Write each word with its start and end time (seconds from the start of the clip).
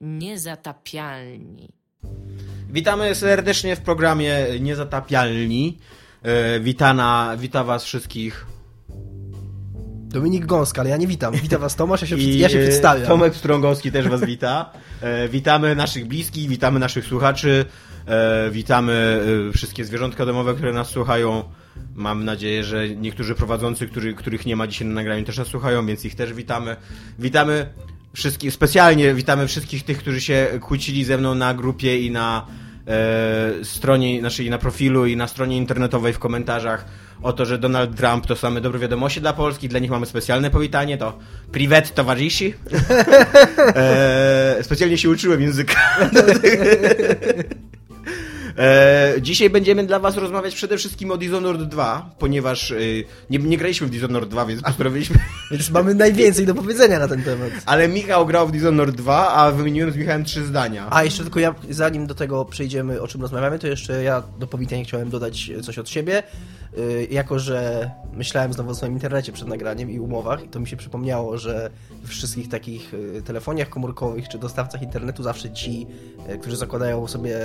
Niezatapialni. 0.00 1.68
Witamy 2.70 3.14
serdecznie 3.14 3.76
w 3.76 3.80
programie 3.80 4.46
Niezatapialni. 4.60 5.78
E, 6.22 6.60
witana, 6.60 7.36
wita 7.38 7.64
was 7.64 7.84
wszystkich. 7.84 8.46
Dominik 10.08 10.46
Gąska, 10.46 10.80
ale 10.80 10.90
ja 10.90 10.96
nie 10.96 11.06
witam. 11.06 11.34
Witam 11.34 11.60
was 11.60 11.76
Tomasz, 11.76 12.02
ja 12.02 12.06
się, 12.06 12.16
I, 12.16 12.38
ja 12.38 12.48
się 12.48 12.58
przedstawiam. 12.58 13.06
Tomek 13.06 13.36
Strągowski 13.36 13.92
też 13.92 14.08
was 14.08 14.24
wita. 14.24 14.72
E, 15.00 15.28
witamy 15.28 15.74
naszych 15.74 16.06
bliskich, 16.06 16.48
witamy 16.48 16.80
naszych 16.80 17.04
słuchaczy, 17.06 17.64
e, 18.06 18.50
witamy 18.50 19.20
wszystkie 19.54 19.84
zwierzątka 19.84 20.26
domowe, 20.26 20.54
które 20.54 20.72
nas 20.72 20.88
słuchają. 20.88 21.44
Mam 21.94 22.24
nadzieję, 22.24 22.64
że 22.64 22.88
niektórzy 22.88 23.34
prowadzący, 23.34 23.86
którzy, 23.86 24.14
których 24.14 24.46
nie 24.46 24.56
ma 24.56 24.66
dzisiaj 24.66 24.88
na 24.88 24.94
nagraniu, 24.94 25.24
też 25.24 25.38
nas 25.38 25.48
słuchają, 25.48 25.86
więc 25.86 26.04
ich 26.04 26.14
też 26.14 26.32
witamy. 26.32 26.76
Witamy 27.18 27.66
wszystkich, 28.12 28.52
specjalnie 28.52 29.14
witamy 29.14 29.46
wszystkich 29.46 29.84
tych, 29.84 29.98
którzy 29.98 30.20
się 30.20 30.46
kłócili 30.60 31.04
ze 31.04 31.18
mną 31.18 31.34
na 31.34 31.54
grupie 31.54 32.00
i 32.00 32.10
na 32.10 32.46
e, 32.86 33.64
stronie 33.64 34.22
naszej, 34.22 34.50
na 34.50 34.58
profilu 34.58 35.06
i 35.06 35.16
na 35.16 35.28
stronie 35.28 35.56
internetowej 35.56 36.12
w 36.12 36.18
komentarzach 36.18 36.84
o 37.22 37.32
to, 37.32 37.46
że 37.46 37.58
Donald 37.58 37.96
Trump 37.96 38.26
to 38.26 38.36
same 38.36 38.60
dobre 38.60 38.78
wiadomości 38.78 39.20
dla 39.20 39.32
Polski, 39.32 39.68
dla 39.68 39.78
nich 39.78 39.90
mamy 39.90 40.06
specjalne 40.06 40.50
powitanie, 40.50 40.98
to 40.98 41.18
privet 41.52 41.94
towarzyszy. 41.94 42.52
E, 43.74 44.58
specjalnie 44.62 44.98
się 44.98 45.10
uczyłem 45.10 45.40
języka. 45.40 45.74
E, 48.58 49.14
dzisiaj 49.20 49.50
będziemy 49.50 49.86
dla 49.86 49.98
was 49.98 50.16
rozmawiać 50.16 50.54
przede 50.54 50.76
wszystkim 50.76 51.10
o 51.10 51.16
Dishonored 51.16 51.62
2, 51.62 52.10
ponieważ 52.18 52.70
e, 52.70 52.76
nie, 53.30 53.38
nie 53.38 53.58
graliśmy 53.58 53.86
w 53.86 53.90
Dishonored 53.90 54.28
2, 54.28 54.46
więc 54.46 54.62
postanowiliśmy... 54.62 55.16
Więc 55.50 55.70
mamy 55.70 55.94
najwięcej 55.94 56.46
do 56.46 56.54
powiedzenia 56.54 56.98
na 56.98 57.08
ten 57.08 57.22
temat. 57.22 57.50
Ale 57.66 57.88
Michał 57.88 58.26
grał 58.26 58.48
w 58.48 58.52
Dishonored 58.52 58.96
2, 58.96 59.32
a 59.32 59.52
wymieniłem 59.52 59.92
z 59.92 59.96
Michałem 59.96 60.24
trzy 60.24 60.44
zdania. 60.44 60.86
A 60.90 61.04
jeszcze 61.04 61.22
tylko 61.22 61.40
ja, 61.40 61.54
zanim 61.70 62.06
do 62.06 62.14
tego 62.14 62.44
przejdziemy, 62.44 63.00
o 63.02 63.08
czym 63.08 63.22
rozmawiamy, 63.22 63.58
to 63.58 63.66
jeszcze 63.66 64.02
ja 64.02 64.22
do 64.38 64.46
powitania 64.46 64.84
chciałem 64.84 65.10
dodać 65.10 65.50
coś 65.62 65.78
od 65.78 65.88
siebie. 65.88 66.22
Yy, 66.76 67.06
jako, 67.10 67.38
że 67.38 67.90
myślałem 68.12 68.52
znowu 68.52 68.70
o 68.70 68.74
swoim 68.74 68.92
internecie 68.92 69.32
przed 69.32 69.48
nagraniem 69.48 69.90
i 69.90 70.00
umowach, 70.00 70.44
i 70.44 70.48
to 70.48 70.60
mi 70.60 70.66
się 70.68 70.76
przypomniało, 70.76 71.38
że 71.38 71.70
w 72.02 72.08
wszystkich 72.08 72.48
takich 72.48 72.92
yy, 72.92 73.22
telefoniach 73.22 73.68
komórkowych 73.68 74.28
czy 74.28 74.38
dostawcach 74.38 74.82
internetu 74.82 75.22
zawsze 75.22 75.50
ci, 75.50 75.86
yy, 76.28 76.38
którzy 76.38 76.56
zakładają 76.56 77.06
sobie, 77.06 77.38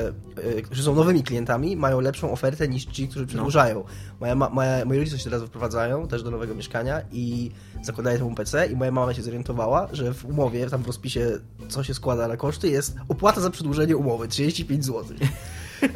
którzy 0.63 0.83
są 0.83 0.95
nowymi 0.95 1.23
klientami, 1.23 1.75
mają 1.75 2.01
lepszą 2.01 2.31
ofertę 2.31 2.67
niż 2.67 2.85
ci, 2.85 3.07
którzy 3.07 3.27
przedłużają. 3.27 3.83
Moja, 4.19 4.35
ma- 4.35 4.49
moja, 4.49 4.85
moi 4.85 4.97
rodzice 4.99 5.17
się 5.17 5.23
teraz 5.23 5.41
wyprowadzają 5.41 6.07
też 6.07 6.23
do 6.23 6.31
nowego 6.31 6.55
mieszkania 6.55 7.01
i 7.11 7.51
zakładają 7.83 8.17
temu 8.17 8.35
PC 8.35 8.67
i 8.67 8.75
moja 8.75 8.91
mama 8.91 9.13
się 9.13 9.21
zorientowała, 9.21 9.87
że 9.91 10.13
w 10.13 10.25
umowie, 10.25 10.69
tam 10.69 10.83
w 10.83 10.87
rozpisie, 10.87 11.27
co 11.69 11.83
się 11.83 11.93
składa 11.93 12.27
na 12.27 12.37
koszty, 12.37 12.69
jest 12.69 12.95
opłata 13.09 13.41
za 13.41 13.49
przedłużenie 13.49 13.97
umowy 13.97 14.27
35 14.27 14.85
zł. 14.85 15.03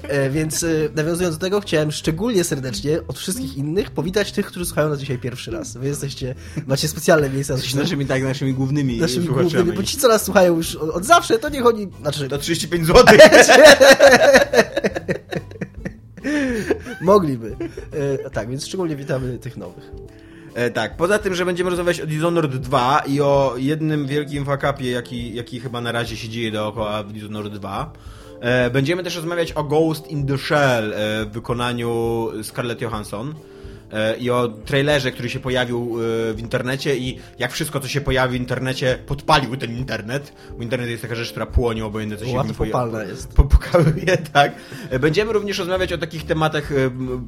E, 0.03 0.30
więc 0.30 0.63
e, 0.63 0.67
nawiązując 0.95 1.38
do 1.38 1.41
tego, 1.41 1.61
chciałem 1.61 1.91
szczególnie 1.91 2.44
serdecznie 2.44 2.99
od 3.08 3.19
wszystkich 3.19 3.58
innych 3.58 3.91
powitać 3.91 4.31
tych, 4.31 4.45
którzy 4.45 4.66
słuchają 4.66 4.89
nas 4.89 4.99
dzisiaj 4.99 5.17
pierwszy 5.17 5.52
raz. 5.52 5.77
Wy 5.77 5.88
jesteście, 5.88 6.36
macie 6.67 6.88
specjalne 6.88 7.30
miejsca 7.30 7.53
Jesteś 7.53 7.73
naszymi, 7.73 8.05
tak, 8.05 8.23
naszymi 8.23 8.53
głównymi 8.53 8.99
naszymi 8.99 9.27
głównymi, 9.27 9.71
bo 9.71 9.83
ci, 9.83 9.97
co 9.97 10.08
nas 10.08 10.25
słuchają 10.25 10.55
już 10.55 10.75
od, 10.75 11.05
zawsze, 11.05 11.39
to 11.39 11.49
niech 11.49 11.66
oni, 11.66 11.88
znaczy, 12.02 12.30
To 12.30 12.38
35 12.38 12.88
zł. 12.88 13.17
mogliby. 17.02 17.55
E, 18.25 18.30
tak, 18.30 18.49
więc 18.49 18.67
szczególnie 18.67 18.95
witamy 18.95 19.38
tych 19.38 19.58
nowych. 19.58 19.91
E, 20.53 20.71
tak, 20.71 20.97
poza 20.97 21.19
tym, 21.19 21.36
że 21.36 21.45
będziemy 21.45 21.69
rozmawiać 21.69 22.02
o 22.02 22.05
Dishonored 22.05 22.55
2 22.55 23.03
i 23.08 23.21
o 23.21 23.53
jednym 23.58 24.08
wielkim 24.08 24.45
fuck-upie, 24.45 24.91
jaki, 24.91 25.36
jaki 25.36 25.59
chyba 25.59 25.81
na 25.81 25.91
razie 25.91 26.17
się 26.17 26.30
dzieje 26.30 26.52
dookoła 26.52 27.03
w 27.03 27.14
Dishonored 27.14 27.53
2. 27.53 27.93
E, 28.41 28.69
będziemy 28.69 29.03
też 29.03 29.15
rozmawiać 29.15 29.51
o 29.51 29.63
Ghost 29.63 30.07
in 30.07 30.27
the 30.27 30.37
Shell 30.37 30.93
e, 30.93 31.25
w 31.25 31.29
wykonaniu 31.31 32.29
Scarlett 32.43 32.81
Johansson. 32.81 33.33
E, 33.93 34.17
I 34.17 34.29
o 34.29 34.47
trailerze, 34.47 35.11
który 35.11 35.30
się 35.30 35.39
pojawił 35.39 35.97
e, 36.30 36.33
w 36.33 36.39
internecie 36.39 36.97
i 36.97 37.19
jak 37.39 37.52
wszystko, 37.52 37.80
co 37.80 37.87
się 37.87 38.02
pojawi 38.02 38.37
w 38.37 38.41
internecie, 38.41 38.99
podpalił 39.08 39.58
ten 39.58 39.77
internet. 39.77 40.33
Bo 40.58 40.64
internet 40.64 40.89
jest 40.89 41.02
taka 41.02 41.15
rzecz, 41.15 41.30
która 41.31 41.45
płonie, 41.45 41.86
obojętnie 41.86 42.17
co 42.17 42.25
się 42.25 42.31
Łatwopalna 42.36 42.91
pojawi. 42.91 43.11
jest. 43.11 43.33
Po- 43.36 43.43
Pokazuje, 43.43 44.17
tak. 44.33 44.52
Będziemy 44.99 45.33
również 45.33 45.58
rozmawiać 45.59 45.93
o 45.93 45.97
takich 45.97 46.25
tematach 46.25 46.71
e, 46.71 46.75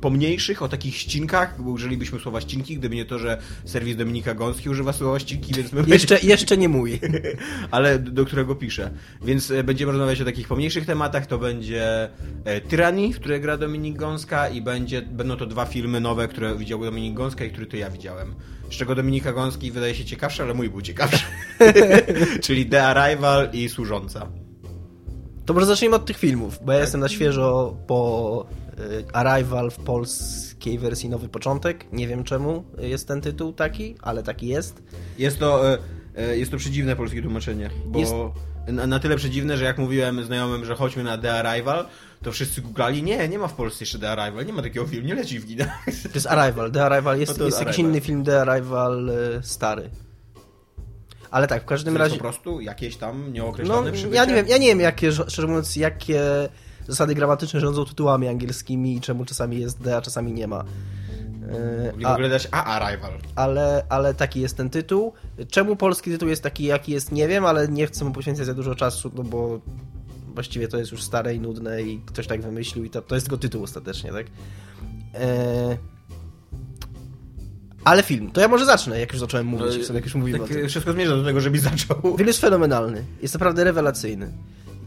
pomniejszych, 0.02 0.62
o 0.62 0.68
takich 0.68 0.96
ścinkach, 0.98 1.62
bo 1.62 1.70
użylibyśmy 1.72 2.20
słowa 2.20 2.42
ścinki, 2.42 2.78
gdyby 2.78 2.96
nie 2.96 3.06
to, 3.06 3.20
że 3.20 3.38
serwis 3.66 3.96
Dominika 3.96 4.34
Gąski 4.34 4.70
używa 4.70 4.94
słowa 4.94 5.20
ścinki, 5.20 5.54
więc 5.54 5.72
my 5.74 5.84
Jeszcze, 5.88 6.20
jeszcze 6.24 6.58
nie 6.58 6.70
mój. 6.70 7.00
ale 7.72 8.00
do, 8.00 8.26
którego 8.26 8.56
piszę. 8.56 8.92
Więc 9.24 9.52
e, 9.52 9.64
będziemy 9.64 9.92
rozmawiać 9.92 10.22
o 10.22 10.26
takich 10.26 10.48
pomniejszych 10.48 10.86
tematach. 10.86 11.26
To 11.26 11.38
będzie 11.38 12.10
e, 12.46 12.62
Tyranii, 12.62 13.14
w 13.14 13.20
której 13.20 13.42
gra 13.42 13.58
Dominik 13.58 13.98
Gąska 13.98 14.50
i 14.50 14.62
będzie, 14.62 15.02
będą 15.02 15.38
to 15.38 15.46
dwa 15.46 15.66
filmy 15.66 16.00
nowe, 16.00 16.28
które 16.28 16.51
widział 16.56 16.80
Dominik 16.84 17.14
Gąska 17.14 17.46
i 17.46 17.52
które 17.52 17.66
to 17.66 17.78
ja 17.78 17.90
widziałem. 17.90 18.36
Z 18.72 18.74
czego 18.74 18.96
Dominika 18.96 19.34
Gąski 19.34 19.72
wydaje 19.72 19.96
się 19.96 20.06
ciekawszy, 20.06 20.44
ale 20.44 20.54
mój 20.54 20.70
był 20.70 20.82
ciekawszy. 20.82 21.26
Czyli 22.46 22.66
The 22.66 22.84
Arrival 22.84 23.50
i 23.54 23.70
Służąca. 23.70 24.28
To 25.46 25.54
może 25.54 25.66
zacznijmy 25.66 25.96
od 25.96 26.06
tych 26.06 26.18
filmów, 26.18 26.60
bo 26.66 26.72
ja 26.72 26.80
jestem 26.80 27.02
na 27.02 27.10
świeżo 27.10 27.78
po 27.88 28.46
y, 28.80 29.14
Arrival 29.14 29.72
w 29.72 29.78
polskiej 29.78 30.80
wersji 30.80 31.10
Nowy 31.10 31.30
Początek. 31.30 31.86
Nie 31.92 32.08
wiem 32.08 32.24
czemu 32.24 32.64
jest 32.78 33.08
ten 33.08 33.22
tytuł 33.22 33.54
taki, 33.54 33.96
ale 34.02 34.24
taki 34.24 34.48
jest. 34.48 34.84
Jest 35.18 35.40
to, 35.40 35.74
e, 35.74 35.78
e, 36.16 36.38
jest 36.38 36.52
to 36.52 36.58
przedziwne 36.58 36.96
polskie 36.96 37.22
tłumaczenie, 37.22 37.70
bo 37.86 38.00
Jest- 38.00 38.14
na, 38.68 38.88
na 38.88 39.00
tyle 39.00 39.16
przedziwne, 39.16 39.58
że 39.58 39.66
jak 39.66 39.78
mówiłem 39.78 40.24
znajomym, 40.24 40.66
że 40.66 40.76
chodźmy 40.76 41.04
na 41.04 41.18
The 41.18 41.34
Arrival, 41.34 41.86
to 42.24 42.32
wszyscy 42.32 42.62
googlali, 42.62 43.04
nie, 43.04 43.28
nie 43.30 43.40
ma 43.40 43.48
w 43.48 43.54
Polsce 43.54 43.84
jeszcze 43.84 44.00
The 44.00 44.12
Arrival, 44.12 44.46
nie 44.46 44.54
ma 44.54 44.62
takiego 44.62 44.88
filmu, 44.88 45.08
nie 45.08 45.16
leci 45.16 45.40
w 45.40 45.48
kinach. 45.48 45.86
To 45.86 46.10
jest 46.16 46.28
Arrival. 46.28 46.72
The 46.72 46.86
Arrival 46.86 47.20
jest, 47.20 47.40
No 47.40 47.46
jest 47.46 47.60
jakiś 47.60 47.74
Arrival. 47.76 47.92
inny 47.92 48.02
film 48.02 48.24
The 48.26 48.42
Arrival 48.42 49.10
y, 49.10 49.40
stary. 49.44 49.90
Ale 51.32 51.48
tak, 51.48 51.64
w 51.64 51.66
każdym 51.66 51.98
razie. 51.98 52.16
po 52.16 52.22
prostu 52.22 52.62
jakieś 52.62 52.98
tam 52.98 53.24
No, 53.26 53.30
nieokreślone 53.32 53.92
przybycie. 53.92 54.16
ja 54.16 54.26
nie 54.26 54.34
wiem, 54.34 54.48
ja 54.48 54.58
nie 54.58 54.68
wiem, 54.68 54.80
jakie, 54.80 55.12
szczerze 55.12 55.48
mówiąc, 55.48 55.76
jakie 55.76 56.22
zasady 56.88 57.16
gramatyczne 57.16 57.60
rządzą 57.60 57.86
tytułami 57.86 58.28
angielskimi 58.28 58.96
i 58.96 59.02
czemu 59.02 59.26
czasami 59.26 59.60
jest 59.60 59.82
D, 59.82 59.98
a 59.98 60.02
czasami 60.02 60.34
nie 60.34 60.48
ma. 60.48 60.64
Y, 61.84 61.92
Mogli 61.92 62.06
A, 62.06 62.14
ogóle 62.14 62.30
dać 62.30 62.48
A 62.52 62.64
Arrival. 62.64 63.12
ale, 63.36 63.86
ale 63.90 64.14
taki 64.14 64.42
jest 64.42 64.58
ten 64.58 64.70
tytuł. 64.70 65.14
Czemu 65.50 65.76
polski 65.76 66.12
tytuł 66.12 66.30
jest 66.30 66.44
taki, 66.44 66.64
jaki 66.64 66.92
jest, 66.92 67.12
nie 67.12 67.28
wiem, 67.28 67.46
ale 67.46 67.68
nie 67.68 67.88
chcę 67.88 68.06
mu 68.06 68.12
poświęcać 68.12 68.46
za 68.46 68.54
dużo 68.54 68.76
czasu, 68.76 69.12
no 69.16 69.24
bo 69.24 69.60
właściwie 70.34 70.68
to 70.68 70.78
jest 70.78 70.92
już 70.92 71.04
stare 71.04 71.36
i 71.36 71.40
nudne 71.40 71.82
i 71.82 72.02
ktoś 72.06 72.28
tak 72.28 72.42
wymyślił 72.42 72.86
i 72.86 72.90
to, 72.90 73.02
to 73.02 73.16
jest 73.16 73.28
tylko 73.28 73.38
tytuł 73.42 73.64
ostatecznie, 73.64 74.12
tak? 74.12 74.26
E... 75.14 75.78
Ale 77.84 78.04
film. 78.04 78.32
To 78.32 78.42
ja 78.42 78.48
może 78.48 78.66
zacznę, 78.66 79.00
jak 79.00 79.12
już 79.12 79.20
zacząłem 79.20 79.46
mówić, 79.48 79.90
No, 79.90 79.96
jak 79.96 80.04
już 80.06 80.16
mówimy 80.16 80.38
o 80.38 80.48
Tak, 80.48 80.58
tym. 80.58 80.70
wszystko 80.70 80.94
zmierza 80.94 81.16
do 81.16 81.24
tego, 81.24 81.42
żebyś 81.42 81.62
zaczął. 81.62 82.18
Film 82.18 82.28
jest 82.28 82.42
fenomenalny. 82.42 83.04
Jest 83.22 83.34
naprawdę 83.34 83.64
rewelacyjny. 83.64 84.32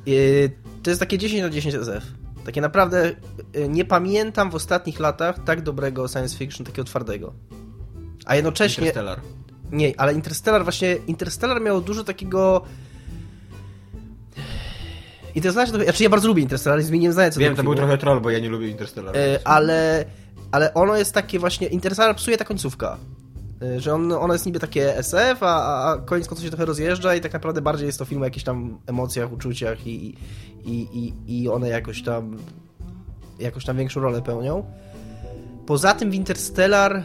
Yy, 0.06 0.50
To 0.82 0.90
jest 0.90 1.00
takie 1.00 1.18
10 1.18 1.42
na 1.42 1.50
10 1.50 1.74
SF. 1.74 2.04
Takie 2.44 2.60
naprawdę 2.60 3.12
yy, 3.54 3.68
nie 3.68 3.84
pamiętam 3.84 4.50
w 4.50 4.54
ostatnich 4.54 5.00
latach 5.00 5.44
tak 5.44 5.62
dobrego 5.62 6.08
science 6.08 6.36
fiction, 6.36 6.66
takiego 6.66 6.84
twardego. 6.84 7.32
A 8.26 8.36
jednocześnie. 8.36 8.86
Interstellar. 8.86 9.20
Nie, 9.72 9.92
ale 10.00 10.14
Interstellar 10.14 10.64
właśnie. 10.64 10.96
Interstellar 11.06 11.60
miał 11.62 11.80
dużo 11.80 12.04
takiego. 12.04 12.64
Interstellar, 15.34 15.70
to, 15.70 15.84
znaczy 15.84 16.02
ja 16.02 16.08
bardzo 16.10 16.28
lubię 16.28 16.42
Interstellar 16.42 16.80
i 16.80 16.82
zmieniłem 16.82 17.12
zdanie 17.12 17.30
co 17.30 17.40
Wiem, 17.40 17.56
to 17.56 17.62
był 17.62 17.72
filmu. 17.72 17.76
trochę 17.86 17.98
troll, 17.98 18.20
bo 18.20 18.30
ja 18.30 18.38
nie 18.38 18.48
lubię 18.48 18.68
Interstellar. 18.68 19.16
E, 19.16 19.38
ale, 19.44 20.04
ale 20.52 20.74
ono 20.74 20.96
jest 20.96 21.12
takie 21.12 21.38
właśnie, 21.38 21.66
Interstellar 21.66 22.16
psuje 22.16 22.36
ta 22.36 22.44
końcówka. 22.44 22.96
E, 23.62 23.80
Że 23.80 23.94
on, 23.94 24.12
ono 24.12 24.32
jest 24.32 24.46
niby 24.46 24.60
takie 24.60 24.96
SF, 24.98 25.42
a, 25.42 25.84
a- 25.92 25.98
koniec 25.98 26.28
końców 26.28 26.44
się 26.44 26.50
trochę 26.50 26.64
rozjeżdża 26.64 27.14
i 27.14 27.20
tak 27.20 27.32
naprawdę 27.32 27.62
bardziej 27.62 27.86
jest 27.86 27.98
to 27.98 28.04
film 28.04 28.22
o 28.22 28.24
jakichś 28.24 28.44
tam 28.44 28.78
emocjach, 28.86 29.32
uczuciach 29.32 29.86
i, 29.86 30.14
i, 30.64 30.72
i, 31.26 31.42
i 31.42 31.48
one 31.48 31.68
jakoś 31.68 32.02
tam 32.02 32.36
jakoś 33.38 33.64
tam 33.64 33.76
większą 33.76 34.00
rolę 34.00 34.22
pełnią. 34.22 34.64
Poza 35.66 35.94
tym 35.94 36.10
w 36.10 36.14
Interstellar 36.14 37.02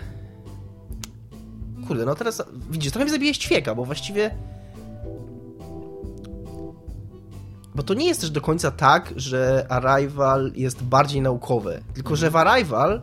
kurde, 1.88 2.06
no 2.06 2.15
teraz 2.15 2.44
widzisz, 2.71 2.92
trochę 2.92 3.06
mi 3.06 3.12
zabije 3.12 3.33
ćwieka, 3.33 3.75
bo 3.75 3.86
właściwie 3.86 4.31
bo 7.75 7.83
to 7.83 7.94
nie 7.94 8.07
jest 8.07 8.21
też 8.21 8.30
do 8.31 8.42
końca 8.42 8.71
tak, 8.71 9.13
że 9.16 9.66
Arrival 9.69 10.51
jest 10.56 10.83
bardziej 10.83 11.21
naukowe, 11.21 11.81
tylko 11.94 12.16
że 12.16 12.30
w 12.30 12.36
Arrival 12.36 13.01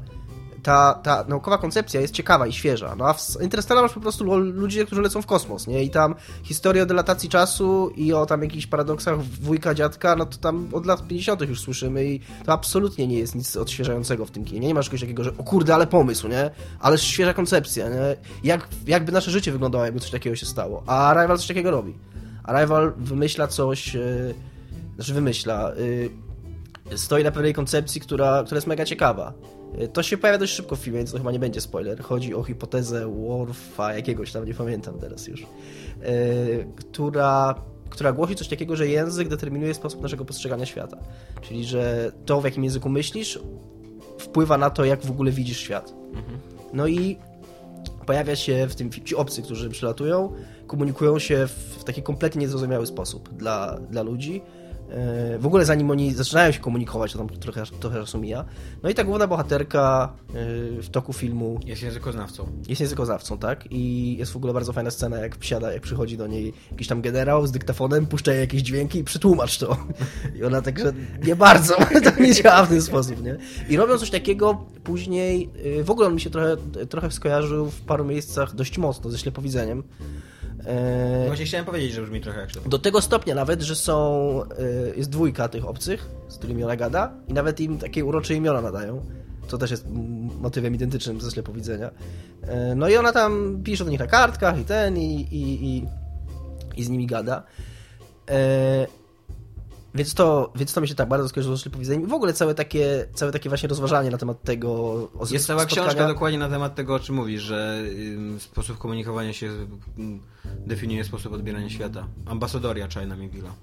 ta, 0.63 0.95
ta 1.03 1.25
naukowa 1.29 1.59
koncepcja 1.59 2.01
jest 2.01 2.15
ciekawa 2.15 2.47
i 2.47 2.53
świeża. 2.53 2.95
No 2.97 3.09
a 3.09 3.13
w 3.13 3.43
Interstellar 3.43 3.83
masz 3.85 3.93
po 3.93 4.01
prostu 4.01 4.25
lu- 4.25 4.39
ludzie, 4.39 4.87
którzy 4.87 5.03
lecą 5.03 5.23
w 5.23 5.27
kosmos, 5.27 5.67
nie? 5.67 5.83
I 5.83 5.91
tam 5.91 6.15
historia 6.43 6.83
o 6.83 6.87
dilatacji 6.87 7.29
czasu 7.29 7.91
i 7.97 8.13
o 8.13 8.27
tam 8.27 8.43
jakichś 8.43 8.67
paradoksach 8.67 9.23
wujka, 9.23 9.75
dziadka, 9.75 10.17
no 10.17 10.27
to 10.27 10.37
tam 10.37 10.69
od 10.73 10.87
lat 10.87 11.07
50. 11.09 11.41
już 11.49 11.61
słyszymy 11.61 12.05
i 12.05 12.21
to 12.45 12.53
absolutnie 12.53 13.07
nie 13.07 13.19
jest 13.19 13.35
nic 13.35 13.57
odświeżającego 13.57 14.27
w 14.27 14.31
tym 14.31 14.45
kinie. 14.45 14.61
Nie 14.69 14.75
masz 14.75 14.87
czegoś 14.87 15.01
takiego, 15.01 15.25
że 15.25 15.31
o 15.39 15.43
kurde, 15.45 15.75
ale 15.75 15.87
pomysł, 15.87 16.29
nie? 16.29 16.51
Ale 16.81 16.99
świeża 16.99 17.35
koncepcja, 17.35 17.89
nie? 17.89 18.17
Jak, 18.45 18.69
jakby 18.87 19.13
nasze 19.13 19.31
życie 19.31 19.53
wyglądało, 19.53 19.85
jakby 19.85 20.01
coś 20.01 20.11
takiego 20.11 20.37
się 20.37 20.47
stało. 20.47 20.83
A 20.87 21.07
Arrival 21.11 21.39
coś 21.39 21.47
takiego 21.47 21.71
robi. 21.71 21.95
Arrival 22.45 22.93
wymyśla 22.97 23.47
coś, 23.47 23.97
e, 23.97 24.01
znaczy 24.97 25.15
wymyśla, 25.15 25.73
e, 26.93 26.99
stoi 26.99 27.25
na 27.25 27.31
pewnej 27.31 27.55
koncepcji, 27.55 28.01
która, 28.01 28.43
która 28.45 28.57
jest 28.57 28.67
mega 28.67 28.85
ciekawa. 28.85 29.33
E, 29.79 29.89
To 29.89 30.03
się 30.03 30.19
pojawia 30.19 30.39
dość 30.39 30.53
szybko 30.53 30.77
w 30.77 30.79
filmie, 30.79 30.99
więc 30.99 31.13
to 31.13 31.19
chyba 31.19 31.33
nie 31.33 31.39
będzie 31.39 31.61
spoiler. 31.61 32.03
Chodzi 32.03 32.35
o 32.35 32.43
hipotezę 32.43 33.07
Worfa, 33.07 33.95
jakiegoś 33.95 34.33
tam, 34.33 34.45
nie 34.45 34.55
pamiętam 34.55 34.99
teraz 34.99 35.27
już, 35.27 35.43
e, 35.43 35.47
która, 36.77 37.55
która 37.91 38.13
głosi 38.13 38.35
coś 38.35 38.49
takiego, 38.49 38.77
że 38.77 38.89
język 38.89 39.29
determinuje 39.29 39.75
sposób 39.75 40.03
naszego 40.03 40.25
postrzegania 40.25 40.67
świata. 40.67 40.99
Czyli, 41.41 41.65
że 41.65 42.13
to, 42.25 42.41
w 42.41 42.45
jakim 42.45 42.65
języku 42.65 42.89
myślisz, 42.89 43.39
wpływa 44.19 44.59
na 44.59 44.71
to, 44.71 44.85
jak 44.85 45.07
w 45.07 45.11
ogóle 45.11 45.31
widzisz 45.31 45.59
świat. 45.59 45.95
No 46.73 46.87
i 46.87 47.19
pojawia 48.07 48.37
się 48.37 48.67
w 48.69 48.75
tym 48.75 48.91
ci 48.91 49.17
obcy, 49.17 49.43
którzy 49.43 49.71
przylatują, 49.71 50.33
komunikują 50.67 51.19
się 51.19 51.47
w, 51.47 51.51
w 51.51 51.85
taki 51.85 52.03
kompletnie 52.03 52.41
niezrozumiały 52.41 52.87
sposób 52.87 53.35
dla, 53.35 53.79
dla 53.91 54.03
ludzi. 54.03 54.43
E, 54.91 55.39
W 55.39 55.47
ogóle 55.47 55.65
zanim 55.65 55.91
oni 55.91 56.15
zaczynają 56.15 56.53
się 56.53 56.61
komunikować, 56.61 57.13
to 57.13 57.19
tam 57.19 57.29
trochę, 57.29 57.63
trochę 57.81 58.01
czasu 58.01 58.19
mija. 58.19 58.45
No 58.83 58.89
i 58.91 58.95
ta 58.95 59.05
główna 59.05 59.27
bohaterka 59.27 60.13
e, 60.29 60.33
w 60.83 60.89
toku 60.91 61.13
filmu 61.13 61.61
Jest 61.65 61.83
językoznawcą. 61.83 62.47
jest 62.69 62.81
językoznawcą, 62.81 63.39
tak? 63.39 63.73
I 63.73 64.17
jest 64.19 64.33
w 64.33 64.37
ogóle 64.37 64.53
bardzo 64.53 64.73
fajna 64.73 64.91
scena, 64.91 65.19
jak 65.19 65.37
wsiada, 65.39 65.73
jak 65.73 65.83
przychodzi 65.83 66.17
do 66.17 66.27
niej 66.27 66.53
jakiś 66.71 66.89
tam 66.89 67.03
generał 67.03 67.47
z 67.47 67.53
dyktafonem, 67.53 68.07
puszcza 68.07 68.33
jej 68.33 68.41
jakieś 68.41 68.63
dźwięki 68.63 68.99
i 68.99 69.05
przetłumacz 69.05 69.59
to. 69.59 69.77
I 70.37 70.45
ona 70.45 70.63
także 70.63 70.93
nie 71.27 71.37
bardzo, 71.37 71.75
to 72.17 72.23
nie 72.23 72.35
działa 72.35 72.65
w 72.65 72.69
ten 72.69 72.83
sposób, 72.83 73.23
nie? 73.23 73.37
I 73.69 73.77
robią 73.77 73.99
coś 73.99 74.11
takiego 74.11 74.65
później, 74.85 75.51
y, 75.81 75.85
w 75.85 75.91
ogóle 75.91 76.07
on 76.09 76.15
mi 76.15 76.21
się 76.21 76.31
trochę, 76.31 76.57
trochę 76.89 77.11
skojarzył 77.11 77.71
w 77.71 77.81
paru 77.81 78.05
miejscach 78.05 78.55
dość 78.55 78.79
mocno 78.79 79.11
ze 79.11 79.19
ślepowidzeniem. 79.19 79.83
E, 80.67 81.25
Właśnie 81.27 81.45
chciałem 81.45 81.67
powiedzieć, 81.67 81.93
że 81.93 82.03
brzmi 82.03 82.21
trochę 82.21 82.41
jak 82.41 82.53
to. 82.53 82.61
do 82.61 82.79
tego 82.79 83.01
stopnia 83.01 83.35
nawet, 83.35 83.63
że 83.63 83.77
są. 83.77 84.43
y, 84.93 84.95
jest 84.97 85.11
dwójka 85.11 85.49
tych 85.49 85.67
obcych, 85.69 86.09
z 86.29 86.39
którymi 86.39 86.65
ona 86.65 86.77
gada, 86.77 87.13
i 87.29 87.33
nawet 87.33 87.61
im 87.61 87.79
takie 87.79 88.05
urocze 88.05 88.35
imiona 88.35 88.61
nadają. 88.61 89.07
Co 89.49 89.59
też 89.59 89.71
jest 89.71 89.87
motywem 90.41 90.75
identycznym 90.75 91.21
ze 91.21 91.31
ślepowidzenia. 91.31 91.89
Y, 91.91 92.75
No 92.77 92.89
i 92.89 92.97
ona 92.97 93.13
tam 93.13 93.61
pisze 93.65 93.85
do 93.85 93.91
nich 93.91 94.01
na 94.01 94.07
kartkach 94.07 94.59
i 94.61 94.65
ten, 94.65 94.97
i, 94.97 95.21
i, 95.21 95.67
i, 95.77 95.87
i 96.77 96.85
z 96.85 96.89
nimi 96.89 97.07
gada. 97.07 97.43
Więc 99.95 100.15
to, 100.15 100.53
więc 100.57 100.73
to 100.73 100.81
mi 100.81 100.89
się 100.89 100.95
tak 100.95 101.09
bardzo 101.09 101.29
skojarzyło 101.29 101.57
z 101.57 101.63
ślepowidzeniem. 101.63 102.03
I 102.03 102.07
w 102.07 102.13
ogóle 102.13 102.33
całe 102.33 102.55
takie, 102.55 103.07
całe 103.15 103.33
takie 103.33 103.49
właśnie 103.49 103.69
rozważanie 103.69 104.11
na 104.11 104.19
temat 104.19 104.43
tego. 104.43 104.71
O 105.19 105.27
Jest 105.31 105.47
cała 105.47 105.67
książka 105.67 106.09
dokładnie 106.09 106.39
na 106.39 106.49
temat 106.49 106.75
tego, 106.75 106.95
o 106.95 107.01
czym 107.01 107.15
mówisz, 107.15 107.43
że 107.43 107.83
sposób 108.39 108.79
komunikowania 108.79 109.33
się 109.33 109.51
definiuje 110.67 111.05
sposób 111.05 111.33
odbierania 111.33 111.71
świata. 111.71 112.07
Ambasadoria 112.27 112.89
China 112.89 113.17
Mivilla. 113.17 113.55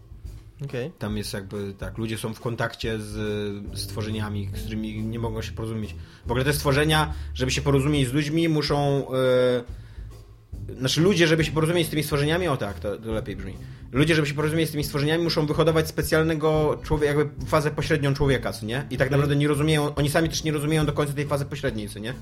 Okej. 0.65 0.91
Tam 0.99 1.17
jest 1.17 1.33
jakby 1.33 1.73
tak, 1.73 1.97
ludzie 1.97 2.17
są 2.17 2.33
w 2.33 2.39
kontakcie 2.39 2.99
z 2.99 3.79
stworzeniami, 3.79 4.49
z 4.55 4.61
którymi 4.61 5.03
nie 5.03 5.19
mogą 5.19 5.41
się 5.41 5.51
porozumieć. 5.51 5.95
W 6.25 6.31
ogóle 6.31 6.45
te 6.45 6.53
stworzenia, 6.53 7.13
żeby 7.33 7.51
się 7.51 7.61
porozumieć 7.61 8.07
z 8.07 8.13
ludźmi, 8.13 8.49
muszą. 8.49 9.07
Yy, 10.67 10.75
znaczy, 10.79 11.01
ludzie, 11.01 11.27
żeby 11.27 11.43
się 11.43 11.51
porozumieć 11.51 11.87
z 11.87 11.89
tymi 11.89 12.03
stworzeniami, 12.03 12.47
o 12.47 12.57
tak, 12.57 12.79
to, 12.79 12.97
to 12.97 13.11
lepiej 13.11 13.35
brzmi. 13.35 13.53
Ludzie, 13.91 14.15
żeby 14.15 14.27
się 14.27 14.33
porozumieć 14.33 14.69
z 14.69 14.71
tymi 14.71 14.83
stworzeniami, 14.83 15.23
muszą 15.23 15.45
wyhodować 15.45 15.87
specjalnego 15.87 16.79
człowieka, 16.83 17.13
jakby 17.13 17.45
fazę 17.45 17.71
pośrednią 17.71 18.13
człowieka, 18.13 18.53
co 18.53 18.65
nie? 18.65 18.85
I 18.89 18.97
tak 18.97 19.11
naprawdę 19.11 19.35
nie 19.35 19.47
rozumieją, 19.47 19.95
oni 19.95 20.09
sami 20.09 20.29
też 20.29 20.43
nie 20.43 20.51
rozumieją 20.51 20.85
do 20.85 20.93
końca 20.93 21.13
tej 21.13 21.27
fazy 21.27 21.45
pośredniej, 21.45 21.89
co 21.89 21.99
nie? 21.99 22.13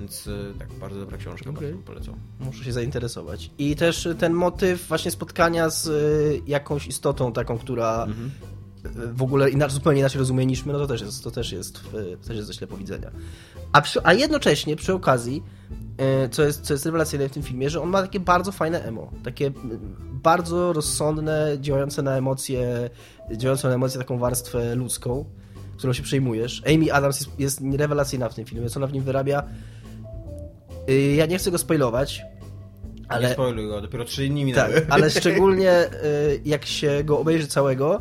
Więc 0.00 0.26
yy, 0.26 0.54
tak, 0.58 0.72
bardzo 0.72 1.00
dobra 1.00 1.16
książka, 1.18 1.50
Okej. 1.50 1.72
bardzo 1.72 1.82
polecam. 1.86 2.14
Muszę 2.40 2.64
się 2.64 2.72
zainteresować. 2.72 3.50
I 3.58 3.76
też 3.76 4.08
ten 4.18 4.32
motyw 4.32 4.88
właśnie 4.88 5.10
spotkania 5.10 5.70
z 5.70 5.86
y, 5.86 6.42
jakąś 6.46 6.86
istotą 6.86 7.32
taką, 7.32 7.58
która 7.58 8.04
Mhm. 8.04 8.30
y, 9.10 9.12
w 9.14 9.22
ogóle 9.22 9.50
inaczej, 9.50 9.74
zupełnie 9.74 10.00
inaczej 10.00 10.18
rozumie 10.18 10.46
niż 10.46 10.64
my, 10.64 10.72
no 10.72 10.78
to 10.78 10.86
też 10.86 11.00
jest, 11.00 11.24
to 11.24 11.30
też 11.30 11.52
jest, 11.52 11.80
y, 11.94 12.16
też 12.26 12.36
jest 12.36 12.48
ze 12.48 12.54
ślepowidzenia. 12.54 13.10
A, 13.72 13.80
przy, 13.80 14.00
a 14.04 14.12
jednocześnie 14.12 14.76
przy 14.76 14.94
okazji, 14.94 15.42
y, 16.24 16.28
co 16.28 16.42
jest, 16.42 16.62
co 16.62 16.74
jest 16.74 16.86
rewelacyjne 16.86 17.28
w 17.28 17.32
tym 17.32 17.42
filmie, 17.42 17.70
że 17.70 17.82
on 17.82 17.88
ma 17.88 18.02
takie 18.02 18.20
bardzo 18.20 18.52
fajne 18.52 18.82
emo. 18.82 19.10
Takie 19.24 19.46
y, 19.46 19.52
bardzo 20.12 20.72
rozsądne, 20.72 21.56
działające 21.60 22.02
na 22.02 22.16
emocje, 22.16 22.90
działające 23.36 23.68
na 23.68 23.74
emocje 23.74 23.98
taką 23.98 24.18
warstwę 24.18 24.74
ludzką, 24.74 25.24
którą 25.76 25.92
się 25.92 26.02
przejmujesz. 26.02 26.62
Amy 26.74 26.92
Adams 26.92 27.20
jest, 27.20 27.40
jest 27.40 27.60
rewelacyjna 27.76 28.28
w 28.28 28.34
tym 28.34 28.44
filmie, 28.44 28.70
co 28.70 28.80
ona 28.80 28.86
w 28.86 28.92
nim 28.92 29.04
wyrabia. 29.04 29.42
Y, 30.88 31.14
Ja 31.14 31.26
nie 31.26 31.38
chcę 31.38 31.50
go 31.50 31.58
spoilować, 31.58 32.22
Ale... 33.08 33.28
Nie 33.28 33.34
spoiluj 33.34 33.68
go, 33.68 33.80
dopiero 33.80 34.04
trzy 34.04 34.28
dni 34.28 34.44
minęły. 34.44 34.74
tak, 34.74 34.86
ale 34.90 35.10
szczególnie 35.20 35.84
y, 36.04 36.40
jak 36.44 36.66
się 36.66 37.04
go 37.04 37.18
obejrzy 37.18 37.46
całego, 37.46 38.00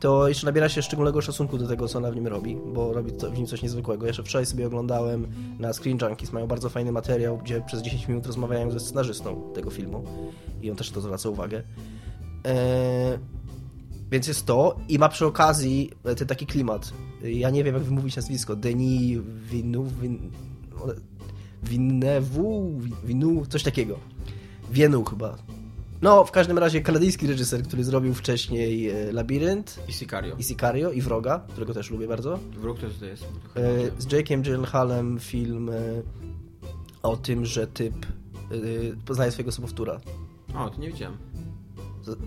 to 0.00 0.28
jeszcze 0.28 0.46
nabiera 0.46 0.68
się 0.68 0.82
szczególnego 0.82 1.20
szacunku 1.20 1.58
do 1.58 1.68
tego, 1.68 1.88
co 1.88 1.98
ona 1.98 2.10
w 2.10 2.14
nim 2.14 2.26
robi, 2.26 2.56
bo 2.66 2.92
robi 2.92 3.12
to, 3.12 3.30
w 3.30 3.38
nim 3.38 3.46
coś 3.46 3.62
niezwykłego. 3.62 4.06
Jeszcze 4.06 4.22
wczoraj 4.22 4.46
sobie 4.46 4.66
oglądałem 4.66 5.26
na 5.58 5.72
Screen 5.72 5.98
Junkies, 6.02 6.32
mają 6.32 6.46
bardzo 6.46 6.68
fajny 6.68 6.92
materiał, 6.92 7.38
gdzie 7.38 7.60
przez 7.60 7.82
10 7.82 8.08
minut 8.08 8.26
rozmawiają 8.26 8.70
ze 8.70 8.80
scenarzystą 8.80 9.52
tego 9.54 9.70
filmu 9.70 10.04
i 10.62 10.70
on 10.70 10.76
też 10.76 10.90
to 10.90 11.00
zwraca 11.00 11.28
uwagę. 11.28 11.62
E, 12.46 13.18
więc 14.10 14.28
jest 14.28 14.46
to 14.46 14.76
i 14.88 14.98
ma 14.98 15.08
przy 15.08 15.26
okazji 15.26 15.90
e, 16.04 16.14
ten 16.14 16.28
taki 16.28 16.46
klimat. 16.46 16.92
Ja 17.22 17.50
nie 17.50 17.64
wiem, 17.64 17.74
jak 17.74 17.84
wymówić 17.84 18.16
nazwisko. 18.16 18.56
Denis 18.56 19.18
Villeneuve, 19.50 20.00
Vin... 20.00 20.30
Villeneuve, 21.62 22.80
Villeneuve, 23.04 23.46
coś 23.48 23.62
takiego. 23.62 23.98
Wienu 24.70 25.04
chyba. 25.04 25.36
No, 26.02 26.24
w 26.24 26.30
każdym 26.30 26.58
razie 26.58 26.80
kanadyjski 26.80 27.26
reżyser, 27.26 27.62
który 27.62 27.84
zrobił 27.84 28.14
wcześniej 28.14 28.90
e, 28.90 29.12
Labirynt 29.12 29.80
I 29.88 29.92
Sicario. 29.92 30.36
i 30.38 30.42
Sicario 30.44 30.90
i 30.92 31.00
Wroga, 31.02 31.46
którego 31.48 31.74
też 31.74 31.90
lubię 31.90 32.08
bardzo. 32.08 32.38
Wróg 32.60 32.78
to 32.78 32.86
to 33.00 33.04
jest. 33.04 33.22
E, 33.22 33.28
Z 33.98 34.06
Jake'em 34.06 34.42
Gyllenhaalem 34.42 35.18
film 35.20 35.68
e, 35.70 35.72
o 37.02 37.16
tym, 37.16 37.46
że 37.46 37.66
typ 37.66 38.06
poznaje 39.06 39.30
swojego 39.32 39.52
sobowtóra. 39.52 40.00
O, 40.54 40.70
to 40.70 40.80
nie 40.80 40.88
widziałem. 40.88 41.16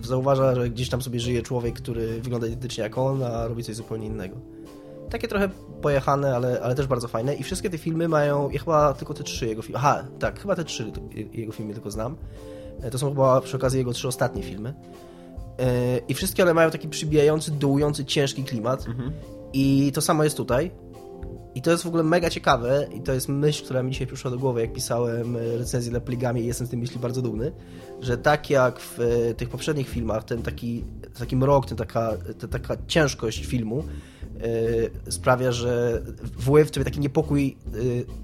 Zauważa, 0.02 0.54
że 0.54 0.70
gdzieś 0.70 0.88
tam 0.88 1.02
sobie 1.02 1.20
żyje 1.20 1.42
człowiek, 1.42 1.74
który 1.74 2.20
wygląda 2.20 2.46
identycznie 2.46 2.84
jak 2.84 2.98
on, 2.98 3.22
a 3.22 3.46
robi 3.48 3.64
coś 3.64 3.76
zupełnie 3.76 4.06
innego. 4.06 4.36
Takie 5.10 5.28
trochę 5.28 5.48
pojechane, 5.82 6.36
ale, 6.36 6.60
ale 6.62 6.74
też 6.74 6.86
bardzo 6.86 7.08
fajne. 7.08 7.34
I 7.34 7.42
wszystkie 7.42 7.70
te 7.70 7.78
filmy 7.78 8.08
mają, 8.08 8.50
ja 8.50 8.58
chyba 8.58 8.94
tylko 8.94 9.14
te 9.14 9.24
trzy 9.24 9.46
jego 9.46 9.62
filmy. 9.62 9.78
Aha, 9.78 10.04
tak, 10.18 10.40
chyba 10.40 10.56
te 10.56 10.64
trzy 10.64 10.92
jego 11.32 11.52
filmy 11.52 11.74
tylko 11.74 11.90
znam. 11.90 12.16
E, 12.82 12.90
To 12.90 12.98
są 12.98 13.08
chyba 13.08 13.40
przy 13.40 13.56
okazji 13.56 13.78
jego 13.78 13.92
trzy 13.92 14.08
ostatnie 14.08 14.42
filmy. 14.42 14.74
E, 15.58 15.98
I 15.98 16.14
wszystkie 16.14 16.42
one 16.42 16.54
mają 16.54 16.70
taki 16.70 16.88
przybijający, 16.88 17.50
dołujący, 17.50 18.04
ciężki 18.04 18.44
klimat. 18.44 18.84
I 19.52 19.92
to 19.94 20.00
samo 20.00 20.24
jest 20.24 20.36
tutaj. 20.36 20.70
I 21.60 21.62
to 21.62 21.70
jest 21.70 21.82
w 21.82 21.86
ogóle 21.86 22.02
mega 22.02 22.30
ciekawe 22.30 22.86
i 22.94 23.00
to 23.00 23.12
jest 23.12 23.28
myśl, 23.28 23.64
która 23.64 23.82
mi 23.82 23.90
dzisiaj 23.90 24.06
przyszła 24.06 24.30
do 24.30 24.38
głowy, 24.38 24.60
jak 24.60 24.72
pisałem 24.72 25.36
e, 25.36 25.40
recenzję 25.58 25.90
dla 25.90 26.00
Pligami 26.00 26.42
i 26.42 26.46
jestem 26.46 26.66
z 26.66 26.70
tej 26.70 26.78
myśli 26.78 27.00
bardzo 27.00 27.22
dumny, 27.22 27.52
że 28.00 28.18
tak 28.18 28.50
jak 28.50 28.80
w 28.80 29.00
e, 29.00 29.34
tych 29.34 29.48
poprzednich 29.48 29.88
filmach, 29.88 30.24
ten 30.24 30.42
taki, 30.42 30.84
taki 31.18 31.36
mrok, 31.36 31.66
ten 31.66 31.76
taka, 31.76 32.12
ta 32.38 32.48
taka 32.48 32.76
ciężkość 32.86 33.46
filmu 33.46 33.84
e, 35.06 35.12
sprawia, 35.12 35.52
że 35.52 36.02
wpływ 36.40 36.70
w 36.70 36.84
taki 36.84 37.00
niepokój 37.00 37.56
e, 37.66 37.76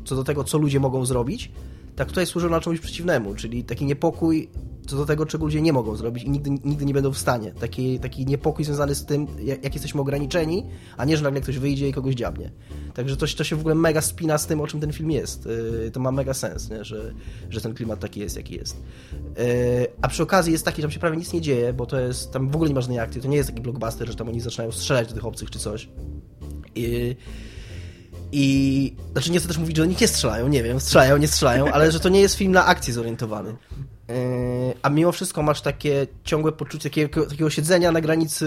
co 0.04 0.16
do 0.16 0.24
tego, 0.24 0.44
co 0.44 0.58
ludzie 0.58 0.80
mogą 0.80 1.06
zrobić, 1.06 1.50
tak 1.96 2.08
tutaj 2.08 2.26
służył 2.26 2.50
na 2.50 2.60
czymś 2.60 2.80
przeciwnemu, 2.80 3.34
czyli 3.34 3.64
taki 3.64 3.84
niepokój 3.84 4.48
co 4.86 4.96
do 4.96 5.06
tego, 5.06 5.26
czego 5.26 5.44
ludzie 5.44 5.62
nie 5.62 5.72
mogą 5.72 5.96
zrobić 5.96 6.24
i 6.24 6.30
nigdy, 6.30 6.50
nigdy 6.50 6.84
nie 6.84 6.94
będą 6.94 7.12
w 7.12 7.18
stanie. 7.18 7.52
Taki, 7.52 7.98
taki 7.98 8.26
niepokój 8.26 8.64
związany 8.64 8.94
z 8.94 9.04
tym, 9.04 9.26
jak, 9.38 9.64
jak 9.64 9.74
jesteśmy 9.74 10.00
ograniczeni, 10.00 10.66
a 10.96 11.04
nie, 11.04 11.16
że 11.16 11.22
nagle 11.22 11.40
ktoś 11.40 11.58
wyjdzie 11.58 11.88
i 11.88 11.92
kogoś 11.92 12.14
dziabnie. 12.14 12.50
Także 12.94 13.16
to, 13.16 13.26
to 13.36 13.44
się 13.44 13.56
w 13.56 13.60
ogóle 13.60 13.74
mega 13.74 14.00
spina 14.00 14.38
z 14.38 14.46
tym, 14.46 14.60
o 14.60 14.66
czym 14.66 14.80
ten 14.80 14.92
film 14.92 15.10
jest. 15.10 15.46
Yy, 15.46 15.90
to 15.90 16.00
ma 16.00 16.12
mega 16.12 16.34
sens, 16.34 16.70
nie? 16.70 16.84
Że, 16.84 17.14
że 17.50 17.60
ten 17.60 17.74
klimat 17.74 18.00
taki 18.00 18.20
jest, 18.20 18.36
jaki 18.36 18.54
jest. 18.54 18.76
Yy, 19.12 19.44
a 20.02 20.08
przy 20.08 20.22
okazji 20.22 20.52
jest 20.52 20.64
taki, 20.64 20.76
że 20.76 20.82
tam 20.82 20.90
się 20.92 21.00
prawie 21.00 21.16
nic 21.16 21.32
nie 21.32 21.40
dzieje, 21.40 21.72
bo 21.72 21.86
to 21.86 22.00
jest, 22.00 22.32
tam 22.32 22.50
w 22.50 22.54
ogóle 22.54 22.68
nie 22.68 22.74
ma 22.74 22.80
żadnej 22.80 22.98
akcji, 22.98 23.20
to 23.20 23.28
nie 23.28 23.36
jest 23.36 23.48
taki 23.48 23.62
blockbuster, 23.62 24.08
że 24.08 24.14
tam 24.14 24.28
oni 24.28 24.40
zaczynają 24.40 24.72
strzelać 24.72 25.08
do 25.08 25.14
tych 25.14 25.26
obcych 25.26 25.50
czy 25.50 25.58
coś. 25.58 25.88
Yy, 26.76 27.16
i 28.32 28.94
znaczy 29.12 29.30
nie 29.30 29.38
chcę 29.38 29.48
też 29.48 29.58
mówić, 29.58 29.76
że 29.76 29.82
oni 29.82 29.96
nie 30.00 30.08
strzelają, 30.08 30.48
nie 30.48 30.62
wiem, 30.62 30.80
strzelają, 30.80 31.16
nie 31.16 31.28
strzelają, 31.28 31.66
ale 31.74 31.92
że 31.92 32.00
to 32.00 32.08
nie 32.08 32.20
jest 32.20 32.34
film 32.34 32.52
na 32.52 32.66
akcję 32.66 32.94
zorientowany. 32.94 33.56
Yy, 34.08 34.14
a 34.82 34.90
mimo 34.90 35.12
wszystko 35.12 35.42
masz 35.42 35.60
takie 35.60 36.06
ciągłe 36.24 36.52
poczucie 36.52 36.90
takiego, 36.90 37.26
takiego 37.26 37.50
siedzenia 37.50 37.92
na 37.92 38.00
granicy, 38.00 38.46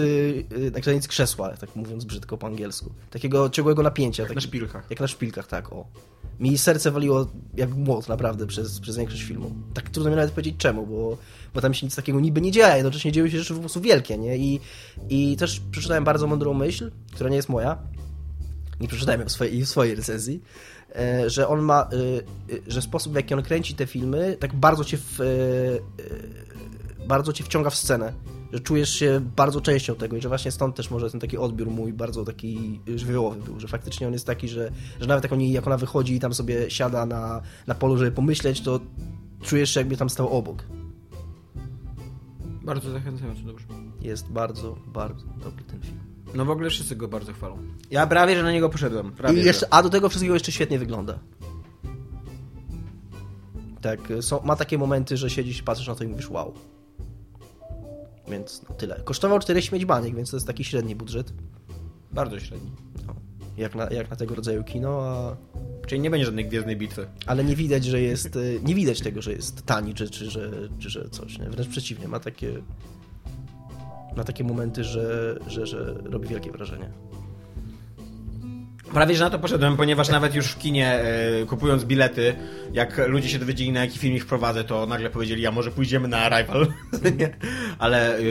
yy, 0.50 0.70
na 0.70 0.80
granicy 0.80 1.08
krzesła, 1.08 1.56
tak 1.56 1.76
mówiąc 1.76 2.04
brzydko 2.04 2.38
po 2.38 2.46
angielsku. 2.46 2.90
Takiego 3.10 3.50
ciągłego 3.50 3.82
napięcia. 3.82 4.22
Jak 4.22 4.28
taki, 4.28 4.36
na 4.36 4.40
szpilkach. 4.40 4.86
Jak 4.90 5.00
na 5.00 5.08
szpilkach, 5.08 5.46
tak, 5.46 5.72
o. 5.72 5.86
Mi 6.40 6.58
serce 6.58 6.90
waliło 6.90 7.26
jak 7.56 7.74
młot 7.74 8.08
naprawdę 8.08 8.46
przez, 8.46 8.80
przez 8.80 8.96
większość 8.96 9.22
filmu. 9.22 9.52
Tak 9.74 9.90
trudno 9.90 10.10
mi 10.10 10.16
nawet 10.16 10.30
powiedzieć 10.30 10.54
czemu, 10.58 10.86
bo, 10.86 11.16
bo 11.54 11.60
tam 11.60 11.74
się 11.74 11.86
nic 11.86 11.96
takiego 11.96 12.20
niby 12.20 12.40
nie 12.40 12.52
dzieje, 12.52 12.76
jednocześnie 12.76 13.12
dzieją 13.12 13.28
się 13.28 13.38
rzeczy 13.38 13.54
po 13.54 13.60
prostu 13.60 13.80
wielkie, 13.80 14.18
nie? 14.18 14.36
I, 14.36 14.60
I 15.08 15.36
też 15.36 15.60
przeczytałem 15.70 16.04
bardzo 16.04 16.26
mądrą 16.26 16.54
myśl, 16.54 16.90
która 17.12 17.30
nie 17.30 17.36
jest 17.36 17.48
moja, 17.48 17.78
nie 18.80 18.88
przeczytałem 18.88 19.28
w 19.28 19.32
swojej, 19.32 19.64
w 19.64 19.68
swojej 19.68 19.94
recenzji, 19.94 20.42
e, 20.96 21.30
że 21.30 21.48
on 21.48 21.60
ma, 21.60 21.82
e, 21.82 21.86
e, 21.86 22.58
że 22.66 22.82
sposób 22.82 23.12
w 23.12 23.16
jaki 23.16 23.34
on 23.34 23.42
kręci 23.42 23.74
te 23.74 23.86
filmy, 23.86 24.36
tak 24.40 24.54
bardzo 24.54 24.84
cię 24.84 24.98
w, 24.98 25.18
bardzo 27.06 27.32
cię 27.32 27.44
wciąga 27.44 27.70
w 27.70 27.76
scenę, 27.76 28.12
że 28.52 28.60
czujesz 28.60 28.90
się 28.90 29.20
bardzo 29.36 29.60
częścią 29.60 29.94
tego 29.94 30.16
i 30.16 30.20
że 30.20 30.28
właśnie 30.28 30.50
stąd 30.50 30.76
też 30.76 30.90
może 30.90 31.10
ten 31.10 31.20
taki 31.20 31.38
odbiór 31.38 31.70
mój 31.70 31.92
bardzo 31.92 32.24
taki 32.24 32.80
żywiołowy 32.96 33.40
był, 33.42 33.60
że 33.60 33.68
faktycznie 33.68 34.06
on 34.06 34.12
jest 34.12 34.26
taki, 34.26 34.48
że, 34.48 34.70
że 35.00 35.06
nawet 35.06 35.24
jak, 35.24 35.40
jak 35.40 35.66
ona 35.66 35.76
wychodzi 35.76 36.14
i 36.14 36.20
tam 36.20 36.34
sobie 36.34 36.70
siada 36.70 37.06
na, 37.06 37.42
na 37.66 37.74
polu, 37.74 37.96
żeby 37.96 38.10
pomyśleć, 38.10 38.60
to 38.60 38.80
czujesz 39.42 39.74
się 39.74 39.80
jakby 39.80 39.96
tam 39.96 40.10
stał 40.10 40.28
obok. 40.28 40.64
Bardzo 42.62 42.90
zachęcający, 42.90 43.42
dobrze. 43.42 43.66
Jest 44.00 44.28
bardzo, 44.28 44.76
bardzo 44.86 45.26
dobry 45.26 45.64
ten 45.64 45.80
film. 45.80 46.09
No 46.34 46.44
w 46.44 46.50
ogóle 46.50 46.70
wszyscy 46.70 46.96
go 46.96 47.08
bardzo 47.08 47.32
chwalą. 47.32 47.58
Ja 47.90 48.06
prawie, 48.06 48.36
że 48.36 48.42
na 48.42 48.52
niego 48.52 48.68
poszedłem. 48.68 49.12
Prawie, 49.12 49.42
I 49.42 49.44
jeszcze, 49.44 49.66
a 49.74 49.82
do 49.82 49.90
tego 49.90 50.08
wszystkiego 50.08 50.34
jeszcze 50.34 50.52
świetnie 50.52 50.78
wygląda. 50.78 51.18
Tak, 53.80 54.00
są, 54.20 54.40
ma 54.44 54.56
takie 54.56 54.78
momenty, 54.78 55.16
że 55.16 55.30
siedzisz 55.30 55.58
i 55.58 55.62
patrzysz 55.62 55.88
na 55.88 55.94
to 55.94 56.04
i 56.04 56.08
mówisz 56.08 56.30
wow. 56.30 56.54
Więc 58.30 58.62
no, 58.68 58.74
tyle. 58.74 59.00
Kosztował 59.04 59.38
4 59.38 59.62
śmieć 59.62 59.84
więc 60.14 60.30
to 60.30 60.36
jest 60.36 60.46
taki 60.46 60.64
średni 60.64 60.96
budżet. 60.96 61.32
Bardzo 62.12 62.40
średni. 62.40 62.70
No, 63.06 63.14
jak, 63.56 63.74
na, 63.74 63.90
jak 63.90 64.10
na 64.10 64.16
tego 64.16 64.34
rodzaju 64.34 64.64
kino, 64.64 65.02
a... 65.02 65.36
Czyli 65.86 66.00
nie 66.00 66.10
będzie 66.10 66.26
żadnej 66.26 66.48
gwiezdnej 66.48 66.76
bitwy. 66.76 67.06
Ale 67.26 67.44
nie 67.44 67.56
widać, 67.56 67.84
że 67.84 68.00
jest. 68.00 68.36
y, 68.36 68.60
Nie 68.64 68.74
widać 68.74 69.00
tego, 69.00 69.22
że 69.22 69.32
jest 69.32 69.66
tani, 69.66 69.94
czy, 69.94 70.10
czy, 70.10 70.30
że, 70.30 70.50
czy 70.78 70.90
że 70.90 71.08
coś. 71.10 71.38
Nie? 71.38 71.50
Wręcz 71.50 71.68
przeciwnie, 71.68 72.08
ma 72.08 72.20
takie. 72.20 72.62
Ma 74.16 74.24
takie 74.24 74.44
momenty, 74.44 74.84
że, 74.84 75.36
że, 75.46 75.66
że 75.66 75.94
robi 76.04 76.28
wielkie 76.28 76.50
wrażenie. 76.50 76.90
Prawie, 78.92 79.14
że 79.14 79.24
na 79.24 79.30
to 79.30 79.38
poszedłem, 79.38 79.76
ponieważ 79.76 80.08
nawet 80.08 80.34
już 80.34 80.46
w 80.46 80.58
kinie, 80.58 80.92
e, 80.92 81.46
kupując 81.46 81.84
bilety, 81.84 82.34
jak 82.72 83.08
ludzie 83.08 83.28
się 83.28 83.38
dowiedzieli, 83.38 83.72
na 83.72 83.80
jaki 83.80 83.98
film 83.98 84.14
ich 84.14 84.26
prowadzę, 84.26 84.64
to 84.64 84.86
nagle 84.86 85.10
powiedzieli, 85.10 85.46
a 85.46 85.50
może 85.50 85.70
pójdziemy 85.70 86.08
na 86.08 86.18
Arrival. 86.18 86.66
Ale 87.78 88.18
e, 88.18 88.22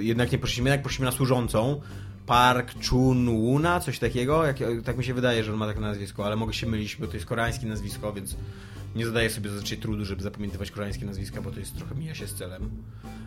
jednak 0.00 0.32
nie 0.32 0.38
poszliśmy, 0.38 0.64
jednak 0.70 0.82
poszliśmy 0.82 1.04
na 1.04 1.12
służącą. 1.12 1.80
Park 2.26 2.74
Chun-Wuna, 2.74 3.80
coś 3.80 3.98
takiego. 3.98 4.44
Jak, 4.44 4.56
tak 4.84 4.96
mi 4.96 5.04
się 5.04 5.14
wydaje, 5.14 5.44
że 5.44 5.52
on 5.52 5.58
ma 5.58 5.66
takie 5.66 5.80
nazwisko, 5.80 6.26
ale 6.26 6.36
mogę 6.36 6.52
się 6.52 6.66
mylić, 6.66 6.96
bo 6.96 7.06
to 7.06 7.14
jest 7.14 7.26
koreańskie 7.26 7.66
nazwisko, 7.66 8.12
więc 8.12 8.36
nie 8.96 9.06
zadaję 9.06 9.30
sobie 9.30 9.50
zazwyczaj 9.50 9.78
trudu, 9.78 10.04
żeby 10.04 10.22
zapamiętywać 10.22 10.70
koreańskie 10.70 11.06
nazwiska, 11.06 11.42
bo 11.42 11.50
to 11.50 11.60
jest 11.60 11.76
trochę 11.76 11.94
mija 11.94 12.14
się 12.14 12.26
z 12.26 12.34
celem. 12.34 12.70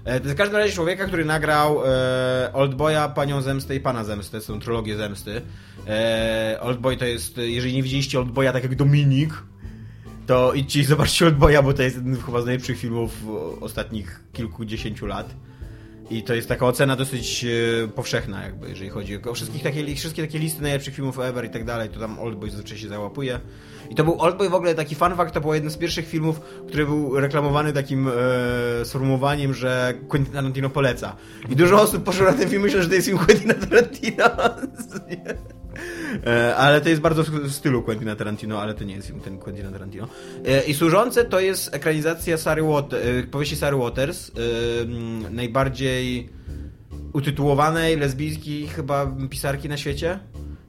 E, 0.05 0.19
to 0.19 0.25
jest 0.25 0.35
w 0.35 0.37
każdym 0.37 0.57
razie 0.57 0.73
człowieka, 0.73 1.05
który 1.05 1.25
nagrał 1.25 1.81
e, 1.85 2.53
Oldboya, 2.53 3.09
Panią 3.15 3.41
Zemstę 3.41 3.75
i 3.75 3.79
Pana 3.79 4.03
Zemstę, 4.03 4.41
są 4.41 4.59
trylogię 4.59 4.97
Zemsty. 4.97 5.41
E, 5.87 6.57
Oldboy 6.61 6.97
to 6.97 7.05
jest, 7.05 7.37
jeżeli 7.37 7.73
nie 7.73 7.83
widzieliście 7.83 8.19
Oldboya 8.19 8.51
tak 8.53 8.63
jak 8.63 8.75
Dominik, 8.75 9.33
to 10.27 10.53
idźcie 10.53 10.79
i 10.79 10.83
zobaczcie 10.83 11.25
Oldboya, 11.25 11.63
bo 11.63 11.73
to 11.73 11.83
jest 11.83 11.95
jeden 11.95 12.17
chyba 12.21 12.41
z 12.41 12.45
najlepszych 12.45 12.77
filmów 12.77 13.23
ostatnich 13.61 14.23
kilkudziesięciu 14.33 15.05
lat. 15.05 15.35
I 16.09 16.23
to 16.23 16.33
jest 16.33 16.49
taka 16.49 16.65
ocena 16.65 16.95
dosyć 16.95 17.45
e, 17.45 17.87
powszechna, 17.87 18.43
jakby, 18.43 18.69
jeżeli 18.69 18.89
chodzi 18.89 19.21
o 19.23 19.33
wszystkich 19.33 19.63
takie, 19.63 19.95
wszystkie 19.95 20.21
takie 20.21 20.39
listy 20.39 20.61
najlepszych 20.61 20.95
filmów 20.95 21.19
ever 21.19 21.45
i 21.45 21.49
tak 21.49 21.65
dalej, 21.65 21.89
to 21.89 21.99
tam 21.99 22.19
Oldboy 22.19 22.49
zazwyczaj 22.49 22.77
się 22.77 22.87
załapuje. 22.87 23.39
I 23.89 23.95
to 23.95 24.03
był 24.03 24.21
Oldboy 24.21 24.49
w 24.49 24.53
ogóle 24.53 24.75
taki 24.75 24.95
fun 24.95 25.15
fact, 25.15 25.33
to 25.33 25.41
był 25.41 25.53
jeden 25.53 25.71
z 25.71 25.77
pierwszych 25.77 26.07
filmów, 26.07 26.39
który 26.67 26.85
był 26.85 27.19
reklamowany 27.19 27.73
takim 27.73 28.07
e, 28.07 28.85
sformułowaniem, 28.85 29.53
że 29.53 29.93
Quentin 30.07 30.33
Tarantino 30.33 30.69
poleca. 30.69 31.15
I 31.49 31.55
dużo 31.55 31.81
osób 31.81 32.03
poszło 32.03 32.25
na 32.25 32.33
ten 32.33 32.49
film 32.49 32.61
myśląc, 32.61 32.83
że 32.83 32.89
to 32.89 32.95
jest 32.95 33.07
film 33.07 33.19
Quentina 33.19 33.53
Tarantino. 33.53 34.25
E, 36.25 36.55
ale 36.55 36.81
to 36.81 36.89
jest 36.89 37.01
bardzo 37.01 37.23
w 37.23 37.51
stylu 37.51 37.83
Quentina 37.83 38.15
Tarantino, 38.15 38.61
ale 38.61 38.73
to 38.73 38.83
nie 38.83 38.95
jest 38.95 39.11
ten 39.23 39.37
Quentina 39.37 39.71
Tarantino. 39.71 40.07
E, 40.45 40.63
I 40.63 40.73
Służące 40.73 41.25
to 41.25 41.39
jest 41.39 41.75
ekranizacja 41.75 42.37
Sary 42.37 42.63
Water, 42.63 42.99
e, 43.19 43.23
powieści 43.23 43.55
Sary 43.55 43.77
Waters, 43.77 44.31
najbardziej 45.31 46.29
utytułowanej 47.13 47.97
lesbijskiej 47.97 48.67
chyba 48.67 49.11
pisarki 49.29 49.69
na 49.69 49.77
świecie 49.77 50.19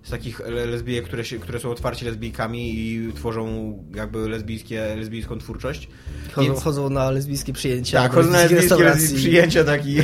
z 0.02 0.10
takich 0.10 0.40
lesbijek, 0.48 1.04
które, 1.04 1.24
się, 1.24 1.38
które 1.38 1.60
są 1.60 1.70
otwarcie 1.70 2.06
lesbijkami 2.06 2.74
i 2.78 3.12
tworzą 3.12 3.74
jakby 3.94 4.28
lesbijskie, 4.28 4.96
lesbijską 4.96 5.38
twórczość. 5.38 5.88
Chodzą, 6.32 6.48
Więc... 6.48 6.62
chodzą 6.62 6.90
na 6.90 7.10
lesbijskie 7.10 7.52
przyjęcia. 7.52 8.02
Tak, 8.02 8.12
chodzą 8.12 8.30
na 8.30 8.38
lesbijskie, 8.42 9.16
przyjęcia 9.16 9.64
taki, 9.64 9.96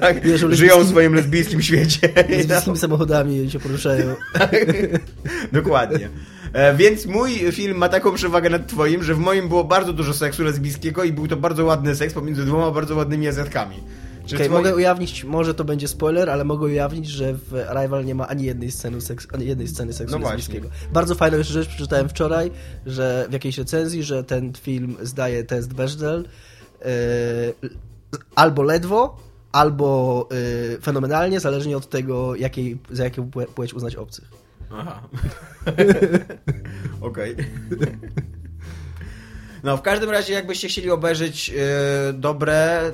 tak, 0.00 0.16
żyją 0.50 0.84
w 0.84 0.88
swoim 0.88 1.14
lesbijskim 1.14 1.62
świecie. 1.62 2.08
Lesbijskimi 2.28 2.78
samochodami 2.86 3.50
się 3.50 3.58
poruszają. 3.60 4.14
Dokładnie. 5.52 6.08
E, 6.52 6.76
więc 6.76 7.06
mój 7.06 7.52
film 7.52 7.76
ma 7.78 7.88
taką 7.88 8.14
przewagę 8.14 8.50
nad 8.50 8.66
twoim, 8.66 9.02
że 9.02 9.14
w 9.14 9.18
moim 9.18 9.48
było 9.48 9.64
bardzo 9.64 9.92
dużo 9.92 10.14
seksu 10.14 10.44
lesbijskiego 10.44 11.04
i 11.04 11.12
był 11.12 11.28
to 11.28 11.36
bardzo 11.36 11.64
ładny 11.64 11.96
seks 11.96 12.14
pomiędzy 12.14 12.44
dwoma 12.44 12.70
bardzo 12.70 12.94
ładnymi 12.94 13.28
Azjatkami. 13.28 13.76
Okay, 14.32 14.48
Mogę 14.48 14.74
ujawnić, 14.74 15.24
może 15.24 15.54
to 15.54 15.64
będzie 15.64 15.88
spoiler, 15.88 16.30
ale 16.30 16.44
mogę 16.44 16.66
ujawnić, 16.66 17.06
że 17.08 17.34
w 17.34 17.54
Arrival 17.68 18.04
nie 18.04 18.14
ma 18.14 18.28
ani 18.28 18.44
jednej 18.44 18.70
sceny, 18.70 19.00
seks, 19.00 19.26
ani 19.32 19.46
jednej 19.46 19.68
sceny 19.68 19.92
seksu 19.92 20.18
no 20.18 20.26
lesbijskiego. 20.26 20.68
Bardzo 20.92 21.14
fajną 21.14 21.38
jeszcze 21.38 21.52
rzecz 21.52 21.68
przeczytałem 21.68 22.08
wczoraj, 22.08 22.50
że 22.86 23.26
w 23.30 23.32
jakiejś 23.32 23.58
recenzji, 23.58 24.02
że 24.02 24.24
ten 24.24 24.52
film 24.52 24.96
zdaje 25.02 25.44
test 25.44 25.74
Bechdel 25.74 26.28
yy, 26.80 26.88
albo 28.34 28.62
ledwo, 28.62 29.16
albo 29.52 30.28
yy, 30.70 30.78
fenomenalnie, 30.80 31.40
zależnie 31.40 31.76
od 31.76 31.88
tego, 31.88 32.34
jakiej, 32.34 32.78
za 32.90 33.04
jaką 33.04 33.30
płeć 33.30 33.74
uznać 33.74 33.96
obcych. 33.96 34.30
Aha. 34.70 35.08
Okej. 37.00 37.36
No, 39.62 39.76
w 39.76 39.82
każdym 39.82 40.10
razie, 40.10 40.32
jakbyście 40.32 40.68
chcieli 40.68 40.90
obejrzeć 40.90 41.48
yy, 41.48 41.56
dobre, 42.12 42.92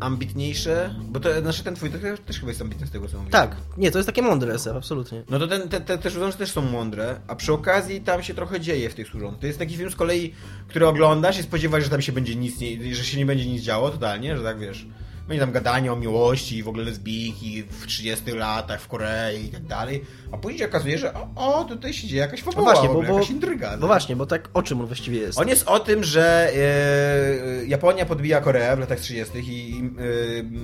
ambitniejsze, 0.00 0.94
bo 1.08 1.20
to 1.20 1.40
znaczy 1.40 1.64
ten 1.64 1.74
twój 1.74 1.90
to 1.90 1.98
też 2.26 2.40
chyba 2.40 2.48
jest 2.48 2.60
ambitny 2.60 2.86
z 2.86 2.90
tego 2.90 3.08
co 3.08 3.18
mówię. 3.18 3.30
Tak, 3.30 3.56
nie, 3.76 3.90
to 3.90 3.98
jest 3.98 4.06
takie 4.06 4.22
mądre 4.22 4.54
SF, 4.54 4.76
absolutnie. 4.76 5.22
No 5.30 5.38
to 5.38 5.46
ten, 5.46 5.68
te, 5.68 5.80
te, 5.80 5.98
te 5.98 6.10
służące 6.10 6.38
też 6.38 6.50
są 6.50 6.62
mądre, 6.62 7.20
a 7.28 7.34
przy 7.34 7.52
okazji 7.52 8.00
tam 8.00 8.22
się 8.22 8.34
trochę 8.34 8.60
dzieje 8.60 8.90
w 8.90 8.94
tych 8.94 9.08
służących. 9.08 9.40
To 9.40 9.46
jest 9.46 9.58
taki 9.58 9.76
film 9.76 9.90
z 9.90 9.96
kolei, 9.96 10.34
który 10.68 10.86
oglądasz 10.86 11.38
i 11.38 11.42
spodziewasz, 11.42 11.84
że 11.84 11.90
tam 11.90 12.02
się 12.02 12.12
będzie 12.12 12.36
nic, 12.36 12.60
nie, 12.60 12.94
że 12.94 13.04
się 13.04 13.18
nie 13.18 13.26
będzie 13.26 13.46
nic 13.46 13.62
działo 13.62 13.90
totalnie, 13.90 14.36
że 14.36 14.42
tak 14.42 14.58
wiesz 14.58 14.86
będzie 15.28 15.40
tam 15.40 15.52
gadanie 15.52 15.92
o 15.92 15.96
miłości 15.96 16.56
i 16.56 16.62
w 16.62 16.68
ogóle 16.68 16.84
lesbijki 16.84 17.62
w 17.62 17.86
30 17.86 18.30
latach 18.30 18.80
w 18.80 18.88
Korei 18.88 19.44
i 19.44 19.48
tak 19.48 19.64
dalej, 19.64 20.04
a 20.32 20.36
później 20.36 20.58
się 20.58 20.64
okazuje, 20.66 20.98
że 20.98 21.14
o, 21.14 21.28
o 21.36 21.64
tutaj 21.64 21.92
się 21.92 22.08
dzieje 22.08 22.22
jakaś 22.22 22.42
fabuła, 22.42 22.64
no 22.64 22.72
właśnie, 22.72 22.88
bo, 22.94 23.02
jakaś 23.02 23.30
intryga. 23.30 23.76
No 23.76 23.86
właśnie, 23.86 24.16
bo 24.16 24.26
tak 24.26 24.48
o 24.54 24.62
czym 24.62 24.80
on 24.80 24.86
właściwie 24.86 25.18
jest? 25.18 25.38
On 25.38 25.48
jest 25.48 25.68
o 25.68 25.80
tym, 25.80 26.04
że 26.04 26.52
e, 26.54 27.66
Japonia 27.66 28.06
podbija 28.06 28.40
Koreę 28.40 28.76
w 28.76 28.78
latach 28.78 29.00
30 29.00 29.38
i 29.38 29.90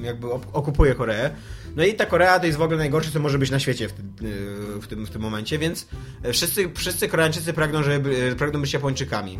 e, 0.02 0.06
jakby 0.06 0.32
okupuje 0.32 0.94
Koreę. 0.94 1.30
No 1.76 1.84
i 1.84 1.94
ta 1.94 2.06
Korea 2.06 2.40
to 2.40 2.46
jest 2.46 2.58
w 2.58 2.62
ogóle 2.62 2.78
najgorsze, 2.78 3.10
co 3.10 3.20
może 3.20 3.38
być 3.38 3.50
na 3.50 3.58
świecie 3.58 3.88
w 3.88 3.92
tym, 3.92 4.12
e, 4.76 4.80
w 4.80 4.86
tym, 4.86 5.06
w 5.06 5.10
tym 5.10 5.22
momencie, 5.22 5.58
więc 5.58 5.86
wszyscy, 6.32 6.70
wszyscy 6.74 7.08
Koreańczycy 7.08 7.52
pragną, 7.52 7.82
żeby, 7.82 8.34
pragną 8.38 8.60
być 8.60 8.72
Japończykami. 8.72 9.38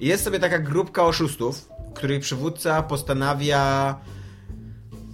I 0.00 0.06
jest 0.06 0.24
sobie 0.24 0.40
taka 0.40 0.58
grupka 0.58 1.04
oszustów, 1.04 1.68
której 1.94 2.20
przywódca 2.20 2.82
postanawia 2.82 3.94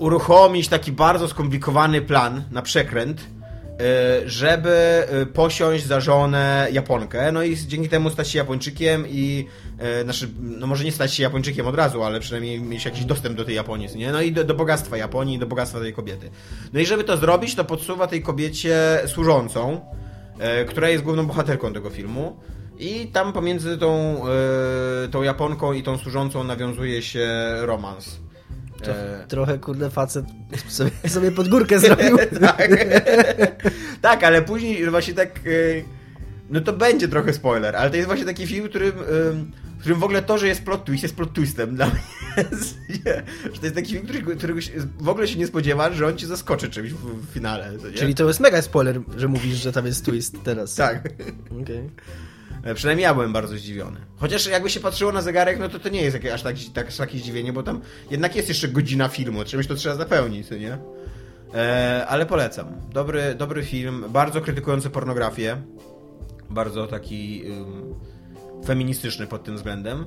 uruchomić 0.02 0.68
taki 0.68 0.92
bardzo 0.92 1.28
skomplikowany 1.28 2.02
plan 2.02 2.42
na 2.50 2.62
przekręt, 2.62 3.21
e, 3.21 4.28
żeby 4.28 4.71
e, 4.71 5.26
posiąść 5.26 5.87
za 5.87 6.00
żonę 6.00 6.68
Japonkę, 6.73 7.32
no 7.32 7.42
i 7.42 7.56
dzięki 7.56 7.88
temu 7.88 8.11
stać 8.11 8.28
się 8.28 8.38
Japończykiem 8.38 9.04
i 9.09 9.47
e, 9.78 10.04
znaczy, 10.04 10.28
no 10.40 10.66
może 10.66 10.85
nie 10.85 10.92
stać 10.92 11.14
się 11.14 11.23
Japończykiem 11.23 11.66
od 11.66 11.75
razu, 11.75 12.02
ale 12.02 12.21
przynajmniej 12.21 12.61
mieć 12.61 12.85
jakiś 12.85 13.04
dostęp 13.04 13.37
do 13.37 13.44
tej 13.44 13.54
Japonii, 13.54 13.88
nie? 13.97 14.12
No 14.12 14.23
i 14.23 14.32
do, 14.32 14.44
do 14.44 14.54
bogactwa 14.54 14.97
Japonii, 14.97 15.38
do 15.38 15.47
bogactwa 15.47 15.80
tej 15.80 15.92
kobiety. 15.92 16.30
No 16.73 16.80
i 16.80 16.87
żeby 16.87 17.04
to 17.04 17.16
zrobić, 17.16 17.54
to 17.54 17.64
podsuwa 17.64 18.06
tej 18.06 18.23
kobiecie 18.23 18.78
służącą, 19.06 19.80
która 20.68 20.88
jest 20.88 21.04
główną 21.04 21.26
bohaterką 21.26 21.73
tego 21.73 21.90
filmu. 21.90 22.37
I 22.78 23.06
tam 23.06 23.32
pomiędzy 23.32 23.78
tą, 23.78 24.23
tą 25.11 25.23
Japonką 25.23 25.73
i 25.73 25.82
tą 25.82 25.99
służącą 25.99 26.44
nawiązuje 26.44 27.02
się 27.02 27.28
romans. 27.61 28.21
Trochę, 28.82 29.24
trochę 29.28 29.58
kurde 29.58 29.90
facet 29.90 30.26
sobie, 30.68 30.90
sobie 31.08 31.32
pod 31.32 31.48
górkę 31.48 31.78
zrobił. 31.78 32.18
tak. 32.40 32.86
tak, 34.00 34.24
ale 34.24 34.42
później 34.42 34.90
właśnie 34.90 35.14
tak... 35.14 35.38
E, 35.38 36.02
no 36.50 36.60
to 36.60 36.72
będzie 36.72 37.08
trochę 37.08 37.32
spoiler, 37.32 37.76
ale 37.76 37.90
to 37.90 37.96
jest 37.96 38.06
właśnie 38.06 38.26
taki 38.26 38.46
film, 38.46 38.68
którym, 38.68 38.92
w 39.76 39.80
którym 39.80 39.98
w 39.98 40.04
ogóle 40.04 40.22
to, 40.22 40.38
że 40.38 40.48
jest 40.48 40.62
plot 40.62 40.84
twist, 40.84 41.02
jest 41.02 41.16
plot 41.16 41.32
twistem 41.34 41.74
dla 41.74 41.86
mnie. 41.86 42.02
że 43.52 43.60
to 43.60 43.66
jest 43.66 43.74
taki 43.74 43.92
film, 43.92 44.04
który, 44.04 44.36
którego 44.36 44.60
w 45.00 45.08
ogóle 45.08 45.28
się 45.28 45.38
nie 45.38 45.46
spodziewasz, 45.46 45.96
że 45.96 46.06
on 46.06 46.16
ci 46.16 46.26
zaskoczy 46.26 46.70
czymś 46.70 46.92
w, 46.92 47.32
finale. 47.32 47.72
Czyli 47.94 48.14
to 48.14 48.28
jest 48.28 48.40
mega 48.40 48.62
spoiler, 48.62 49.00
że 49.16 49.28
mówisz, 49.28 49.54
że 49.54 49.72
tam 49.72 49.86
jest 49.86 50.04
twist 50.04 50.36
teraz. 50.44 50.74
tak. 50.74 50.98
Okej. 51.50 51.62
Okay. 51.62 51.90
E, 52.64 52.75
przynajmniej 52.75 53.04
ja 53.04 53.14
byłem 53.14 53.33
bardzo 53.33 53.57
zdziwiony. 53.57 54.00
Chociaż 54.16 54.47
jakby 54.47 54.71
się 54.71 54.81
patrzyło 54.81 55.12
na 55.12 55.23
zegarek, 55.23 55.59
no 55.59 55.69
to 55.69 55.78
to 55.78 55.88
nie 55.88 56.02
jest 56.02 56.14
jakieś, 56.14 56.33
aż 56.33 56.42
tak, 56.42 56.57
tak, 56.75 56.92
takie 56.92 57.19
zdziwienie, 57.19 57.52
bo 57.52 57.62
tam 57.62 57.81
jednak 58.11 58.37
jest 58.37 58.49
jeszcze 58.49 58.69
godzina 58.69 59.09
filmu, 59.09 59.45
czymś 59.45 59.66
to 59.66 59.75
trzeba 59.75 59.95
zapełnić, 59.95 60.50
nie? 60.50 60.78
E, 61.54 62.07
ale 62.09 62.26
polecam. 62.26 62.66
Dobry, 62.92 63.35
dobry 63.35 63.62
film, 63.64 64.04
bardzo 64.09 64.40
krytykujący 64.40 64.90
pornografię. 64.90 65.62
Bardzo 66.50 66.87
taki 66.87 67.45
um, 67.50 67.95
feministyczny 68.66 69.26
pod 69.26 69.45
tym 69.45 69.57
względem. 69.57 70.07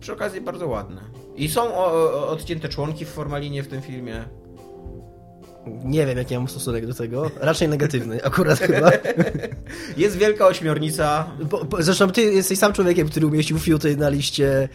przy 0.00 0.12
okazji 0.12 0.40
bardzo 0.40 0.68
ładne. 0.68 1.00
I 1.36 1.48
są 1.48 1.74
o, 1.74 1.92
o, 1.92 2.28
odcięte 2.28 2.68
członki 2.68 3.04
w 3.04 3.08
formalinie 3.08 3.62
w 3.62 3.68
tym 3.68 3.82
filmie. 3.82 4.24
Nie 5.84 6.06
wiem, 6.06 6.18
jaki 6.18 6.34
mam 6.34 6.48
stosunek 6.48 6.86
do 6.86 6.94
tego. 6.94 7.30
Raczej 7.40 7.68
negatywny, 7.68 8.22
akurat 8.24 8.58
chyba. 8.58 8.90
Jest 9.96 10.16
wielka 10.16 10.46
ośmiornica. 10.46 11.30
Bo, 11.50 11.64
bo, 11.64 11.82
zresztą 11.82 12.10
ty 12.10 12.22
jesteś 12.22 12.58
sam 12.58 12.72
człowiekiem, 12.72 13.08
który 13.08 13.26
umieścił 13.26 13.58
fiuty 13.58 13.96
na 13.96 14.08
liście 14.08 14.68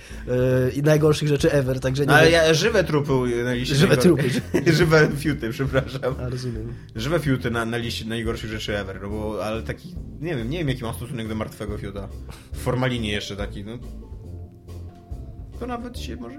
yy, 0.76 0.84
najgorszych 0.84 1.28
rzeczy 1.28 1.52
ever, 1.52 1.80
także 1.80 2.06
nie 2.06 2.12
Ale 2.12 2.24
wiem. 2.24 2.34
ja 2.34 2.54
żywe 2.54 2.84
trupy 2.84 3.44
na 3.44 3.54
liście. 3.54 3.76
Żywe 3.76 3.98
trupy. 3.98 4.30
żywe 4.80 5.10
fiuty, 5.18 5.50
przepraszam. 5.50 6.16
A, 6.26 6.30
rozumiem. 6.30 6.74
Żywe 6.96 7.20
fiuty 7.20 7.52
na, 7.52 7.66
na 7.66 7.78
liście 7.78 8.06
najgorszych 8.06 8.50
rzeczy 8.50 8.78
ever, 8.78 9.02
no 9.02 9.10
bo, 9.10 9.46
ale 9.46 9.64
taki, 9.64 9.96
nie 10.22 10.36
wiem, 10.36 10.50
nie 10.50 10.58
wiem 10.58 10.70
jaki 10.70 10.84
mam 10.84 10.94
stosunek 10.94 11.28
do 11.28 11.36
martwego 11.36 11.78
fiuta. 11.78 12.08
W 12.54 12.58
formalinie 12.58 13.12
jeszcze 13.12 13.36
taki, 13.36 13.64
no. 13.64 13.78
To 15.60 15.68
nawet 15.68 16.00
się 16.00 16.16
może 16.16 16.38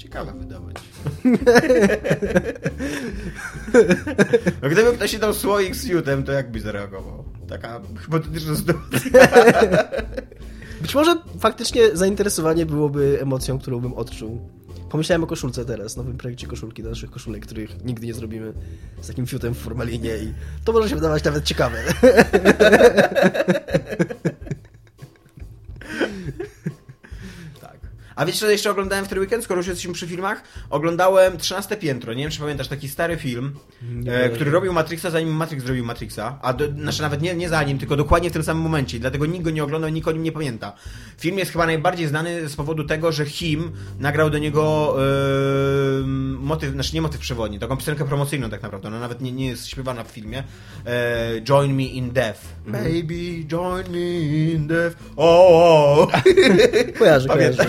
ciekawe 0.00 0.32
wydawać. 0.32 0.76
no 4.62 4.68
gdyby 4.68 4.92
ktoś 4.92 5.10
się 5.10 5.18
dał 5.18 5.34
słoik 5.34 5.76
z 5.76 5.86
fiutem, 5.86 6.24
to 6.24 6.32
jak 6.32 6.50
by 6.50 6.60
zareagował? 6.60 7.24
Taka 7.48 7.80
hipotetyczna 8.02 8.56
sytuacja. 8.56 9.10
Być 10.82 10.94
może 10.94 11.16
faktycznie 11.38 11.96
zainteresowanie 11.96 12.66
byłoby 12.66 13.18
emocją, 13.22 13.58
którą 13.58 13.80
bym 13.80 13.94
odczuł. 13.94 14.40
Pomyślałem 14.90 15.24
o 15.24 15.26
koszulce 15.26 15.64
teraz, 15.64 15.96
nowym 15.96 16.18
projekcie 16.18 16.46
koszulki, 16.46 16.82
naszych 16.82 17.10
koszulek, 17.10 17.46
których 17.46 17.84
nigdy 17.84 18.06
nie 18.06 18.14
zrobimy 18.14 18.52
z 19.00 19.06
takim 19.06 19.26
fiutem 19.26 19.54
w 19.54 19.58
formalinie 19.58 20.16
i 20.16 20.32
to 20.64 20.72
może 20.72 20.88
się 20.88 20.94
wydawać 20.94 21.24
nawet 21.24 21.44
ciekawe. 21.44 21.78
A 28.20 28.24
wiesz, 28.26 28.38
co 28.38 28.50
jeszcze 28.50 28.70
oglądałem 28.70 29.04
w 29.04 29.08
ten 29.08 29.18
weekend, 29.18 29.44
skoro 29.44 29.58
już 29.58 29.66
jesteśmy 29.66 29.92
przy 29.92 30.06
filmach? 30.06 30.42
Oglądałem 30.70 31.38
13 31.38 31.76
piętro. 31.76 32.14
Nie 32.14 32.22
wiem, 32.22 32.30
czy 32.30 32.40
pamiętasz, 32.40 32.68
taki 32.68 32.88
stary 32.88 33.16
film, 33.16 33.54
e, 34.06 34.28
który 34.30 34.50
robił 34.50 34.72
Matrixa, 34.72 35.10
zanim 35.10 35.28
Matrix 35.28 35.64
zrobił 35.64 35.84
Matrixa. 35.84 36.38
A 36.42 36.52
do, 36.52 36.72
znaczy 36.72 37.02
nawet 37.02 37.22
nie, 37.22 37.34
nie 37.34 37.48
zanim, 37.48 37.78
tylko 37.78 37.96
dokładnie 37.96 38.30
w 38.30 38.32
tym 38.32 38.42
samym 38.42 38.62
momencie. 38.62 38.98
Dlatego 38.98 39.26
nikt 39.26 39.44
go 39.44 39.50
nie 39.50 39.64
oglądał, 39.64 39.90
nikt 39.90 40.08
o 40.08 40.12
nim 40.12 40.22
nie 40.22 40.32
pamięta. 40.32 40.72
Film 41.18 41.38
jest 41.38 41.52
chyba 41.52 41.66
najbardziej 41.66 42.08
znany 42.08 42.48
z 42.48 42.56
powodu 42.56 42.84
tego, 42.84 43.12
że 43.12 43.24
Him 43.24 43.72
nagrał 43.98 44.30
do 44.30 44.38
niego 44.38 44.96
e, 44.98 46.06
motyw, 46.38 46.72
znaczy 46.72 46.94
nie 46.94 47.02
motyw 47.02 47.20
przewodni, 47.20 47.58
taką 47.58 47.76
piosenkę 47.76 48.04
promocyjną 48.04 48.50
tak 48.50 48.62
naprawdę. 48.62 48.88
Ona 48.88 49.00
nawet 49.00 49.20
nie, 49.20 49.32
nie 49.32 49.46
jest 49.46 49.68
śpiewana 49.68 50.04
w 50.04 50.08
filmie. 50.08 50.44
E, 50.86 51.40
Join 51.42 51.76
me 51.76 51.82
in 51.82 52.10
death. 52.10 52.40
Baby, 52.66 53.44
join 53.46 53.90
me 53.90 54.20
in 54.52 54.66
death. 54.66 54.96
O, 55.16 55.48
o. 55.48 56.08
Kojarzę, 56.98 57.28
kojarzę. 57.34 57.66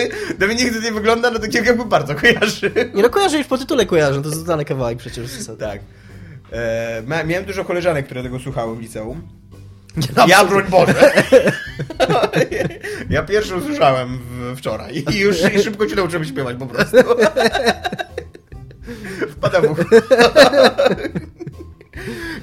Dominik 0.38 0.74
to 0.74 0.80
nie 0.80 0.92
wygląda, 0.92 1.30
no 1.30 1.38
to 1.38 1.46
jakby 1.52 1.84
bardzo 1.84 2.14
kojarzy. 2.14 2.70
Nie 2.94 3.02
no, 3.02 3.10
kojarzę 3.10 3.38
już 3.38 3.46
po 3.46 3.58
tytule 3.58 3.86
kojarzę, 3.86 4.22
to 4.22 4.28
jest 4.28 4.40
znany 4.40 4.64
kawałek 4.64 4.98
przecież. 4.98 5.30
Tak. 5.58 5.80
E, 6.52 7.02
miałem 7.26 7.44
dużo 7.44 7.64
koleżanek, 7.64 8.06
które 8.06 8.22
tego 8.22 8.38
słuchały 8.38 8.76
w 8.76 8.80
liceum. 8.80 9.22
Ja 10.16 10.26
Ja, 10.26 10.44
broń 10.44 10.64
Boże. 10.70 10.94
ja 13.10 13.22
pierwszy 13.22 13.56
usłyszałem 13.56 14.18
wczoraj 14.56 15.04
i 15.12 15.18
już 15.18 15.54
i 15.54 15.62
szybko 15.62 15.88
się 15.88 15.96
nauczyłem 15.96 16.24
śpiewać 16.24 16.56
po 16.58 16.66
prostu. 16.66 16.96
Wpada 19.36 19.60
w 19.60 19.70
ucho. 19.70 19.82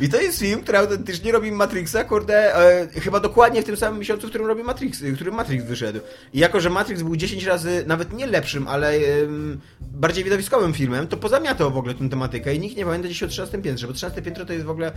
I 0.03 0.09
to 0.09 0.21
jest 0.21 0.39
film, 0.39 0.61
który 0.61 0.77
autentycznie 0.77 1.31
robi 1.31 1.51
Matrixa, 1.51 2.03
kurde, 2.03 2.55
e, 2.55 2.87
chyba 2.87 3.19
dokładnie 3.19 3.61
w 3.61 3.65
tym 3.65 3.77
samym 3.77 3.99
miesiącu, 3.99 4.27
w 4.27 4.29
którym 4.29 4.47
robi 4.47 4.63
Matrix, 4.63 5.01
w 5.01 5.15
którym 5.15 5.35
Matrix 5.35 5.65
wyszedł. 5.65 5.99
I 6.33 6.39
jako, 6.39 6.59
że 6.59 6.69
Matrix 6.69 7.01
był 7.01 7.15
10 7.15 7.43
razy, 7.43 7.83
nawet 7.87 8.13
nie 8.13 8.27
lepszym, 8.27 8.67
ale 8.67 8.91
em, 8.91 9.59
bardziej 9.81 10.23
widowiskowym 10.23 10.73
filmem, 10.73 11.07
to 11.07 11.17
pozamiatał 11.17 11.71
w 11.71 11.77
ogóle 11.77 11.93
tę 11.93 12.09
tematykę 12.09 12.55
i 12.55 12.59
nikt 12.59 12.77
nie 12.77 12.85
pamięta 12.85 13.07
dziś 13.07 13.23
o 13.23 13.27
13 13.27 13.61
piętrze, 13.61 13.87
bo 13.87 13.93
13 13.93 14.21
piętro 14.21 14.45
to 14.45 14.53
jest 14.53 14.65
w 14.65 14.69
ogóle 14.69 14.91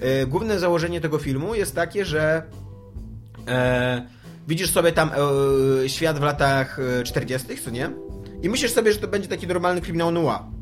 e, 0.00 0.26
główne 0.26 0.58
założenie 0.58 1.00
tego 1.00 1.18
filmu 1.18 1.54
jest 1.54 1.74
takie, 1.74 2.04
że 2.04 2.42
e, 3.48 4.06
widzisz 4.48 4.70
sobie 4.70 4.92
tam 4.92 5.10
e, 5.84 5.88
świat 5.88 6.18
w 6.18 6.22
latach 6.22 6.78
e, 7.00 7.04
40., 7.04 7.56
co 7.64 7.70
nie? 7.70 7.90
I 8.42 8.48
myślisz 8.48 8.72
sobie, 8.72 8.92
że 8.92 8.98
to 8.98 9.08
będzie 9.08 9.28
taki 9.28 9.46
normalny 9.46 9.80
kryminał 9.80 10.10
noir. 10.10 10.59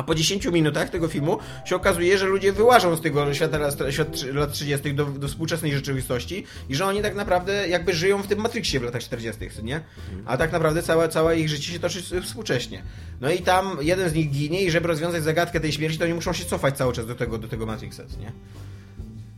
A 0.00 0.02
po 0.02 0.14
10 0.14 0.46
minutach 0.46 0.90
tego 0.90 1.08
filmu 1.08 1.38
się 1.64 1.76
okazuje, 1.76 2.18
że 2.18 2.26
ludzie 2.26 2.52
wyłażą 2.52 2.96
z 2.96 3.00
tego 3.00 3.34
świata 3.34 3.58
lat, 3.58 3.74
świat 3.90 4.22
lat 4.22 4.52
30. 4.52 4.94
Do, 4.94 5.06
do 5.06 5.28
współczesnej 5.28 5.72
rzeczywistości 5.72 6.44
i 6.68 6.74
że 6.74 6.86
oni 6.86 7.02
tak 7.02 7.14
naprawdę 7.14 7.68
jakby 7.68 7.92
żyją 7.92 8.22
w 8.22 8.26
tym 8.26 8.38
Matrixie 8.40 8.80
w 8.80 8.82
latach 8.82 9.02
40., 9.02 9.50
co 9.56 9.62
nie? 9.62 9.80
A 10.26 10.36
tak 10.36 10.52
naprawdę 10.52 10.82
całe, 10.82 11.08
całe 11.08 11.38
ich 11.38 11.48
życie 11.48 11.72
się 11.72 11.78
toczy 11.78 12.22
współcześnie. 12.22 12.82
No 13.20 13.30
i 13.30 13.38
tam 13.38 13.78
jeden 13.80 14.10
z 14.10 14.14
nich 14.14 14.30
ginie 14.30 14.62
i 14.62 14.70
żeby 14.70 14.88
rozwiązać 14.88 15.22
zagadkę 15.22 15.60
tej 15.60 15.72
śmierci, 15.72 15.98
to 15.98 16.04
oni 16.04 16.14
muszą 16.14 16.32
się 16.32 16.44
cofać 16.44 16.76
cały 16.76 16.92
czas 16.92 17.06
do 17.06 17.14
tego, 17.14 17.38
do 17.38 17.48
tego 17.48 17.66
Matrixa, 17.66 18.02
nie? 18.20 18.32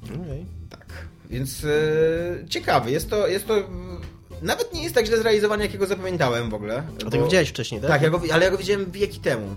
Okej. 0.04 0.46
Tak. 0.70 0.86
Więc 1.30 1.64
e, 1.64 2.48
ciekawy. 2.48 2.90
Jest 2.90 3.10
to, 3.10 3.26
jest 3.26 3.46
to... 3.46 3.54
Nawet 4.42 4.74
nie 4.74 4.82
jest 4.82 4.94
tak 4.94 5.06
źle 5.06 5.18
zrealizowane, 5.18 5.64
jakiego 5.64 5.86
zapamiętałem 5.86 6.50
w 6.50 6.54
ogóle. 6.54 6.82
A 7.06 7.10
tego 7.10 7.24
widziałeś 7.24 7.48
wcześniej, 7.48 7.80
tak? 7.80 7.90
Tak, 7.90 8.02
ja 8.02 8.10
go, 8.10 8.20
ale 8.32 8.44
ja 8.44 8.50
go 8.50 8.58
widziałem 8.58 8.90
wieki 8.90 9.20
temu. 9.20 9.56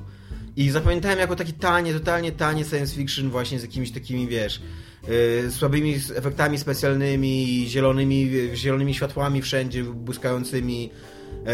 I 0.56 0.70
zapamiętałem 0.70 1.20
jako 1.20 1.36
taki 1.36 1.54
tanie, 1.54 1.94
totalnie 1.94 2.32
tanie 2.32 2.66
science 2.66 2.96
fiction 2.96 3.30
właśnie 3.30 3.60
z 3.60 3.62
jakimiś 3.62 3.92
takimi, 3.92 4.28
wiesz, 4.28 4.62
yy, 5.44 5.52
słabymi 5.52 5.96
efektami 6.16 6.58
specjalnymi, 6.58 7.66
zielonymi, 7.68 8.32
zielonymi 8.54 8.94
światłami 8.94 9.42
wszędzie 9.42 9.84
błyskającymi. 9.84 10.84
Yy, 10.84 11.52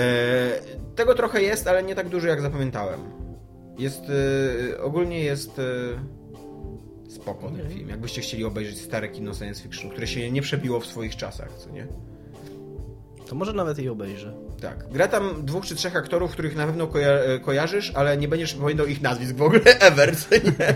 tego 0.96 1.16
trochę 1.16 1.42
jest, 1.42 1.68
ale 1.68 1.84
nie 1.84 1.96
tak 1.96 2.10
dużo 2.10 2.28
jak 2.28 2.42
zapamiętałem. 2.42 3.00
Jest, 3.78 4.02
yy, 4.10 4.82
ogólnie 4.82 5.20
jest 5.20 5.58
yy, 5.58 7.12
spoko 7.12 7.52
ten 7.52 7.70
film. 7.70 7.90
Jakbyście 7.90 8.22
chcieli 8.22 8.46
obejrzeć 8.46 8.80
stare 8.80 9.10
kino 9.10 9.34
science 9.34 9.64
fiction, 9.64 9.92
które 9.92 10.08
się 10.08 10.32
nie 10.32 10.42
przebiło 10.42 10.80
w 10.80 10.86
swoich 10.86 11.16
czasach, 11.16 11.54
co 11.58 11.70
nie? 11.70 11.88
To 13.32 13.36
może 13.36 13.54
nawet 13.54 13.78
jej 13.78 13.90
obejrzę. 13.90 14.34
Tak. 14.62 14.86
Gra 14.92 15.08
tam 15.08 15.46
dwóch 15.46 15.66
czy 15.66 15.76
trzech 15.76 15.96
aktorów, 15.96 16.32
których 16.32 16.56
na 16.56 16.66
pewno 16.66 16.88
koja 16.88 17.10
e, 17.10 17.40
kojarzysz, 17.40 17.92
ale 17.96 18.18
nie 18.18 18.28
będziesz 18.28 18.54
pamiętał 18.54 18.86
ich 18.86 19.02
nazwisk 19.02 19.36
w 19.36 19.42
ogóle 19.42 19.62
ever, 19.90 20.16
nie? 20.44 20.76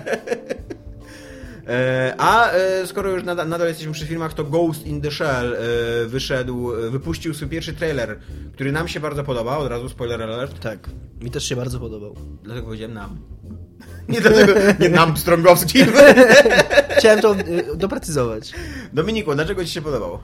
E, 1.67 2.15
A 2.17 2.51
e, 2.51 2.87
skoro 2.87 3.09
już 3.09 3.23
nadal, 3.23 3.49
nadal 3.49 3.67
jesteśmy 3.67 3.93
przy 3.93 4.05
filmach, 4.05 4.33
to 4.33 4.43
Ghost 4.43 4.87
in 4.87 5.01
the 5.01 5.11
Shell 5.11 5.57
wyszedł, 6.07 6.71
wypuścił 6.91 7.33
swój 7.33 7.47
pierwszy 7.47 7.73
trailer, 7.73 8.19
który 8.53 8.71
nam 8.71 8.87
się 8.87 8.99
bardzo 8.99 9.23
podoba, 9.23 9.57
od 9.57 9.69
razu 9.69 9.89
spoiler 9.89 10.21
alert, 10.23 10.59
Tak. 10.59 10.89
Mi 11.21 11.31
też 11.31 11.43
się 11.43 11.55
bardzo 11.55 11.79
podobał. 11.79 12.15
dlatego 12.43 12.65
powiedziałem 12.65 12.93
nam. 12.93 13.17
Nie 14.09 14.21
dlatego, 14.21 14.53
nie 14.79 14.89
nam 14.89 15.17
Strągowskim. 15.17 15.87
Chciałem 16.97 17.21
to 17.21 17.35
doprecyzować. 17.75 18.53
Dominiku, 18.93 19.35
dlaczego 19.35 19.65
ci 19.65 19.71
się 19.71 19.81
podobał? 19.81 20.19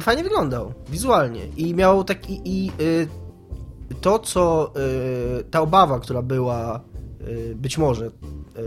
Fajnie 0.00 0.22
wyglądał, 0.22 0.74
wizualnie. 0.88 1.46
I 1.46 1.74
miał 1.74 2.04
taki. 2.04 2.40
I 2.44 2.70
y, 2.80 3.08
to, 4.00 4.18
co. 4.18 4.72
Y, 5.40 5.44
ta 5.44 5.60
obawa, 5.60 6.00
która 6.00 6.22
była 6.22 6.80
y, 7.28 7.54
być 7.56 7.78
może 7.78 8.10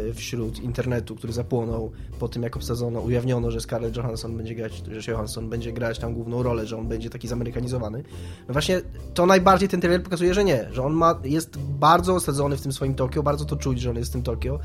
y, 0.10 0.14
wśród 0.14 0.60
internetu, 0.60 1.16
który 1.16 1.34
zapłonął 1.34 1.92
po 2.20 2.28
tym, 2.28 2.44
jak 2.44 2.56
obsadzono, 2.56 3.00
ujawniono, 3.00 3.52
że 3.52 3.62
Scarlett 3.62 3.98
Johansson 3.98 4.38
będzie 4.38 4.56
grać, 4.56 4.84
że 4.98 5.12
Johansson 5.12 5.50
będzie 5.50 5.74
grać 5.74 6.00
tam 6.00 6.14
główną 6.14 6.44
rolę, 6.44 6.68
że 6.68 6.78
on 6.78 6.88
będzie 6.88 7.10
taki 7.10 7.28
zamerykanizowany. 7.28 8.04
No 8.48 8.54
właśnie 8.54 8.82
to 9.14 9.26
najbardziej 9.26 9.70
ten 9.70 9.82
trailer 9.82 10.04
pokazuje, 10.04 10.34
że 10.34 10.44
nie, 10.44 10.68
że 10.72 10.84
on 10.84 10.94
ma, 10.94 11.20
jest 11.24 11.58
bardzo 11.58 12.16
osadzony 12.16 12.58
w 12.58 12.62
tym 12.62 12.72
swoim 12.72 12.96
Tokio, 12.96 13.24
bardzo 13.24 13.46
to 13.46 13.56
czuć, 13.56 13.82
że 13.82 13.90
on 13.90 13.96
jest 13.96 14.10
w 14.10 14.14
tym 14.14 14.24
Tokio. 14.24 14.60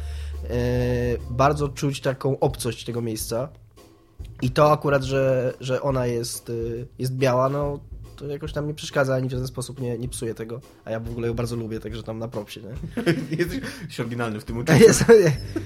Y, 0.44 0.48
bardzo 1.30 1.68
czuć 1.68 2.00
taką 2.00 2.38
obcość 2.38 2.84
tego 2.84 3.02
miejsca. 3.02 3.48
I 4.42 4.50
to 4.50 4.72
akurat, 4.72 5.02
że, 5.02 5.54
że 5.60 5.82
ona 5.82 6.06
jest, 6.06 6.50
y, 6.50 6.86
jest 6.98 7.16
biała, 7.16 7.48
no 7.48 7.80
to 8.16 8.26
jakoś 8.26 8.52
tam 8.52 8.66
nie 8.66 8.74
przeszkadza, 8.74 9.14
ani 9.14 9.28
w 9.28 9.30
żaden 9.30 9.46
sposób 9.46 9.80
nie, 9.80 9.98
nie 9.98 10.08
psuje 10.08 10.34
tego. 10.34 10.60
A 10.84 10.90
ja 10.90 11.00
w 11.00 11.10
ogóle 11.10 11.28
ją 11.28 11.34
bardzo 11.34 11.56
lubię, 11.56 11.80
także 11.80 12.02
tam 12.02 12.18
na 12.18 12.28
propsie, 12.28 12.60
nie? 12.60 12.74
Jesteś 13.38 14.00
oryginalny 14.00 14.40
w 14.40 14.44
tym 14.44 14.58
uczuciu. 14.58 14.82
jest, 14.82 15.04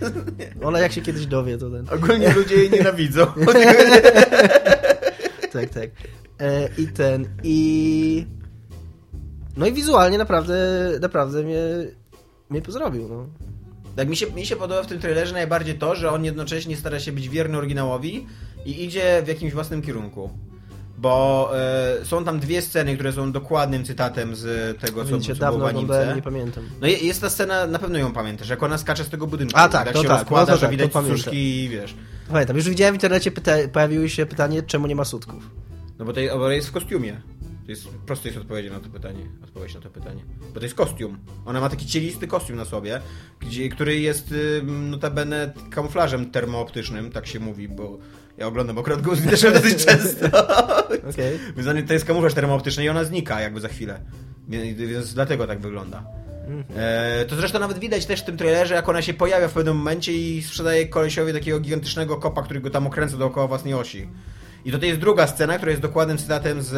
ona 0.63 0.79
jak 0.79 0.93
się 0.93 1.01
kiedyś 1.01 1.27
dowie, 1.27 1.59
to 1.59 1.71
ten... 1.71 1.87
Ogólnie 1.91 2.33
ludzie 2.35 2.55
jej 2.55 2.71
nienawidzą. 2.71 3.27
Tak, 5.53 5.71
tak. 5.71 5.91
E, 6.41 6.69
I 6.79 6.87
ten, 6.87 7.29
i... 7.43 8.27
No 9.57 9.67
i 9.67 9.73
wizualnie 9.73 10.19
naprawdę, 10.19 10.55
naprawdę 11.01 11.43
mnie, 11.43 11.61
mnie 12.51 12.63
pozrobił, 12.63 13.09
no. 13.09 13.27
Tak, 13.97 14.09
mi 14.09 14.17
się, 14.17 14.33
mi 14.33 14.47
się 14.47 14.57
podoba 14.57 14.83
w 14.83 14.87
tym 14.87 15.01
trailerze 15.01 15.33
najbardziej 15.33 15.79
to, 15.79 15.95
że 15.95 16.11
on 16.11 16.25
jednocześnie 16.25 16.77
stara 16.77 17.01
się 17.01 17.13
być 17.13 17.29
wierny 17.29 17.59
oryginałowi 17.59 18.27
i 18.65 18.85
idzie 18.85 19.23
w 19.25 19.29
jakimś 19.29 19.53
własnym 19.53 19.83
kierunku. 19.83 20.31
Bo 20.99 21.51
e, 22.01 22.05
są 22.05 22.25
tam 22.25 22.41
dwie 22.41 22.63
sceny, 22.63 22.95
które 22.95 23.13
są 23.13 23.33
dokładnym 23.33 23.85
cytatem 23.85 24.37
z 24.37 24.79
tego, 24.81 25.05
co, 25.05 25.21
co 25.21 25.35
było 25.35 25.59
w 25.59 25.65
animce. 25.65 26.13
nie 26.17 26.23
pamiętam. 26.23 26.65
No 26.81 26.87
je- 26.87 26.99
jest 26.99 27.21
ta 27.21 27.31
scena, 27.31 27.67
na 27.67 27.79
pewno 27.79 27.99
ją 27.99 28.13
pamiętasz, 28.13 28.49
jak 28.49 28.63
ona 28.63 28.79
skacze 28.79 29.05
z 29.05 29.09
tego 29.09 29.27
budynku. 29.27 29.55
A, 29.57 29.69
tak, 29.69 29.93
to 29.93 30.03
się 30.03 30.09
tak, 30.09 30.19
rozkłada, 30.19 30.53
no 30.53 30.53
to 30.53 30.57
że 30.57 30.61
tak, 30.61 30.71
widać 30.71 30.87
to 30.87 30.93
pamiętam. 30.93 31.19
cuszki 31.19 31.65
i 31.65 31.69
wiesz. 31.69 31.95
Pamiętam, 32.29 32.57
już 32.57 32.69
widziałem 32.69 32.95
w 32.95 32.97
internecie, 32.97 33.31
pyta, 33.31 33.53
pojawiły 33.73 34.09
się 34.09 34.27
pytanie, 34.27 34.63
czemu 34.63 34.87
nie 34.87 34.97
ma 34.97 35.05
sutków. 35.05 35.51
No 35.99 36.05
bo, 36.05 36.13
tej, 36.13 36.31
jest 36.51 36.69
w 36.69 36.73
kostiumie. 36.73 37.21
To 37.65 37.71
jest 37.73 37.89
proste 37.89 38.29
jest 38.29 38.41
odpowiedź 38.41 38.71
na 38.71 38.81
to 38.81 38.89
pytanie. 38.89 39.27
Odpowiedź 39.45 39.75
na 39.75 39.81
to 39.81 39.91
pytanie. 39.91 40.25
Bo 40.55 40.61
to 40.61 40.67
jest 40.67 40.75
kostium. 40.75 41.19
Ona 41.47 41.61
ma 41.61 41.69
taki 41.69 41.87
cielisty 41.87 42.27
kostium 42.27 42.59
na 42.59 42.65
sobie, 42.65 43.01
gdzie, 43.41 43.69
który 43.69 44.01
jest 44.01 44.33
y, 44.33 44.63
notabene 44.67 45.53
kamuflażem 45.71 46.31
termooptycznym, 46.31 47.11
tak 47.11 47.27
się 47.27 47.41
mówi, 47.41 47.69
bo 47.69 47.99
ja 48.41 48.47
oglądam 48.47 48.79
akurat 48.79 49.03
Ghost 49.03 49.23
Shell 49.37 49.53
dosyć 49.53 49.85
często. 49.85 50.27
Okej. 51.11 51.39
Więc 51.57 51.89
to 51.89 51.93
jest 51.93 52.05
kamuflaż 52.05 52.35
termooptyczny 52.35 52.85
i 52.85 52.89
ona 52.89 53.05
znika 53.05 53.41
jakby 53.41 53.61
za 53.61 53.69
chwilę. 53.69 54.01
Więc, 54.49 55.15
dlatego 55.15 55.47
tak 55.47 55.61
wygląda. 55.61 56.05
E, 56.77 57.25
to 57.25 57.37
zresztą 57.37 57.59
nawet 57.59 57.79
widać 57.79 58.07
też 58.07 58.21
w 58.21 58.25
tym 58.25 58.37
trailerze, 58.37 58.75
jak 58.75 58.89
ona 58.89 59.03
się 59.03 59.15
pojawia 59.15 59.49
w 59.49 59.53
pewnym 59.53 59.77
momencie 59.77 60.13
i 60.13 60.43
sprzedaje 60.43 60.89
kolesiowi 60.89 61.33
takiego 61.33 61.61
gigantycznego 61.61 62.17
kopa, 62.17 62.43
który 62.43 62.61
go 62.61 62.71
tam 62.71 62.87
okręca 62.87 63.17
dookoła 63.17 63.47
własnej 63.47 63.75
osi. 63.75 64.09
I 64.65 64.73
to 64.73 64.87
jest 64.87 65.01
druga 65.01 65.27
scena, 65.27 65.57
która 65.57 65.71
jest 65.71 65.83
dokładnym 65.83 66.19
cytatem 66.19 66.63
z 66.63 66.73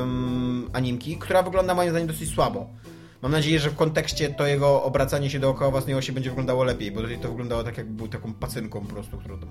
ym, 0.00 0.70
animki, 0.72 1.16
która 1.16 1.42
wygląda 1.42 1.74
moim 1.74 1.90
zdaniem 1.90 2.08
dosyć 2.08 2.34
słabo. 2.34 2.70
Mam 3.22 3.32
nadzieję, 3.32 3.58
że 3.58 3.70
w 3.70 3.76
kontekście 3.76 4.28
to 4.28 4.46
jego 4.46 4.82
obracanie 4.82 5.30
się 5.30 5.38
dookoła 5.38 5.70
własnej 5.70 5.94
osi 5.94 6.12
będzie 6.12 6.30
wyglądało 6.30 6.64
lepiej, 6.64 6.92
bo 6.92 7.00
tutaj 7.00 7.18
to 7.18 7.28
wyglądało 7.28 7.64
tak, 7.64 7.78
jakby 7.78 7.92
był 7.92 8.08
taką 8.08 8.34
pacynką 8.34 8.80
po 8.80 8.92
prostu, 8.94 9.18
którą 9.18 9.38
tam... 9.38 9.48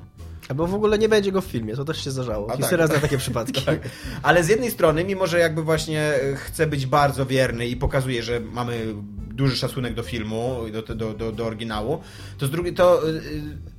Albo 0.49 0.67
w 0.67 0.73
ogóle 0.73 0.97
nie 0.97 1.09
będzie 1.09 1.31
go 1.31 1.41
w 1.41 1.45
filmie, 1.45 1.75
to 1.75 1.85
też 1.85 2.03
się 2.03 2.11
zdarzało. 2.11 2.51
A 2.51 2.57
Historia 2.57 2.87
tak. 2.87 2.97
zna 2.97 3.07
takie 3.07 3.17
przypadki. 3.25 3.61
Tak. 3.61 3.79
Ale 4.23 4.43
z 4.43 4.47
jednej 4.47 4.71
strony, 4.71 5.03
mimo 5.03 5.27
że 5.27 5.39
jakby 5.39 5.63
właśnie 5.63 6.13
chce 6.35 6.67
być 6.67 6.85
bardzo 6.85 7.25
wierny 7.25 7.67
i 7.67 7.75
pokazuje, 7.75 8.23
że 8.23 8.39
mamy 8.39 8.95
duży 9.41 9.55
szacunek 9.55 9.93
do 9.93 10.03
filmu, 10.03 10.59
do, 10.71 10.95
do, 10.95 11.13
do, 11.13 11.31
do 11.31 11.45
oryginału, 11.45 12.01
to 12.37 12.47
z 12.47 12.51
drugiej 12.51 12.73
to 12.73 13.09
y, 13.09 13.21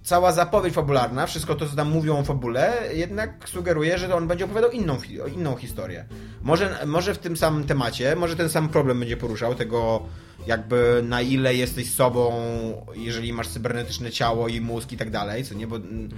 cała 0.03 0.33
zapowiedź 0.33 0.75
fabularna, 0.75 1.27
wszystko 1.27 1.55
to, 1.55 1.69
co 1.69 1.77
tam 1.77 1.91
mówią 1.91 2.19
o 2.19 2.25
fabule, 2.25 2.89
jednak 2.95 3.49
sugeruje, 3.49 3.99
że 3.99 4.15
on 4.15 4.27
będzie 4.29 4.45
opowiadał 4.45 4.71
inną, 4.71 4.97
inną 5.37 5.57
historię. 5.57 6.05
Może, 6.43 6.79
może 6.87 7.15
w 7.15 7.19
tym 7.19 7.37
samym 7.37 7.65
temacie, 7.65 8.17
może 8.17 8.37
ten 8.37 8.49
sam 8.49 8.69
problem 8.69 8.99
będzie 8.99 9.17
poruszał, 9.17 9.55
tego 9.55 10.03
jakby 10.47 11.03
na 11.09 11.21
ile 11.21 11.55
jesteś 11.55 11.95
sobą, 11.95 12.33
jeżeli 12.95 13.33
masz 13.33 13.49
cybernetyczne 13.49 14.11
ciało 14.11 14.49
i 14.49 14.61
mózg 14.61 14.93
i 14.93 14.97
tak 14.97 15.11
dalej, 15.11 15.45
co 15.45 15.55
nie, 15.55 15.67
bo 15.67 15.77
mm, 15.77 16.09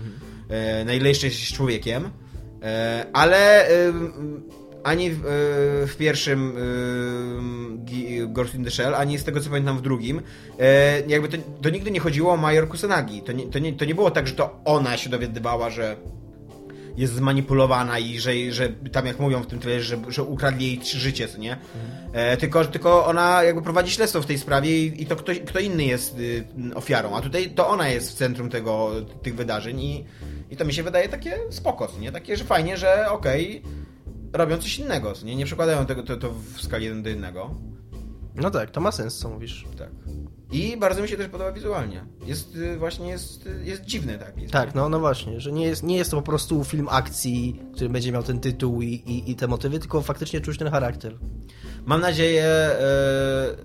e, 0.48 0.84
na 0.84 0.92
ile 0.92 1.08
jeszcze 1.08 1.26
jesteś 1.26 1.52
człowiekiem, 1.52 2.10
e, 2.62 3.06
ale 3.12 3.68
ani 4.84 5.10
w, 5.10 5.16
e, 5.16 5.20
w 5.86 5.94
pierwszym 5.98 6.56
e, 8.22 8.26
Ghost 8.26 8.54
in 8.54 8.64
the 8.64 8.70
Shell, 8.70 8.94
ani 8.94 9.18
z 9.18 9.24
tego 9.24 9.40
co 9.40 9.50
pamiętam 9.50 9.78
w 9.78 9.82
drugim, 9.82 10.22
e, 10.60 11.00
jakby 11.08 11.28
to, 11.28 11.36
to 11.62 11.70
nigdy 11.70 11.90
nie 11.90 12.00
chodziło 12.00 12.32
o 12.32 12.36
Major 12.36 12.68
Kusanagi. 12.68 13.22
To 13.22 13.32
nie, 13.32 13.46
to, 13.46 13.58
nie, 13.58 13.72
to 13.72 13.84
nie 13.84 13.94
było 13.94 14.10
tak, 14.10 14.26
że 14.26 14.34
to 14.34 14.60
ona 14.64 14.96
się 14.96 15.10
dowiadywała, 15.10 15.70
że 15.70 15.96
jest 16.96 17.14
zmanipulowana 17.14 17.98
i 17.98 18.18
że, 18.18 18.32
że 18.50 18.68
tam 18.68 19.06
jak 19.06 19.18
mówią 19.18 19.42
w 19.42 19.46
tym 19.46 19.58
trailerze, 19.58 19.96
że, 19.96 20.12
że 20.12 20.22
ukradli 20.22 20.66
jej 20.66 20.80
życie, 20.84 21.28
co 21.28 21.38
nie? 21.38 21.56
E, 22.12 22.36
tylko, 22.36 22.64
tylko 22.64 23.06
ona 23.06 23.42
jakby 23.42 23.62
prowadzi 23.62 23.90
śledztwo 23.90 24.22
w 24.22 24.26
tej 24.26 24.38
sprawie 24.38 24.86
i, 24.86 25.02
i 25.02 25.06
to 25.06 25.16
ktoś, 25.16 25.40
kto 25.40 25.58
inny 25.58 25.84
jest 25.84 26.18
y, 26.18 26.44
ofiarą, 26.74 27.16
a 27.16 27.20
tutaj 27.20 27.50
to 27.50 27.68
ona 27.68 27.88
jest 27.88 28.10
w 28.10 28.14
centrum 28.14 28.50
tego, 28.50 28.90
tych 29.22 29.34
wydarzeń 29.34 29.80
i, 29.80 30.04
i 30.50 30.56
to 30.56 30.64
mi 30.64 30.74
się 30.74 30.82
wydaje 30.82 31.08
takie 31.08 31.38
spoko, 31.50 31.88
nie? 32.00 32.12
Takie, 32.12 32.36
że 32.36 32.44
fajnie, 32.44 32.76
że 32.76 33.10
okej, 33.10 33.62
robią 34.34 34.58
coś 34.58 34.78
innego, 34.78 35.12
nie? 35.24 35.36
Nie 35.36 35.46
przekładają 35.46 35.86
tego 35.86 36.02
to, 36.02 36.16
to 36.16 36.32
w 36.32 36.62
skali 36.62 36.84
1 36.84 37.02
do 37.02 37.08
1. 37.08 37.34
No 38.34 38.50
tak, 38.50 38.70
to 38.70 38.80
ma 38.80 38.92
sens, 38.92 39.18
co 39.18 39.28
mówisz. 39.28 39.64
Tak. 39.78 39.90
I 40.52 40.76
bardzo 40.76 41.02
mi 41.02 41.08
się 41.08 41.16
też 41.16 41.28
podoba 41.28 41.52
wizualnie. 41.52 42.04
Jest 42.26 42.56
y, 42.56 42.78
właśnie, 42.78 43.08
jest, 43.08 43.46
y, 43.46 43.64
jest 43.64 43.82
dziwny 43.82 44.18
taki. 44.18 44.40
Jest 44.40 44.52
Tak, 44.52 44.74
no, 44.74 44.88
no 44.88 45.00
właśnie, 45.00 45.40
że 45.40 45.52
nie 45.52 45.66
jest, 45.66 45.82
nie 45.82 45.96
jest 45.96 46.10
to 46.10 46.16
po 46.16 46.22
prostu 46.22 46.64
film 46.64 46.88
akcji, 46.90 47.60
który 47.74 47.90
będzie 47.90 48.12
miał 48.12 48.22
ten 48.22 48.40
tytuł 48.40 48.82
i, 48.82 48.86
i, 48.86 49.30
i 49.30 49.36
te 49.36 49.48
motywy, 49.48 49.78
tylko 49.78 50.02
faktycznie 50.02 50.40
czuć 50.40 50.58
ten 50.58 50.70
charakter. 50.70 51.18
Mam 51.84 52.00
nadzieję, 52.00 52.44
e, 52.44 53.56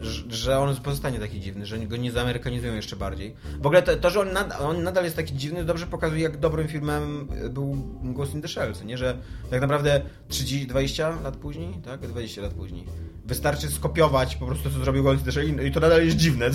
że- 0.00 0.58
on 0.58 0.76
pozostanie 0.76 1.18
taki 1.18 1.40
dziwny, 1.40 1.66
że 1.66 1.78
go 1.78 1.96
nie 1.96 2.12
zaamerykanizują 2.12 2.74
jeszcze 2.74 2.96
bardziej. 2.96 3.34
W 3.60 3.66
ogóle 3.66 3.82
to, 3.82 3.96
to 3.96 4.10
że 4.10 4.20
on, 4.20 4.32
nad, 4.32 4.60
on 4.60 4.82
nadal 4.82 5.04
jest 5.04 5.16
taki 5.16 5.34
dziwny, 5.34 5.64
dobrze 5.64 5.86
pokazuje, 5.86 6.22
jak 6.22 6.36
dobrym 6.40 6.68
filmem 6.68 7.28
był 7.50 7.76
Ghost 8.02 8.34
in 8.34 8.42
the 8.42 8.48
Shell, 8.48 8.72
nie? 8.84 8.98
Że 8.98 9.18
tak 9.50 9.60
naprawdę 9.60 10.00
30, 10.28 10.66
20 10.66 11.20
lat 11.22 11.36
później, 11.36 11.74
tak? 11.84 12.06
20 12.06 12.42
lat 12.42 12.54
później. 12.54 12.84
Wystarczy 13.26 13.68
skopiować 13.70 14.36
po 14.36 14.46
prostu, 14.46 14.70
co 14.70 14.78
zrobił 14.78 15.02
Ghost 15.02 15.18
in 15.20 15.24
the 15.26 15.32
Shell 15.32 15.66
i- 15.66 15.72
to 15.72 15.80
nadal 15.80 16.04
jest 16.04 16.16
dziwne? 16.16 16.50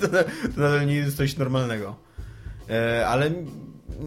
To, 0.00 0.08
to 0.08 0.60
nadal 0.60 0.86
nie 0.86 0.94
jest 0.94 1.16
coś 1.16 1.36
normalnego. 1.36 1.96
E, 2.70 3.06
ale 3.08 3.30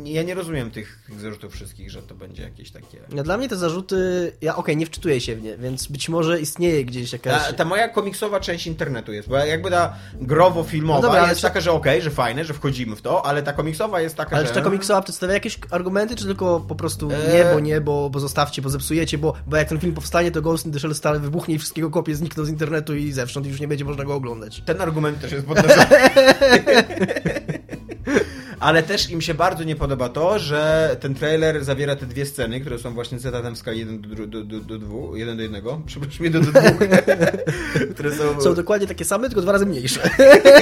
ja 0.04 0.24
nie 0.24 0.34
rozumiem 0.34 0.72
tych, 0.72 1.00
zarzutów 1.20 1.54
wszystkich, 1.54 1.92
że 1.92 2.02
to 2.02 2.16
będzie 2.16 2.44
jakieś 2.44 2.72
takie... 2.72 2.98
No, 3.10 3.24
dla 3.24 3.38
mnie 3.38 3.50
te 3.50 3.56
zarzuty, 3.56 4.32
ja 4.42 4.56
okej, 4.56 4.78
nie 4.78 4.86
wczytuję 4.86 5.22
się 5.22 5.36
w 5.36 5.42
nie, 5.44 5.58
więc 5.58 5.88
być 5.88 6.10
może 6.10 6.42
istnieje 6.42 6.86
gdzieś 6.86 7.14
jakaś... 7.14 7.48
Ta, 7.48 7.54
ta 7.54 7.66
moja 7.66 7.88
komiksowa 7.90 8.40
część 8.40 8.68
internetu 8.68 9.14
jest, 9.14 9.30
bo 9.30 9.38
jakby 9.38 9.70
ta 9.72 9.96
growo-filmowa 10.22 10.96
No 10.96 11.02
dobra, 11.02 11.28
jest 11.30 11.42
czy- 11.42 11.48
taka, 11.48 11.62
że 11.62 11.72
okej, 11.72 12.02
że 12.02 12.12
fajne, 12.12 12.46
że 12.46 12.54
wchodzimy 12.54 12.96
w 12.96 13.02
to, 13.02 13.26
ale 13.26 13.44
ta 13.44 13.54
komiksowa 13.54 14.02
jest 14.02 14.16
taka, 14.16 14.36
Ale 14.36 14.46
że... 14.46 14.50
czy 14.54 14.56
ta 14.60 14.62
komiksowa 14.62 15.02
przedstawia 15.02 15.34
jakieś 15.34 15.60
argumenty, 15.72 16.16
czy 16.16 16.26
tylko 16.26 16.60
po 16.60 16.76
prostu 16.76 17.12
Eee. 17.12 17.34
nie, 17.34 17.46
bo 17.54 17.60
nie, 17.60 17.82
bo, 17.82 18.10
bo 18.10 18.20
zostawcie, 18.20 18.62
bo 18.62 18.70
zepsujecie, 18.70 19.18
bo, 19.18 19.34
bo 19.48 19.58
jak 19.58 19.70
ten 19.70 19.80
film 19.80 19.94
powstanie, 19.94 20.32
to 20.32 20.42
Ghost 20.42 20.66
in 20.66 20.72
the 20.72 20.80
Shell 20.80 20.96
stale 20.96 21.20
wybuchnie 21.20 21.56
i 21.56 21.60
wszystkiego 21.60 21.90
kopie 21.90 22.16
znikną 22.16 22.46
z 22.46 22.50
internetu 22.50 22.96
i 22.96 23.12
zewsząd 23.12 23.46
i 23.46 23.50
już 23.50 23.60
nie 23.60 23.68
będzie 23.68 23.86
można 23.86 24.04
go 24.04 24.14
oglądać. 24.16 24.62
Ten 24.66 24.82
argument 24.82 25.22
też 25.22 25.32
jest 25.32 25.46
podnoszony. 25.48 25.86
Ale 28.66 28.84
też 28.84 29.10
im 29.10 29.22
się 29.22 29.34
bardzo 29.34 29.64
nie 29.64 29.76
podoba 29.76 30.10
to, 30.10 30.40
że 30.40 30.96
ten 31.00 31.16
trailer 31.16 31.64
zawiera 31.64 31.96
te 31.96 32.06
dwie 32.06 32.26
sceny, 32.26 32.62
które 32.62 32.80
są 32.80 32.94
właśnie 32.94 33.20
cytatem 33.20 33.56
w 33.56 33.58
skali 33.58 33.80
1 33.80 34.02
do, 34.02 34.28
do, 34.28 34.44
do, 34.44 34.60
do 34.60 34.80
2, 34.80 35.18
1 35.18 35.38
do 35.38 35.44
1, 35.44 35.62
przepraszam, 35.86 36.26
1 36.26 36.42
do 36.42 36.52
2, 36.52 36.62
które 37.94 38.16
są... 38.16 38.42
Są 38.42 38.56
dokładnie 38.56 38.88
takie 38.88 39.06
same, 39.06 39.28
tylko 39.28 39.42
dwa 39.42 39.52
razy 39.52 39.66
mniejsze. 39.66 40.10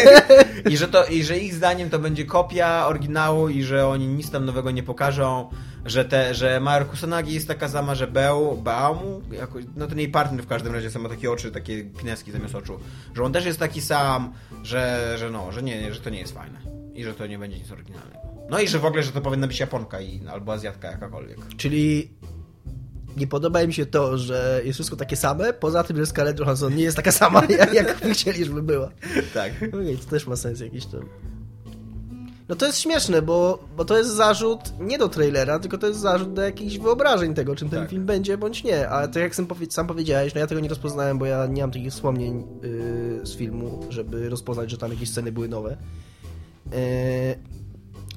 I 0.72 0.78
że, 0.78 0.88
to, 0.88 1.06
I 1.06 1.24
że 1.24 1.38
ich 1.38 1.54
zdaniem 1.54 1.90
to 1.90 2.00
będzie 2.00 2.26
kopia 2.26 2.88
oryginału 2.88 3.50
i 3.50 3.64
że 3.64 3.88
oni 3.88 4.08
nic 4.08 4.32
tam 4.32 4.46
nowego 4.46 4.72
nie 4.72 4.84
pokażą, 4.84 5.50
że, 5.86 6.06
te, 6.06 6.34
że 6.34 6.60
Mario 6.60 6.88
Kusanagi 6.88 7.34
jest 7.34 7.48
taka 7.48 7.70
sama, 7.70 7.96
że 7.96 8.08
Beł, 8.08 8.58
Baum, 8.58 9.22
jakoś, 9.32 9.66
no 9.76 9.88
ten 9.88 9.98
jej 9.98 10.10
partner 10.10 10.44
w 10.44 10.48
każdym 10.48 10.74
razie 10.74 11.00
ma 11.00 11.10
takie 11.10 11.32
oczy, 11.32 11.52
takie 11.52 11.84
pineski 11.84 12.32
zamiast 12.32 12.56
oczu, 12.56 12.80
że 13.16 13.24
on 13.24 13.34
też 13.34 13.46
jest 13.46 13.60
taki 13.60 13.82
sam, 13.82 14.34
że, 14.64 15.16
że 15.18 15.30
no, 15.30 15.52
że 15.52 15.64
nie, 15.64 15.94
że 15.94 16.00
to 16.00 16.10
nie 16.10 16.20
jest 16.20 16.34
fajne 16.34 16.73
i 16.96 17.04
że 17.04 17.14
to 17.14 17.28
nie 17.28 17.40
będzie 17.40 17.58
nic 17.58 17.72
oryginalnego. 17.72 18.20
No 18.50 18.60
i 18.60 18.68
że 18.68 18.80
w 18.80 18.86
ogóle, 18.86 19.04
że 19.04 19.12
to 19.12 19.22
powinna 19.22 19.48
być 19.48 19.60
Japonka 19.60 20.02
i, 20.02 20.28
albo 20.28 20.54
Azjatka 20.54 20.92
jakakolwiek. 20.92 21.38
Czyli 21.58 22.12
nie 23.18 23.28
podoba 23.28 23.68
mi 23.68 23.74
się 23.74 23.86
to, 23.86 24.18
że 24.18 24.62
jest 24.66 24.76
wszystko 24.78 24.96
takie 24.96 25.16
same, 25.16 25.54
poza 25.54 25.84
tym, 25.84 25.98
że 25.98 26.06
Scarlett 26.06 26.40
Johansson 26.40 26.76
nie 26.76 26.84
jest 26.84 26.98
taka 26.98 27.12
sama, 27.12 27.44
jak, 27.60 27.74
jak 27.74 28.02
chcieli, 28.12 28.46
żeby 28.46 28.64
była. 28.64 28.90
Tak. 29.34 29.54
Okej, 29.74 29.98
to 29.98 30.10
też 30.10 30.28
ma 30.28 30.36
sens 30.36 30.60
jakiś 30.60 30.86
tam. 30.86 31.02
No 32.50 32.56
to 32.56 32.66
jest 32.66 32.80
śmieszne, 32.80 33.22
bo, 33.22 33.64
bo 33.78 33.86
to 33.86 33.98
jest 33.98 34.10
zarzut 34.10 34.60
nie 34.80 34.98
do 34.98 35.10
trailera, 35.10 35.60
tylko 35.60 35.78
to 35.78 35.88
jest 35.88 36.00
zarzut 36.00 36.34
do 36.34 36.42
jakichś 36.42 36.78
wyobrażeń 36.78 37.34
tego, 37.34 37.56
czym 37.56 37.70
ten 37.70 37.80
Tak. 37.80 37.90
film 37.90 38.06
będzie, 38.06 38.38
bądź 38.38 38.64
nie. 38.64 38.90
Ale 38.90 39.08
tak 39.08 39.24
jak 39.24 39.36
sam, 39.36 39.46
powie, 39.48 39.68
sam 39.70 39.88
powiedziałeś, 39.88 40.34
no 40.34 40.40
ja 40.40 40.48
tego 40.48 40.62
nie 40.62 40.70
rozpoznałem, 40.70 41.18
bo 41.18 41.26
ja 41.26 41.46
nie 41.48 41.62
mam 41.62 41.72
takich 41.72 41.92
wspomnień 41.92 42.44
yy, 42.62 43.26
z 43.26 43.36
filmu, 43.36 43.86
żeby 43.90 44.30
rozpoznać, 44.30 44.72
że 44.72 44.78
tam 44.78 44.92
jakieś 44.92 45.10
sceny 45.10 45.32
były 45.32 45.48
nowe. 45.48 45.78
Yy, 46.74 47.54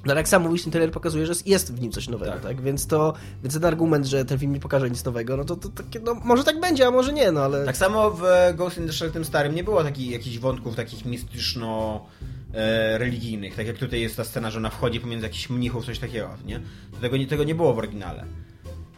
no 0.05 0.11
ale 0.11 0.19
jak 0.19 0.27
sam 0.27 0.43
mówisz, 0.43 0.63
ten 0.63 0.71
trailer 0.71 0.91
pokazuje, 0.91 1.25
że 1.25 1.33
jest 1.45 1.75
w 1.75 1.81
nim 1.81 1.91
coś 1.91 2.07
nowego, 2.07 2.31
tak? 2.31 2.41
Tak. 2.41 2.61
Więc 2.61 2.87
to, 2.87 3.13
więc 3.43 3.53
ten 3.53 3.65
argument, 3.65 4.05
że 4.05 4.25
ten 4.25 4.39
film 4.39 4.53
nie 4.53 4.59
pokaże 4.59 4.89
nic 4.89 5.03
nowego, 5.03 5.37
no 5.37 5.45
to, 5.45 5.55
to 5.55 5.69
takie, 5.69 5.99
no 5.99 6.13
może 6.13 6.43
tak 6.43 6.59
będzie, 6.59 6.87
a 6.87 6.91
może 6.91 7.13
nie, 7.13 7.31
no 7.31 7.41
ale... 7.41 7.65
Tak 7.65 7.77
samo 7.77 8.11
w 8.11 8.23
Ghost 8.55 8.77
in 8.77 8.87
the 8.87 8.93
Shell 8.93 9.11
tym 9.11 9.25
starym 9.25 9.55
nie 9.55 9.63
było 9.63 9.83
takich 9.83 10.11
jakichś 10.11 10.37
wątków 10.37 10.75
takich 10.75 11.05
mistyczno 11.05 12.05
e, 12.53 12.97
religijnych, 12.97 13.55
tak 13.55 13.67
jak 13.67 13.77
tutaj 13.77 14.01
jest 14.01 14.17
ta 14.17 14.23
scena, 14.23 14.51
że 14.51 14.57
ona 14.57 14.69
wchodzi 14.69 14.99
pomiędzy 14.99 15.25
jakichś 15.25 15.49
mnichów, 15.49 15.85
coś 15.85 15.99
takiego, 15.99 16.29
nie? 16.45 16.61
Tego, 17.01 17.17
tego 17.29 17.43
nie 17.43 17.55
było 17.55 17.73
w 17.73 17.77
oryginale. 17.77 18.25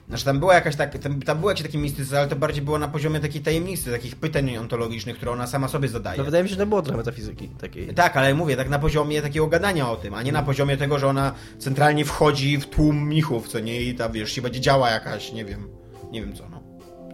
Znaczy 0.09 0.25
tam 0.25 0.39
była 0.39 0.53
jakaś 0.53 0.75
tak, 0.75 0.97
tam, 0.97 1.21
tam 1.21 1.39
był 1.39 1.49
jakiś 1.49 1.65
taki 1.65 1.77
mistycyzm, 1.77 2.15
ale 2.15 2.27
to 2.27 2.35
bardziej 2.35 2.61
było 2.61 2.79
na 2.79 2.87
poziomie 2.87 3.19
takiej 3.19 3.41
tajemnicy, 3.41 3.91
takich 3.91 4.15
pytań 4.15 4.57
ontologicznych, 4.57 5.15
które 5.15 5.31
ona 5.31 5.47
sama 5.47 5.67
sobie 5.67 5.87
zadaje. 5.87 6.17
No 6.17 6.23
wydaje 6.23 6.43
mi 6.43 6.49
się, 6.49 6.55
że 6.55 6.65
było 6.65 6.81
trochę 6.81 6.97
metafizyki 6.97 7.49
takiej. 7.49 7.93
Tak, 7.93 8.17
ale 8.17 8.33
mówię, 8.35 8.57
tak 8.57 8.69
na 8.69 8.79
poziomie 8.79 9.21
takiego 9.21 9.47
gadania 9.47 9.91
o 9.91 9.95
tym, 9.95 10.13
a 10.13 10.23
nie 10.23 10.31
na 10.31 10.43
poziomie 10.43 10.77
tego, 10.77 10.99
że 10.99 11.07
ona 11.07 11.33
centralnie 11.59 12.05
wchodzi 12.05 12.57
w 12.57 12.65
tłum 12.65 13.05
mnichów, 13.05 13.47
co 13.47 13.59
nie, 13.59 13.81
i 13.81 13.95
ta, 13.95 14.09
wiesz, 14.09 14.31
się 14.31 14.41
będzie 14.41 14.59
działa 14.59 14.89
jakaś, 14.89 15.33
nie 15.33 15.45
wiem, 15.45 15.69
nie 16.11 16.21
wiem 16.21 16.35
co, 16.35 16.49
no, 16.49 16.63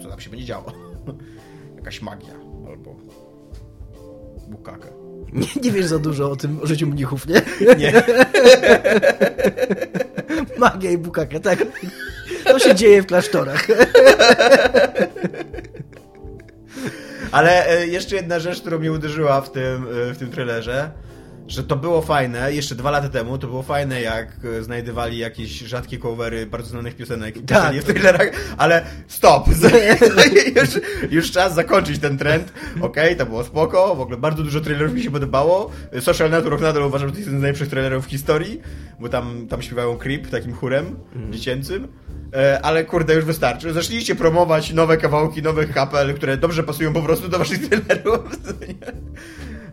co 0.04 0.10
tam 0.10 0.20
się 0.20 0.30
będzie 0.30 0.46
działo. 0.46 0.74
jakaś 1.78 2.02
magia, 2.02 2.34
albo 2.68 2.96
bukake. 4.48 4.88
Nie, 5.34 5.48
nie 5.64 5.72
wiesz 5.72 5.86
za 5.86 6.00
dużo 6.00 6.32
o 6.32 6.36
tym 6.36 6.60
o 6.64 6.68
życiu 6.68 6.88
mnichów, 6.88 7.28
nie? 7.28 7.42
Nie. 7.78 7.94
Magia 10.58 10.92
i 10.92 10.98
bukaka, 10.98 11.40
tak. 11.40 11.66
To 12.46 12.60
się 12.60 12.76
dzieje 12.76 13.02
w 13.02 13.06
klasztorach. 13.06 13.68
Ale 17.32 17.70
e, 17.70 17.88
jeszcze 17.88 18.16
jedna 18.16 18.40
rzecz, 18.40 18.62
która 18.62 18.78
mnie 18.78 18.92
uderzyła 18.92 19.42
w 19.42 19.52
tym, 19.52 19.88
e, 20.10 20.14
w 20.14 20.18
tym 20.18 20.32
trailerze, 20.32 20.92
że 21.48 21.64
to 21.64 21.76
było 21.76 22.02
fajne, 22.02 22.54
jeszcze 22.54 22.76
dwa 22.76 22.92
lata 22.92 23.10
temu 23.10 23.38
to 23.38 23.48
było 23.48 23.64
fajne, 23.64 24.02
jak 24.02 24.38
e, 24.60 24.64
znajdywali 24.64 25.18
jakieś 25.18 25.52
rzadkie 25.60 25.98
covery 25.98 26.46
bardzo 26.46 26.70
znanych 26.70 26.96
piosenek 26.96 27.36
Tak. 27.48 27.76
w 27.76 27.84
trailerach, 27.84 28.32
ale 28.58 28.86
stop! 29.08 29.48
już, 30.56 30.70
już 31.12 31.32
czas 31.32 31.56
zakończyć 31.56 32.00
ten 32.00 32.18
trend. 32.18 32.54
Okej, 32.82 33.16
to 33.16 33.26
było 33.26 33.44
spoko, 33.44 33.96
w 33.96 34.02
ogóle 34.02 34.18
bardzo 34.18 34.44
dużo 34.44 34.62
trailerów 34.62 34.94
mi 34.94 35.04
się 35.04 35.12
podobało. 35.12 35.72
Social 36.00 36.30
Network 36.30 36.62
nadal 36.62 36.84
uważam, 36.84 37.08
że 37.08 37.12
to 37.12 37.18
jest 37.18 37.28
jeden 37.28 37.40
z 37.40 37.42
najlepszych 37.42 37.70
trailerów 37.70 38.06
w 38.06 38.10
historii, 38.10 38.62
bo 39.00 39.10
tam, 39.10 39.48
tam 39.48 39.62
śpiewają 39.62 39.98
Creep 39.98 40.28
takim 40.28 40.54
chórem 40.54 40.96
dziecięcym. 41.32 41.88
E, 42.34 42.60
Ale 42.62 42.86
kurde, 42.86 43.14
już 43.16 43.26
wystarczy. 43.26 43.74
Zacznijcie 43.74 44.16
promować 44.16 44.74
nowe 44.74 44.98
kawałki, 44.98 45.42
nowych 45.42 45.74
kapel, 45.74 46.14
które 46.16 46.38
dobrze 46.38 46.64
pasują 46.64 46.94
po 46.94 47.02
prostu 47.02 47.28
do 47.28 47.38
waszych 47.38 47.70
trailerów. 47.70 48.20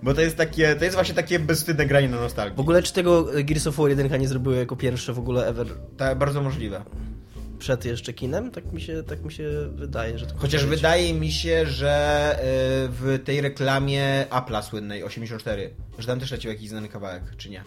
Bo 0.03 0.15
to 0.15 0.21
jest 0.21 0.37
takie, 0.37 0.77
to 0.77 0.85
jest 0.85 0.97
właśnie 0.97 1.15
takie 1.15 1.39
bezwstydne 1.39 1.87
granie 1.87 2.09
na 2.09 2.21
nostalgii. 2.21 2.57
W 2.57 2.61
ogóle 2.61 2.83
czy 2.83 2.93
tego 2.93 3.25
Gears 3.45 3.67
of 3.67 3.77
War 3.77 3.89
1 3.91 4.21
nie 4.21 4.29
zrobiły 4.29 4.57
jako 4.57 4.77
pierwsze 4.77 5.13
w 5.13 5.19
ogóle 5.19 5.47
ever 5.47 5.67
Tak, 5.97 6.19
bardzo 6.19 6.43
możliwe. 6.43 6.85
przed 7.59 7.85
jeszcze 7.85 8.13
kinem? 8.13 8.51
Tak 8.51 8.73
mi 8.73 8.81
się, 8.81 9.03
tak 9.03 9.25
mi 9.25 9.33
się 9.33 9.49
wydaje, 9.75 10.19
że 10.19 10.27
to 10.27 10.35
Chociaż 10.39 10.67
wydaje 10.67 11.15
mi 11.15 11.33
się, 11.33 11.67
że 11.67 12.35
y, 12.39 12.43
w 12.89 13.19
tej 13.25 13.41
reklamie 13.41 14.27
Apple'a 14.31 14.63
słynnej 14.63 15.05
84, 15.05 15.71
że 15.99 16.07
tam 16.07 16.21
też 16.21 16.31
leciał 16.31 16.53
jakiś 16.53 16.69
znany 16.69 16.89
kawałek, 16.89 17.23
czy 17.37 17.51
nie? 17.51 17.63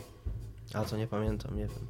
A 0.73 0.85
to 0.85 0.97
nie 0.97 1.07
pamiętam, 1.07 1.55
nie 1.57 1.63
wiem. 1.67 1.87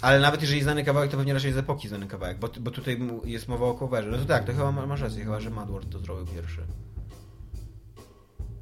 Ale 0.00 0.20
nawet 0.20 0.42
jeżeli 0.42 0.62
znany 0.62 0.84
kawałek, 0.84 1.10
to 1.10 1.16
pewnie 1.16 1.34
raczej 1.34 1.52
z 1.52 1.56
epoki 1.56 1.88
znany 1.88 2.06
kawałek, 2.06 2.38
bo, 2.38 2.48
bo 2.60 2.70
tutaj 2.70 3.00
jest 3.24 3.48
mowa 3.48 3.66
o 3.66 3.74
coverze. 3.74 4.08
No 4.10 4.18
to 4.18 4.24
tak, 4.24 4.44
to 4.44 4.52
chyba 4.52 4.72
ma- 4.72 4.86
masz 4.86 5.00
rację, 5.00 5.24
chyba, 5.24 5.40
że 5.40 5.50
Madward 5.50 5.90
to 5.92 5.98
zrobił 5.98 6.26
pierwszy. 6.34 6.60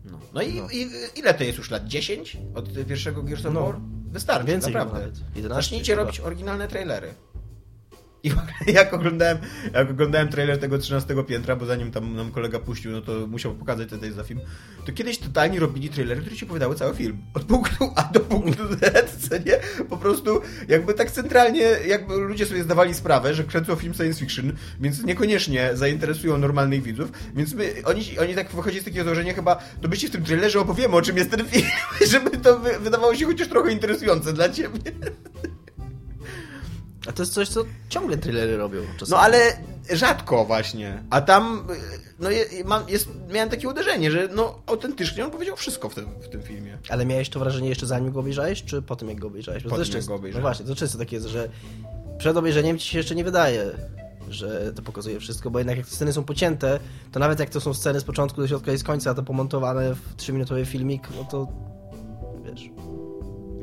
No, 0.04 0.18
no 0.34 0.42
i, 0.42 0.54
No. 0.54 0.68
i 0.72 0.90
ile 1.16 1.34
to 1.34 1.44
jest 1.44 1.58
już 1.58 1.70
lat? 1.70 1.84
10 1.86 2.36
od 2.54 2.86
pierwszego 2.88 3.22
Gears 3.22 3.46
of 3.46 3.54
No. 3.54 3.62
War? 3.66 3.80
Wystarczy, 4.10 4.46
Więcej 4.46 4.72
naprawdę. 4.72 5.00
nawet. 5.00 5.18
11 5.36 5.48
Zacznijcie 5.54 5.94
robić 5.94 6.20
oryginalne 6.20 6.68
trailery. 6.68 7.14
I 8.24 8.72
jak 8.72 8.94
oglądałem, 8.94 9.38
jak 9.74 9.90
oglądałem 9.90 10.28
trailer 10.28 10.58
tego 10.58 10.78
13 10.78 11.14
piętra, 11.26 11.56
bo 11.56 11.66
zanim 11.66 11.90
tam 11.90 12.16
nam 12.16 12.30
kolega 12.30 12.58
puścił, 12.58 12.92
no 12.92 13.00
to 13.00 13.26
musiał 13.26 13.54
pokazać 13.54 13.88
jest 14.02 14.16
za 14.16 14.24
film, 14.24 14.40
to 14.87 14.92
kiedyś 14.92 15.18
totalnie 15.18 15.60
robili 15.60 15.88
trailery, 15.88 16.20
które 16.20 16.37
ci 16.37 16.44
opowiadały 16.44 16.74
cały 16.74 16.94
film. 16.94 17.18
Od 17.34 17.44
punktu 17.44 17.92
A 17.96 18.02
do 18.02 18.20
punktu 18.20 18.62
Z, 18.74 19.28
co 19.28 19.38
nie? 19.38 19.84
Po 19.88 19.96
prostu 19.96 20.40
jakby 20.68 20.94
tak 20.94 21.10
centralnie, 21.10 21.60
jakby 21.87 22.14
ludzie 22.14 22.46
sobie 22.46 22.62
zdawali 22.62 22.94
sprawę, 22.94 23.34
że 23.34 23.44
kręcą 23.44 23.76
film 23.76 23.94
science 23.94 24.20
fiction, 24.20 24.52
więc 24.80 25.04
niekoniecznie 25.04 25.70
zainteresują 25.74 26.38
normalnych 26.38 26.82
widzów, 26.82 27.12
więc 27.34 27.54
my, 27.54 27.74
oni, 27.84 28.18
oni 28.18 28.34
tak 28.34 28.50
wychodzi 28.50 28.80
z 28.80 28.84
takiego 28.84 29.04
założenia 29.04 29.34
chyba, 29.34 29.56
to 29.80 29.88
byście 29.88 30.08
w 30.08 30.10
tym 30.10 30.24
trailerze 30.24 30.60
opowiemy, 30.60 30.96
o 30.96 31.02
czym 31.02 31.16
jest 31.16 31.30
ten 31.30 31.46
film, 31.46 31.66
żeby 32.12 32.30
to 32.30 32.58
wy, 32.58 32.78
wydawało 32.78 33.14
się 33.14 33.26
chociaż 33.26 33.48
trochę 33.48 33.72
interesujące 33.72 34.32
dla 34.32 34.48
ciebie. 34.48 34.92
A 37.06 37.12
to 37.12 37.22
jest 37.22 37.34
coś, 37.34 37.48
co 37.48 37.64
ciągle 37.88 38.16
thrillery 38.16 38.56
robią. 38.56 38.80
Czasami. 38.98 39.10
No 39.10 39.18
ale 39.18 39.38
rzadko 39.92 40.44
właśnie. 40.44 41.02
A 41.10 41.20
tam 41.20 41.66
y, 41.70 42.64
no, 42.64 42.80
jest, 42.88 43.08
miałem 43.32 43.50
takie 43.50 43.68
uderzenie, 43.68 44.10
że 44.10 44.28
no 44.34 44.58
autentycznie 44.66 45.24
on 45.24 45.30
powiedział 45.30 45.56
wszystko 45.56 45.88
w 45.88 45.94
tym, 45.94 46.06
w 46.20 46.28
tym 46.28 46.42
filmie. 46.42 46.78
Ale 46.88 47.06
miałeś 47.06 47.28
to 47.28 47.38
wrażenie 47.38 47.68
jeszcze 47.68 47.86
zanim 47.86 48.12
go 48.12 48.20
obejrzałeś, 48.20 48.64
czy 48.64 48.82
po 48.82 48.96
tym 48.96 49.08
jak 49.08 49.18
go 49.18 49.26
obejrzałeś? 49.26 49.62
Bo 49.62 49.70
Po 49.70 49.84
tym, 49.84 49.94
jak 49.94 50.04
go 50.04 50.14
obejrzałem. 50.14 50.42
No 50.42 50.48
właśnie, 50.48 50.66
to 50.66 50.74
często 50.74 50.98
tak 50.98 51.12
jest, 51.12 51.26
że 51.26 51.48
przed 52.18 52.36
obejrzeniem 52.36 52.78
ci 52.78 52.88
się 52.88 52.98
jeszcze 52.98 53.14
nie 53.14 53.24
wydaje, 53.24 53.70
że 54.28 54.72
to 54.72 54.82
pokazuje 54.82 55.20
wszystko, 55.20 55.50
bo 55.50 55.58
jednak 55.58 55.76
jak 55.76 55.86
te 55.86 55.92
sceny 55.92 56.12
są 56.12 56.24
pocięte, 56.24 56.80
to 57.12 57.20
nawet 57.20 57.40
jak 57.40 57.50
to 57.50 57.60
są 57.60 57.74
sceny 57.74 58.00
z 58.00 58.04
początku 58.04 58.40
do 58.40 58.48
środka 58.48 58.72
i 58.72 58.78
z 58.78 58.84
końca, 58.84 59.14
to 59.14 59.22
pomontowane 59.22 59.94
w 59.94 60.16
3-minutowy 60.16 60.66
filmik, 60.66 61.08
no 61.16 61.24
to. 61.24 61.48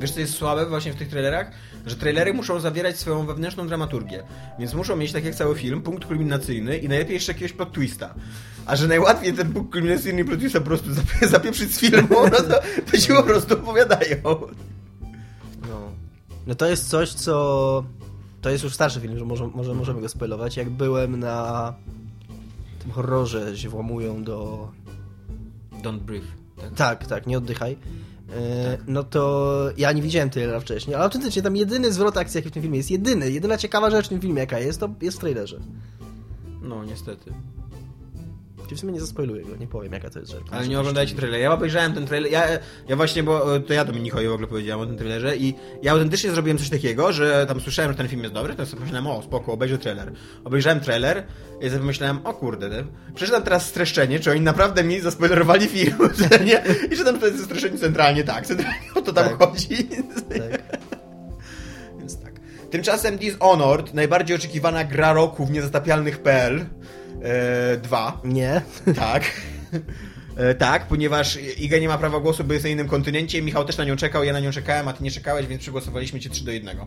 Wiesz, 0.02 0.12
co 0.12 0.20
jest 0.20 0.34
słabe 0.34 0.66
właśnie 0.66 0.94
w 0.94 0.96
tych 0.96 1.10
trailerach? 1.10 1.52
Że 1.86 1.96
trailery 1.96 2.34
muszą 2.34 2.60
zawierać 2.60 3.00
swoją 3.00 3.26
wewnętrzną 3.26 3.68
dramaturgię. 3.68 4.24
Więc 4.60 4.74
muszą 4.74 4.96
mieć, 4.96 5.12
tak 5.12 5.26
jak 5.26 5.36
cały 5.36 5.56
film, 5.56 5.82
punkt 5.82 6.06
kulminacyjny 6.06 6.78
i 6.78 6.90
najlepiej 6.90 7.14
jeszcze 7.14 7.32
jakiegoś 7.32 7.54
plot 7.54 7.74
twista. 7.74 8.14
A 8.66 8.76
że 8.76 8.88
najłatwiej 8.88 9.34
ten 9.34 9.54
punkt 9.54 9.72
kulminacyjny 9.72 10.22
i 10.22 10.26
plot 10.26 10.40
twista 10.40 10.60
po 10.60 10.66
prostu 10.66 10.90
zap- 10.98 11.28
zapieprzyć 11.28 11.76
z 11.76 11.80
filmu, 11.80 12.16
no 12.32 12.38
to, 12.38 12.60
to 12.92 12.98
ci 12.98 13.08
po 13.14 13.24
prostu 13.24 13.54
opowiadają. 13.54 14.18
No. 15.70 15.82
no 16.48 16.56
to 16.56 16.66
jest 16.66 16.90
coś, 16.90 17.14
co... 17.14 17.84
To 18.42 18.50
jest 18.50 18.64
już 18.64 18.74
starszy 18.74 19.02
film, 19.02 19.20
że 19.20 19.26
może, 19.26 19.48
może 19.48 19.74
możemy 19.74 20.02
go 20.02 20.10
spoilować. 20.10 20.58
Jak 20.58 20.70
byłem 20.70 21.20
na 21.20 21.74
tym 22.82 22.92
horrorze, 22.92 23.58
się 23.58 23.70
włamują 23.70 24.24
do 24.24 24.68
Don't 25.84 26.00
breathe. 26.00 26.28
Tak? 26.58 26.74
Tak, 26.76 27.08
tak, 27.08 27.28
nie 27.28 27.38
oddychaj. 27.38 27.78
E, 28.36 28.78
No 28.88 29.04
to 29.04 29.70
ja 29.78 29.92
nie 29.92 30.02
widziałem 30.02 30.30
trailera 30.30 30.60
wcześniej, 30.60 30.96
ale 30.96 31.04
autentycznie 31.04 31.42
tam 31.42 31.56
jedyny 31.56 31.92
zwrot 31.94 32.18
akcji, 32.18 32.38
jaki 32.38 32.50
w 32.50 32.52
tym 32.52 32.62
filmie 32.62 32.78
jest, 32.78 32.92
jedyny, 32.92 33.32
jedyna 33.32 33.58
ciekawa 33.58 33.90
rzecz 33.90 34.06
w 34.06 34.10
tym 34.10 34.22
filmie, 34.22 34.40
jaka 34.40 34.60
jest, 34.60 34.80
to 34.80 34.90
jest 35.02 35.18
w 35.18 35.20
trailerze. 35.20 35.60
No, 36.62 36.84
niestety. 36.86 37.34
W 38.76 38.80
sumie 38.80 38.94
nie 38.94 39.00
zaspoiluję 39.02 39.44
go, 39.46 39.56
nie 39.56 39.68
powiem, 39.68 39.94
jaka 39.94 40.10
to 40.10 40.20
jest 40.20 40.32
rzecz. 40.32 40.42
Ale 40.52 40.68
nie 40.68 40.80
oglądajcie 40.80 41.16
trailer. 41.16 41.42
Ja 41.42 41.54
obejrzałem 41.54 41.94
ten 41.94 42.08
trailer. 42.08 42.32
Ja, 42.32 42.44
ja 42.88 42.96
właśnie, 42.96 43.24
bo 43.24 43.56
e, 43.56 43.60
to 43.60 43.74
ja 43.74 43.86
Dominikowi 43.86 44.28
w 44.28 44.32
ogóle 44.32 44.48
powiedziałem 44.48 44.82
o 44.82 44.86
tym 44.86 44.98
trailerze 44.98 45.38
i 45.38 45.54
ja 45.82 45.92
autentycznie 45.92 46.32
zrobiłem 46.32 46.58
coś 46.58 46.70
takiego, 46.70 47.12
że 47.14 47.46
tam 47.48 47.62
słyszałem, 47.62 47.92
że 47.92 47.98
ten 47.98 48.08
film 48.08 48.22
jest 48.22 48.34
dobry, 48.34 48.56
to 48.56 48.66
sobie 48.66 48.78
pomyślałem, 48.78 49.08
o 49.08 49.22
spoko, 49.22 49.54
obejrzę 49.54 49.78
trailer. 49.78 50.12
Obejrzałem 50.44 50.80
trailer 50.80 51.24
i 51.62 51.66
sobie 51.66 51.80
pomyślałem, 51.80 52.20
o 52.24 52.34
kurde, 52.34 52.70
nie? 52.70 52.84
przeczytam 53.16 53.44
teraz 53.44 53.66
streszczenie, 53.66 54.20
czy 54.20 54.32
oni 54.32 54.42
naprawdę 54.42 54.84
mi 54.84 55.00
zaspoilerowali 55.00 55.68
film, 55.68 55.98
nie? 56.46 56.64
I 56.92 56.98
czytam 56.98 57.20
to 57.20 57.28
jest 57.28 57.44
streszczenie 57.46 57.78
centralnie, 57.78 58.24
tak, 58.24 58.46
centralnie 58.48 58.80
o 58.96 59.02
to 59.02 59.14
tam 59.14 59.30
Tak. 59.30 59.38
chodzi. 59.38 59.88
Tak. 60.30 60.80
Więc 62.00 62.22
tak. 62.22 62.32
Tymczasem 62.72 63.18
Dishonored, 63.18 63.94
najbardziej 63.94 64.36
oczekiwana 64.36 64.84
gra 64.84 65.14
roku 65.14 65.46
w 65.46 65.52
niezatapialnych.pl 65.52 66.66
e, 67.22 67.78
2. 67.78 68.22
Nie. 68.24 68.62
Tak. 68.96 69.24
E, 70.38 70.56
tak, 70.56 70.88
ponieważ 70.88 71.38
Iga 71.58 71.78
nie 71.78 71.88
ma 71.88 71.98
prawa 71.98 72.20
głosu, 72.20 72.44
bo 72.44 72.54
jest 72.54 72.66
na 72.66 72.72
innym 72.72 72.88
kontynencie. 72.88 73.42
Michał 73.42 73.66
też 73.66 73.78
na 73.78 73.86
nią 73.86 73.96
czekał, 73.96 74.24
ja 74.24 74.34
na 74.34 74.40
nią 74.40 74.52
czekałem, 74.52 74.88
a 74.88 74.94
ty 74.94 75.04
nie 75.04 75.12
czekałeś, 75.12 75.48
więc 75.48 75.62
przegłosowaliśmy 75.62 76.20
cię 76.20 76.30
3 76.30 76.46
do 76.46 76.52
1. 76.52 76.78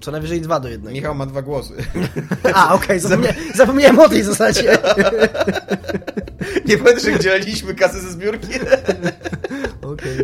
Co 0.00 0.10
najwyżej 0.10 0.40
dwa 0.40 0.60
do 0.60 0.68
jednego. 0.68 0.94
Michał 0.94 1.14
ma 1.14 1.26
dwa 1.26 1.42
głosy. 1.42 1.74
A, 2.54 2.74
okej, 2.74 3.00
zapomnia 3.00 3.34
zapomniałem 3.54 3.98
o 3.98 4.08
tej 4.08 4.22
zasadzie. 4.22 4.78
nie 6.68 6.78
powiem, 6.78 6.98
że 6.98 7.18
dzieliliśmy 7.18 7.74
kasę 7.74 8.00
ze 8.00 8.12
zbiórki. 8.12 8.52
Okej. 9.82 10.16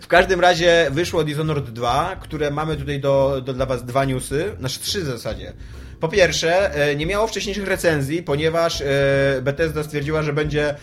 W 0.00 0.06
każdym 0.06 0.40
razie 0.40 0.86
wyszło 0.90 1.24
Dishonored 1.24 1.70
2, 1.70 2.16
które 2.16 2.50
mamy 2.50 2.76
tutaj 2.76 3.00
do, 3.00 3.42
do 3.44 3.52
dla 3.52 3.66
was 3.66 3.84
dwa 3.84 4.04
newsy, 4.04 4.52
znaczy 4.58 4.80
trzy 4.80 5.00
w 5.00 5.06
zasadzie. 5.06 5.52
Po 6.04 6.08
pierwsze, 6.08 6.74
e, 6.74 6.96
nie 6.96 7.06
miało 7.06 7.26
wcześniejszych 7.26 7.68
recenzji, 7.68 8.22
ponieważ 8.22 8.80
e, 8.80 8.84
Bethesda 9.42 9.82
stwierdziła, 9.82 10.22
że 10.22 10.32
będzie 10.32 10.68
e, 10.68 10.76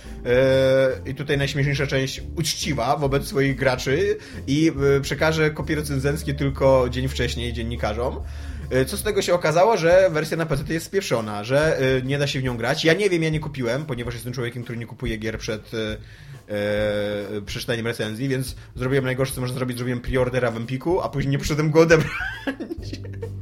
i 1.06 1.16
tutaj 1.16 1.38
najśmieszniejsza 1.38 1.88
część 1.88 2.22
uczciwa 2.36 2.98
wobec 2.98 3.28
swoich 3.28 3.56
graczy 3.56 4.18
i 4.48 4.72
przekaże 5.02 5.52
kopie 5.52 5.76
recenzenckie 5.76 6.34
tylko 6.34 6.90
dzień 6.90 7.08
wcześniej 7.08 7.54
dziennikarzom. 7.54 8.20
E, 8.72 8.86
Co 8.86 8.98
z 8.98 9.04
tego 9.04 9.22
się 9.22 9.34
okazało, 9.34 9.78
że 9.78 10.10
wersja 10.12 10.38
na 10.38 10.46
PC 10.46 10.74
jest 10.74 10.86
spieszona, 10.86 11.44
że 11.44 11.80
e, 11.80 12.02
nie 12.02 12.18
da 12.20 12.28
się 12.28 12.40
w 12.40 12.44
nią 12.44 12.58
grać. 12.58 12.86
Ja 12.86 12.94
nie 12.94 13.10
wiem, 13.10 13.24
ja 13.24 13.30
nie 13.30 13.40
kupiłem, 13.40 13.86
ponieważ 13.86 14.14
jestem 14.14 14.34
człowiekiem, 14.34 14.64
który 14.64 14.78
nie 14.78 14.86
kupuje 14.86 15.18
gier 15.18 15.38
przed 15.38 15.72
e, 16.48 17.42
przeczytaniem 17.46 17.88
recenzji, 17.88 18.28
więc 18.28 18.56
zrobiłem 18.76 19.06
najgorsze, 19.06 19.36
co 19.36 19.42
można 19.42 19.56
zrobić, 19.56 19.78
zrobiłem 19.78 20.00
preordera 20.00 20.52
w 20.52 20.58
Empiku, 20.58 21.02
a 21.02 21.10
później 21.10 21.32
nie 21.36 21.38
przyszedłem 21.38 21.72
go 21.72 21.80
odebrać. 21.80 22.12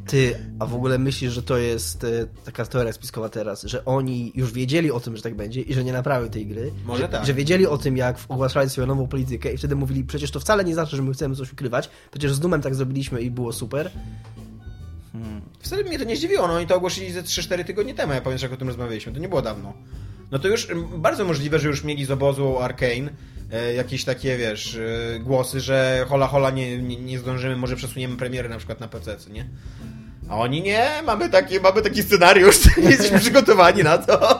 Ty, 0.08 0.36
a 0.60 0.66
w 0.66 0.76
ogóle 0.76 0.98
myślisz, 0.98 1.34
że 1.34 1.44
to 1.44 1.58
jest 1.58 2.06
taka 2.46 2.66
teoria 2.66 2.94
spiskowa 2.94 3.30
teraz, 3.30 3.64
że 3.64 3.86
oni 3.86 4.32
już 4.36 4.54
wiedzieli 4.54 4.92
o 4.92 5.00
tym, 5.00 5.18
że 5.18 5.24
tak 5.24 5.36
będzie 5.36 5.62
i 5.62 5.74
że 5.74 5.84
nie 5.84 5.94
naprawiły 5.94 6.30
tej 6.30 6.48
gry? 6.48 6.72
Może 6.86 7.02
że, 7.02 7.10
tak. 7.10 7.26
Że 7.26 7.34
wiedzieli 7.34 7.68
o 7.68 7.78
tym, 7.78 7.98
jak 7.98 8.18
ogłaszali 8.30 8.70
swoją 8.70 8.88
nową 8.88 9.08
politykę 9.08 9.54
i 9.54 9.58
wtedy 9.58 9.76
mówili, 9.76 10.04
przecież 10.04 10.32
to 10.32 10.40
wcale 10.40 10.64
nie 10.64 10.74
znaczy, 10.74 10.96
że 10.96 11.04
my 11.04 11.14
chcemy 11.14 11.36
coś 11.36 11.54
ukrywać, 11.54 11.90
przecież 12.12 12.34
z 12.34 12.40
Dumem 12.40 12.62
tak 12.62 12.76
zrobiliśmy 12.76 13.22
i 13.22 13.32
było 13.32 13.54
super. 13.54 13.92
Wcale 15.60 15.84
mnie 15.84 16.00
to 16.00 16.06
nie 16.06 16.16
zdziwiło, 16.16 16.48
no 16.48 16.54
oni 16.54 16.68
to 16.68 16.76
ogłosili 16.76 17.12
ze 17.12 17.24
3-4 17.24 17.64
tygodnie 17.64 17.94
temu, 17.94 18.14
ja 18.14 18.22
pamiętam, 18.22 18.44
jak 18.44 18.54
o 18.54 18.58
tym 18.58 18.68
rozmawialiśmy, 18.68 19.14
to 19.14 19.20
nie 19.20 19.30
było 19.30 19.42
dawno. 19.42 19.74
No 20.32 20.40
to 20.40 20.48
już 20.48 20.68
bardzo 20.98 21.26
możliwe, 21.26 21.60
że 21.60 21.68
już 21.68 21.84
mieli 21.84 22.06
z 22.06 22.12
obozu 22.12 22.60
Arkane 22.60 23.10
e, 23.52 23.74
jakieś 23.74 24.04
takie, 24.04 24.38
wiesz, 24.38 24.76
e, 25.16 25.20
głosy, 25.20 25.60
że 25.60 26.06
hola 26.10 26.28
hola 26.28 26.50
nie, 26.50 26.78
nie, 26.78 26.96
nie 26.96 27.20
zdążymy, 27.20 27.56
może 27.56 27.76
przesuniemy 27.76 28.18
premierę 28.18 28.50
na 28.50 28.58
przykład 28.58 28.80
na 28.80 28.88
PC, 28.88 29.18
nie? 29.30 29.46
A 30.30 30.38
oni 30.38 30.62
nie, 30.62 30.90
mamy 31.06 31.30
taki, 31.30 31.60
mamy 31.60 31.82
taki 31.82 32.04
scenariusz, 32.04 32.60
jesteśmy 32.90 33.20
przygotowani 33.20 33.84
na 33.84 33.98
to. 33.98 34.40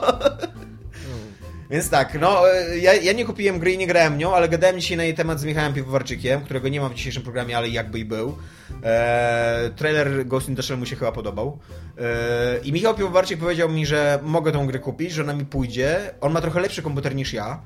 Więc 1.70 1.90
tak, 1.90 2.20
no 2.20 2.52
e, 2.54 2.78
ja, 2.78 2.94
ja 2.94 3.12
nie 3.12 3.24
kupiłem 3.24 3.58
gry 3.58 3.72
i 3.72 3.78
nie 3.78 3.86
grałem 3.86 4.18
nią, 4.18 4.34
ale 4.34 4.48
gadałem 4.48 4.80
dzisiaj 4.80 4.96
na 4.96 5.04
jej 5.04 5.14
temat 5.14 5.40
z 5.40 5.44
Michałem 5.44 5.74
Piwowarczykiem, 5.74 6.40
którego 6.40 6.68
nie 6.68 6.80
ma 6.80 6.88
w 6.88 6.94
dzisiejszym 6.94 7.22
programie, 7.22 7.56
ale 7.56 7.68
jakby 7.68 7.98
i 7.98 8.04
był. 8.04 8.38
E, 8.84 9.70
trailer 9.76 10.26
Ghost 10.26 10.48
in 10.48 10.56
the 10.56 10.62
Shell 10.62 10.78
mu 10.78 10.86
się 10.86 10.96
chyba 10.96 11.12
podobał. 11.12 11.58
E, 11.98 12.58
I 12.58 12.72
Michał 12.72 12.94
Piwowarczyk 12.94 13.40
powiedział 13.40 13.68
mi, 13.68 13.86
że 13.86 14.18
mogę 14.22 14.52
tą 14.52 14.66
grę 14.66 14.78
kupić, 14.78 15.12
że 15.12 15.22
ona 15.22 15.32
mi 15.32 15.44
pójdzie. 15.44 16.14
On 16.20 16.32
ma 16.32 16.40
trochę 16.40 16.60
lepszy 16.60 16.82
komputer 16.82 17.14
niż 17.14 17.32
ja. 17.32 17.62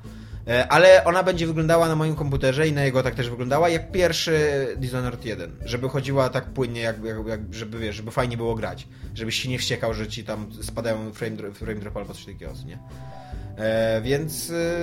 E, 0.47 0.67
ale 0.67 1.03
ona 1.03 1.23
będzie 1.23 1.47
wyglądała 1.47 1.87
na 1.87 1.95
moim 1.95 2.15
komputerze 2.15 2.67
i 2.67 2.73
na 2.73 2.83
jego 2.83 3.03
tak 3.03 3.15
też 3.15 3.29
wyglądała, 3.29 3.69
jak 3.69 3.91
pierwszy 3.91 4.67
Dishonored 4.77 5.25
1. 5.25 5.51
Żeby 5.65 5.89
chodziła 5.89 6.29
tak 6.29 6.45
płynnie, 6.45 6.81
jak, 6.81 6.95
żeby 7.51 7.79
wiesz, 7.79 7.95
żeby 7.95 8.11
fajnie 8.11 8.37
było 8.37 8.55
grać. 8.55 8.87
Żebyś 9.13 9.35
się 9.35 9.49
nie 9.49 9.59
wściekał, 9.59 9.93
że 9.93 10.07
ci 10.07 10.23
tam 10.23 10.53
spadają 10.61 11.13
frame, 11.13 11.37
frame 11.53 11.79
drop 11.79 11.97
albo 11.97 12.13
coś 12.13 12.25
takiego, 12.25 12.51
nie? 12.65 12.79
E, 13.57 14.01
więc 14.01 14.49
e, 14.49 14.77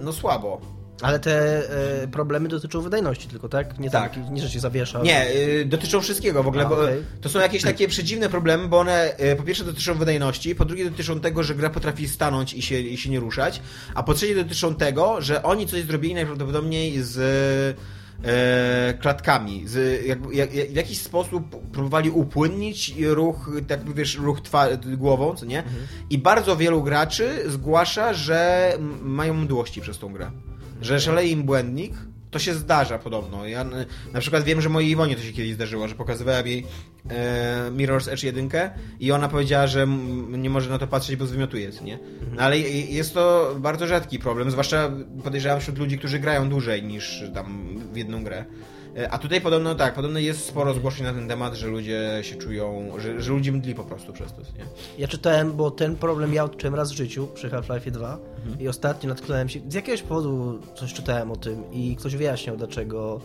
no 0.00 0.12
słabo. 0.12 0.60
Ale 1.02 1.20
te 1.20 1.62
e, 2.02 2.08
problemy 2.08 2.48
dotyczą 2.48 2.80
wydajności 2.80 3.28
tylko, 3.28 3.48
tak? 3.48 3.78
Nie, 3.78 3.90
Tak. 3.90 4.14
tak. 4.14 4.30
nie 4.30 4.42
że 4.42 4.50
się 4.50 4.60
zawiesza. 4.60 5.02
Nie, 5.02 5.34
y, 5.34 5.64
dotyczą 5.64 6.00
wszystkiego 6.00 6.42
w 6.42 6.46
ogóle, 6.46 6.64
A, 6.64 6.68
bo 6.68 6.82
okej. 6.82 7.02
to 7.20 7.28
są 7.28 7.40
jakieś 7.40 7.62
takie 7.62 7.88
przedziwne 7.88 8.28
problemy, 8.28 8.68
bo 8.68 8.78
one 8.78 9.12
y, 9.32 9.36
po 9.36 9.42
pierwsze 9.42 9.64
dotyczą 9.64 9.94
wydajności, 9.94 10.54
po 10.54 10.64
drugie 10.64 10.90
dotyczą 10.90 11.20
tego, 11.20 11.42
że 11.42 11.54
gra 11.54 11.70
potrafi 11.70 12.08
stanąć 12.08 12.54
i 12.54 12.62
się, 12.62 12.78
i 12.78 12.96
się 12.96 13.10
nie 13.10 13.20
ruszać, 13.20 13.62
a 13.94 14.02
po 14.02 14.14
trzecie 14.14 14.34
dotyczą 14.34 14.74
tego, 14.74 15.20
że 15.20 15.42
oni 15.42 15.66
coś 15.66 15.82
zrobili 15.84 16.14
najprawdopodobniej 16.14 17.02
z 17.02 17.18
e, 18.24 18.94
klatkami, 18.94 19.62
z, 19.68 20.06
jak, 20.06 20.18
jak, 20.32 20.54
jak, 20.54 20.70
w 20.70 20.74
jakiś 20.74 20.98
sposób 20.98 21.70
próbowali 21.72 22.10
upłynnić 22.10 22.94
ruch, 23.00 23.50
tak 23.68 23.94
wiesz, 23.94 24.16
ruch 24.16 24.40
twa, 24.40 24.66
głową, 24.76 25.34
co 25.34 25.46
nie? 25.46 25.62
I 26.10 26.18
bardzo 26.18 26.56
wielu 26.56 26.82
graczy 26.82 27.42
zgłasza, 27.46 28.14
że 28.14 28.72
mają 29.02 29.34
mdłości 29.34 29.80
przez 29.80 29.98
tą 29.98 30.12
grę. 30.12 30.30
Że 30.80 31.00
szaleje 31.00 31.30
im 31.30 31.42
błędnik, 31.42 31.92
to 32.34 32.38
się 32.38 32.54
zdarza 32.54 32.98
podobno. 32.98 33.46
Ja 33.46 33.64
na 34.12 34.20
przykład 34.20 34.44
wiem, 34.44 34.60
że 34.60 34.68
mojej 34.68 34.90
Iwonie 34.90 35.16
to 35.16 35.22
się 35.22 35.32
kiedyś 35.32 35.54
zdarzyło, 35.54 35.88
że 35.88 35.94
pokazywałem 35.94 36.46
jej 36.46 36.66
e, 37.10 37.70
Mirror's 37.70 38.12
Edge 38.12 38.22
1 38.22 38.50
i 39.00 39.12
ona 39.12 39.28
powiedziała, 39.28 39.66
że 39.66 39.86
nie 40.28 40.50
może 40.50 40.70
na 40.70 40.78
to 40.78 40.86
patrzeć, 40.86 41.16
bo 41.16 41.26
zwymiotuje, 41.26 41.70
nie? 41.84 41.98
No, 42.34 42.42
ale 42.42 42.58
jest 42.58 43.14
to 43.14 43.54
bardzo 43.58 43.86
rzadki 43.86 44.18
problem, 44.18 44.50
zwłaszcza 44.50 44.90
podejrzewam 45.24 45.60
wśród 45.60 45.78
ludzi, 45.78 45.98
którzy 45.98 46.18
grają 46.18 46.48
dłużej 46.48 46.82
niż 46.82 47.22
tam 47.34 47.78
w 47.92 47.96
jedną 47.96 48.24
grę. 48.24 48.44
E, 48.98 49.10
A 49.10 49.18
tutaj 49.18 49.40
podobno 49.40 49.74
tak, 49.74 49.94
podobno 49.94 50.18
jest 50.18 50.44
sporo 50.46 50.74
zgłoszeń 50.74 51.06
na 51.06 51.12
ten 51.12 51.28
temat, 51.28 51.54
że 51.54 51.66
ludzie 51.66 52.18
się 52.22 52.36
czują, 52.36 52.92
że, 52.98 53.20
że 53.22 53.32
ludzie 53.32 53.52
mdli 53.52 53.74
po 53.74 53.84
prostu 53.84 54.12
przez 54.12 54.32
to, 54.32 54.40
nie? 54.40 54.64
Ja 54.98 55.08
czytałem, 55.08 55.52
bo 55.52 55.70
ten 55.70 55.96
problem 55.96 56.34
ja 56.34 56.44
odczułem 56.44 56.74
raz 56.74 56.92
w 56.92 56.96
życiu 56.96 57.28
przy 57.34 57.50
Half-Life 57.50 57.90
2 57.90 58.18
Mhm. 58.44 58.60
i 58.60 58.68
ostatnio 58.68 59.08
natknąłem 59.08 59.48
się, 59.48 59.60
z 59.68 59.74
jakiegoś 59.74 60.02
powodu 60.02 60.58
coś 60.74 60.92
czytałem 60.94 61.30
o 61.32 61.36
tym 61.36 61.70
i 61.72 61.96
ktoś 61.96 62.16
wyjaśniał, 62.16 62.56
dlaczego, 62.56 63.20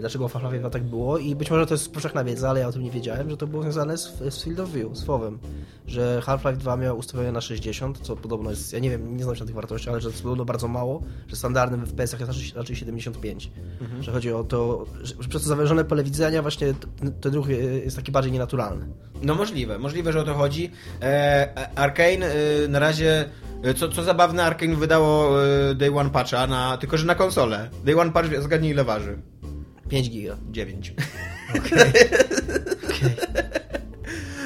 dlaczego 0.00 0.28
w 0.28 0.32
Half-Life 0.32 0.58
2 0.58 0.70
tak 0.70 0.82
było 0.84 1.18
i 1.18 1.34
być 1.36 1.50
może 1.50 1.66
to 1.66 1.74
jest 1.74 1.92
powszechna 1.92 2.24
wiedza, 2.24 2.50
ale 2.50 2.60
ja 2.60 2.68
o 2.68 2.72
tym 2.72 2.82
nie 2.82 2.90
wiedziałem, 2.90 3.30
że 3.30 3.36
to 3.36 3.46
było 3.46 3.62
związane 3.62 3.98
z, 3.98 4.18
z 4.30 4.44
Field 4.44 4.60
of 4.60 4.70
View, 4.70 4.96
z 4.98 5.04
FOWem, 5.04 5.38
że 5.86 6.20
Half-Life 6.26 6.56
2 6.56 6.76
miał 6.76 6.98
ustawione 6.98 7.32
na 7.32 7.40
60, 7.40 7.98
co 8.02 8.16
podobno 8.16 8.50
jest, 8.50 8.72
ja 8.72 8.78
nie 8.78 8.90
wiem, 8.90 9.16
nie 9.16 9.24
znam 9.24 9.36
się 9.36 9.40
na 9.40 9.46
tych 9.46 9.54
wartościach, 9.54 9.92
ale 9.92 10.00
że 10.00 10.08
to 10.08 10.12
jest 10.12 10.22
podobno 10.22 10.44
bardzo 10.44 10.68
mało, 10.68 11.02
że 11.28 11.36
standardem 11.36 11.84
w 11.84 11.88
FPS-ach 11.92 12.20
jest 12.20 12.32
raczej, 12.32 12.52
raczej 12.56 12.76
75, 12.76 13.50
Mhm. 13.80 14.02
że 14.02 14.12
chodzi 14.12 14.32
o 14.32 14.44
to, 14.44 14.86
że, 15.02 15.14
przez 15.14 15.42
to 15.42 15.48
zawężone 15.48 15.84
pole 15.84 16.04
widzenia 16.04 16.42
właśnie 16.42 16.74
ten 17.20 17.34
ruch 17.34 17.48
jest 17.84 17.96
taki 17.96 18.12
bardziej 18.12 18.32
nienaturalny. 18.32 18.86
No 19.22 19.34
możliwe, 19.34 19.78
możliwe, 19.78 20.12
że 20.12 20.20
o 20.20 20.24
to 20.24 20.34
chodzi. 20.34 20.70
E, 21.02 21.68
Arkane 21.78 22.26
e, 22.26 22.68
na 22.68 22.78
razie, 22.78 23.24
e, 23.62 23.74
co, 23.74 23.88
co 23.88 24.02
zabawne, 24.02 24.44
Arkane 24.44 24.76
wydało 24.76 25.42
e, 25.44 25.74
Day 25.74 25.96
One 25.98 26.10
Patcha, 26.10 26.46
na, 26.46 26.76
tylko 26.76 26.96
że 26.98 27.06
na 27.06 27.14
konsolę. 27.14 27.70
Day 27.84 28.00
One 28.00 28.12
Patch, 28.12 28.28
zgadnij 28.42 28.70
ile 28.70 28.84
waży? 28.84 29.18
5 29.88 30.10
giga. 30.10 30.36
9. 30.50 30.92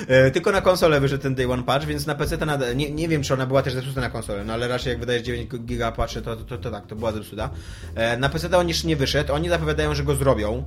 E, 0.08 0.30
Tylko 0.30 0.52
na 0.52 0.60
konsolę 0.60 1.00
wyszedł 1.00 1.22
ten 1.22 1.34
Day 1.34 1.52
One 1.52 1.62
Patch, 1.62 1.86
więc 1.86 2.06
na 2.06 2.14
PC 2.14 2.38
to 2.38 2.46
nada, 2.46 2.72
nie, 2.72 2.90
nie 2.90 3.08
wiem, 3.08 3.22
czy 3.22 3.34
ona 3.34 3.46
była 3.46 3.62
też 3.62 3.74
zepsuta 3.74 4.00
na 4.00 4.10
konsolę, 4.10 4.44
no 4.44 4.52
ale 4.52 4.68
raczej 4.68 4.90
jak 4.90 5.00
wydajesz 5.00 5.22
9 5.22 5.50
giga 5.58 5.92
patchy, 5.92 6.22
to, 6.22 6.36
to, 6.36 6.44
to, 6.44 6.58
to 6.58 6.70
tak, 6.70 6.86
to 6.86 6.96
była 6.96 7.12
zepsuta. 7.12 7.50
E, 7.94 8.16
Na 8.16 8.28
PC 8.28 8.48
to 8.48 8.58
on 8.58 8.68
jeszcze 8.68 8.88
nie 8.88 8.96
wyszedł, 8.96 9.32
oni 9.32 9.48
zapowiadają, 9.48 9.94
że 9.94 10.04
go 10.04 10.14
zrobią, 10.14 10.64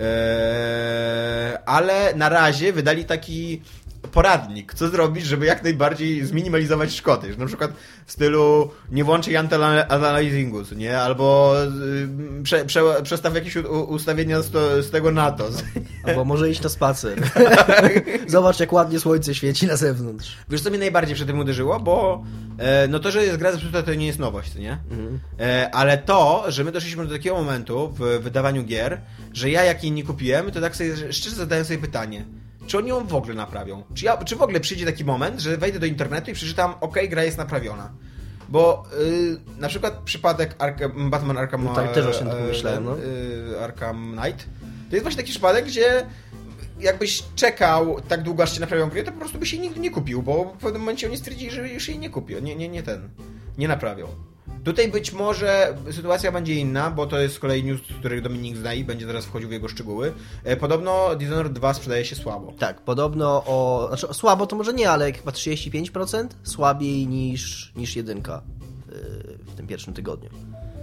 E, 0.00 1.58
ale 1.66 2.14
na 2.14 2.28
razie 2.28 2.72
wydali 2.72 3.04
taki 3.04 3.62
poradnik, 4.12 4.74
co 4.74 4.88
zrobić, 4.88 5.26
żeby 5.26 5.46
jak 5.46 5.62
najbardziej 5.62 6.26
zminimalizować 6.26 6.94
szkody. 6.94 7.32
Że 7.32 7.38
na 7.38 7.46
przykład 7.46 7.72
w 8.06 8.12
stylu 8.12 8.70
nie 8.90 9.04
włączaj 9.04 9.32
co 10.64 10.74
nie? 10.74 10.98
Albo 10.98 11.54
y, 12.38 12.42
prze, 12.42 12.64
prze, 12.64 13.02
przestaw 13.02 13.34
jakieś 13.34 13.56
u, 13.56 13.82
ustawienia 13.82 14.42
z, 14.42 14.50
to, 14.50 14.82
z 14.82 14.90
tego 14.90 15.10
NATO. 15.10 15.48
Albo 16.04 16.24
może 16.24 16.50
iść 16.50 16.62
na 16.62 16.68
spacer. 16.68 17.22
Zobacz, 18.26 18.60
jak 18.60 18.72
ładnie 18.72 19.00
słońce 19.00 19.34
świeci 19.34 19.66
na 19.66 19.76
zewnątrz. 19.76 20.36
Wiesz, 20.48 20.60
co 20.60 20.70
mnie 20.70 20.78
najbardziej 20.78 21.14
przy 21.14 21.26
tym 21.26 21.38
uderzyło? 21.38 21.80
Bo 21.80 22.24
e, 22.58 22.88
no 22.88 22.98
to, 22.98 23.10
że 23.10 23.24
jest 23.24 23.38
gra 23.38 23.52
zepsuta, 23.52 23.82
to 23.82 23.94
nie 23.94 24.06
jest 24.06 24.18
nowość, 24.18 24.54
nie? 24.54 24.78
E, 25.40 25.70
ale 25.72 25.98
to, 25.98 26.44
że 26.48 26.64
my 26.64 26.72
doszliśmy 26.72 27.06
do 27.06 27.14
takiego 27.14 27.36
momentu 27.36 27.94
w 27.98 28.00
wydawaniu 28.22 28.64
gier, 28.64 29.00
że 29.32 29.50
ja 29.50 29.64
jak 29.64 29.82
jej 29.82 29.92
nie 29.92 30.04
kupiłem, 30.04 30.50
to 30.50 30.60
tak 30.60 30.76
sobie 30.76 31.12
szczerze 31.12 31.36
zadałem 31.36 31.64
sobie 31.64 31.78
pytanie, 31.78 32.24
czy 32.68 32.78
oni 32.78 32.88
ją 32.88 33.06
w 33.06 33.14
ogóle 33.14 33.34
naprawią? 33.34 33.82
Czy, 33.94 34.04
ja, 34.04 34.16
czy 34.16 34.36
w 34.36 34.42
ogóle 34.42 34.60
przyjdzie 34.60 34.86
taki 34.86 35.04
moment, 35.04 35.40
że 35.40 35.56
wejdę 35.56 35.78
do 35.78 35.86
internetu 35.86 36.30
i 36.30 36.34
przeczytam, 36.34 36.74
ok, 36.80 36.96
gra 37.08 37.24
jest 37.24 37.38
naprawiona? 37.38 37.90
Bo 38.48 38.84
y, 39.00 39.60
na 39.60 39.68
przykład 39.68 39.98
przypadek 40.04 40.54
Arkham, 40.58 41.10
Batman 41.10 41.38
Arkham... 41.38 41.64
No 41.64 41.74
tak, 41.74 41.92
też 41.92 42.04
właśnie 42.04 42.26
tak 42.26 42.34
e, 42.34 42.38
pomyślałem, 42.38 42.84
no. 42.84 42.98
y, 42.98 43.60
Arkham 43.60 44.16
Knight, 44.18 44.48
to 44.90 44.96
jest 44.96 45.02
właśnie 45.02 45.22
taki 45.22 45.30
przypadek, 45.30 45.64
gdzie 45.64 46.06
jakbyś 46.80 47.24
czekał 47.34 48.00
tak 48.08 48.22
długo, 48.22 48.42
aż 48.42 48.54
się 48.54 48.60
naprawią 48.60 48.90
gry, 48.90 49.04
to 49.04 49.12
po 49.12 49.18
prostu 49.18 49.38
byś 49.38 49.52
jej 49.52 49.62
nigdy 49.62 49.80
nie 49.80 49.90
kupił, 49.90 50.22
bo 50.22 50.44
w 50.44 50.62
pewnym 50.62 50.82
momencie 50.82 51.06
oni 51.06 51.16
stwierdzili, 51.16 51.50
że 51.50 51.68
już 51.68 51.88
jej 51.88 51.98
nie 51.98 52.10
kupią, 52.10 52.40
nie, 52.40 52.56
nie, 52.56 52.68
nie 52.68 52.82
ten, 52.82 53.08
nie 53.58 53.68
naprawią. 53.68 54.08
Tutaj 54.68 54.88
być 54.88 55.12
może 55.12 55.74
sytuacja 55.90 56.32
będzie 56.32 56.54
inna, 56.54 56.90
bo 56.90 57.06
to 57.06 57.18
jest 57.18 57.34
z 57.34 57.38
kolei 57.38 57.64
news, 57.64 57.80
który 57.98 58.22
Dominik 58.22 58.56
zna 58.56 58.74
i 58.74 58.84
będzie 58.84 59.06
teraz 59.06 59.24
wchodził 59.24 59.48
w 59.48 59.52
jego 59.52 59.68
szczegóły. 59.68 60.12
E, 60.44 60.56
Podobno 60.56 61.16
Dishonored 61.16 61.52
2 61.52 61.74
sprzedaje 61.74 62.04
się 62.04 62.16
słabo. 62.16 62.52
Tak, 62.58 62.80
podobno 62.80 63.44
o... 63.46 63.86
Znaczy, 63.88 64.14
słabo 64.14 64.46
to 64.46 64.56
może 64.56 64.72
nie, 64.72 64.90
ale 64.90 65.12
chyba 65.12 65.30
35% 65.30 66.28
słabiej 66.42 67.06
niż, 67.06 67.72
niż 67.76 67.96
jedynka 67.96 68.42
yy, 68.88 68.94
w 69.44 69.54
tym 69.54 69.66
pierwszym 69.66 69.94
tygodniu. 69.94 70.30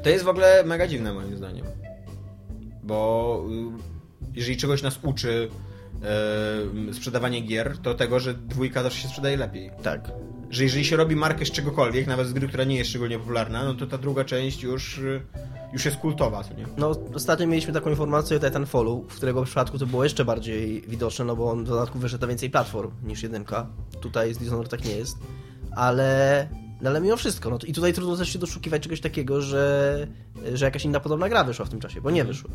To 0.03 0.09
jest 0.09 0.25
w 0.25 0.29
ogóle 0.29 0.63
mega 0.63 0.87
dziwne 0.87 1.13
moim 1.13 1.37
zdaniem. 1.37 1.65
Bo 2.83 3.41
y, 4.29 4.35
jeżeli 4.35 4.57
czegoś 4.57 4.81
nas 4.81 4.99
uczy 5.03 5.49
e, 6.89 6.93
sprzedawanie 6.93 7.41
gier, 7.41 7.77
to 7.77 7.93
tego, 7.93 8.19
że 8.19 8.33
dwójka 8.33 8.83
zawsze 8.83 9.01
się 9.01 9.07
sprzedaje 9.07 9.37
lepiej. 9.37 9.71
Tak. 9.83 10.11
Że 10.49 10.63
jeżeli 10.63 10.85
się 10.85 10.95
robi 10.95 11.15
markę 11.15 11.45
z 11.45 11.51
czegokolwiek, 11.51 12.07
nawet 12.07 12.27
z 12.27 12.33
gry, 12.33 12.47
która 12.47 12.63
nie 12.63 12.75
jest 12.75 12.89
szczególnie 12.89 13.19
popularna, 13.19 13.63
no 13.63 13.73
to 13.73 13.87
ta 13.87 13.97
druga 13.97 14.23
część 14.23 14.63
już, 14.63 14.97
y, 14.97 15.21
już 15.73 15.85
jest 15.85 15.97
kultowa, 15.97 16.43
co 16.43 16.53
nie? 16.53 16.65
No, 16.77 16.95
ostatnio 17.13 17.47
mieliśmy 17.47 17.73
taką 17.73 17.89
informację 17.89 18.37
o 18.37 18.39
Titanfallu, 18.39 19.05
w 19.09 19.15
którego 19.15 19.43
przypadku 19.43 19.79
to 19.79 19.85
było 19.85 20.03
jeszcze 20.03 20.25
bardziej 20.25 20.81
widoczne, 20.81 21.25
no 21.25 21.35
bo 21.35 21.51
on 21.51 21.65
w 21.65 21.67
dodatku 21.67 21.99
wyszedł 21.99 22.21
na 22.21 22.27
więcej 22.27 22.49
platform 22.49 22.91
niż 23.03 23.23
jedynka. 23.23 23.67
Tutaj 24.01 24.33
z 24.33 24.37
Dishonored 24.37 24.71
tak 24.71 24.85
nie 24.85 24.95
jest. 24.95 25.17
Ale... 25.75 26.47
No 26.81 26.89
ale 26.89 27.01
mimo 27.01 27.17
wszystko, 27.17 27.49
no 27.49 27.57
i 27.67 27.73
tutaj 27.73 27.93
trudno 27.93 28.17
też 28.17 28.29
się 28.29 28.39
doszukiwać 28.39 28.83
czegoś 28.83 29.01
takiego, 29.01 29.41
że, 29.41 30.07
że 30.53 30.65
jakaś 30.65 30.85
inna 30.85 30.99
podobna 30.99 31.29
gra 31.29 31.43
wyszła 31.43 31.65
w 31.65 31.69
tym 31.69 31.79
czasie, 31.79 32.01
bo 32.01 32.11
nie 32.11 32.23
wyszła. 32.25 32.49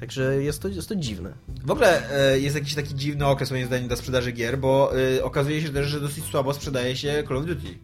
Także 0.00 0.42
jest 0.42 0.62
to, 0.62 0.68
jest 0.68 0.88
to 0.88 0.96
dziwne. 0.96 1.32
W 1.64 1.70
ogóle 1.70 2.10
e, 2.32 2.38
jest 2.38 2.56
jakiś 2.56 2.74
taki 2.74 2.94
dziwny 2.94 3.26
okres, 3.26 3.50
moim 3.50 3.66
zdaniem, 3.66 3.88
dla 3.88 3.96
sprzedaży 3.96 4.32
gier, 4.32 4.58
bo 4.58 4.92
e, 5.16 5.24
okazuje 5.24 5.62
się 5.62 5.68
też, 5.68 5.86
że 5.86 6.00
dosyć 6.00 6.24
słabo 6.24 6.54
sprzedaje 6.54 6.96
się 6.96 7.24
Call 7.28 7.36
of 7.36 7.46
Duty. 7.46 7.78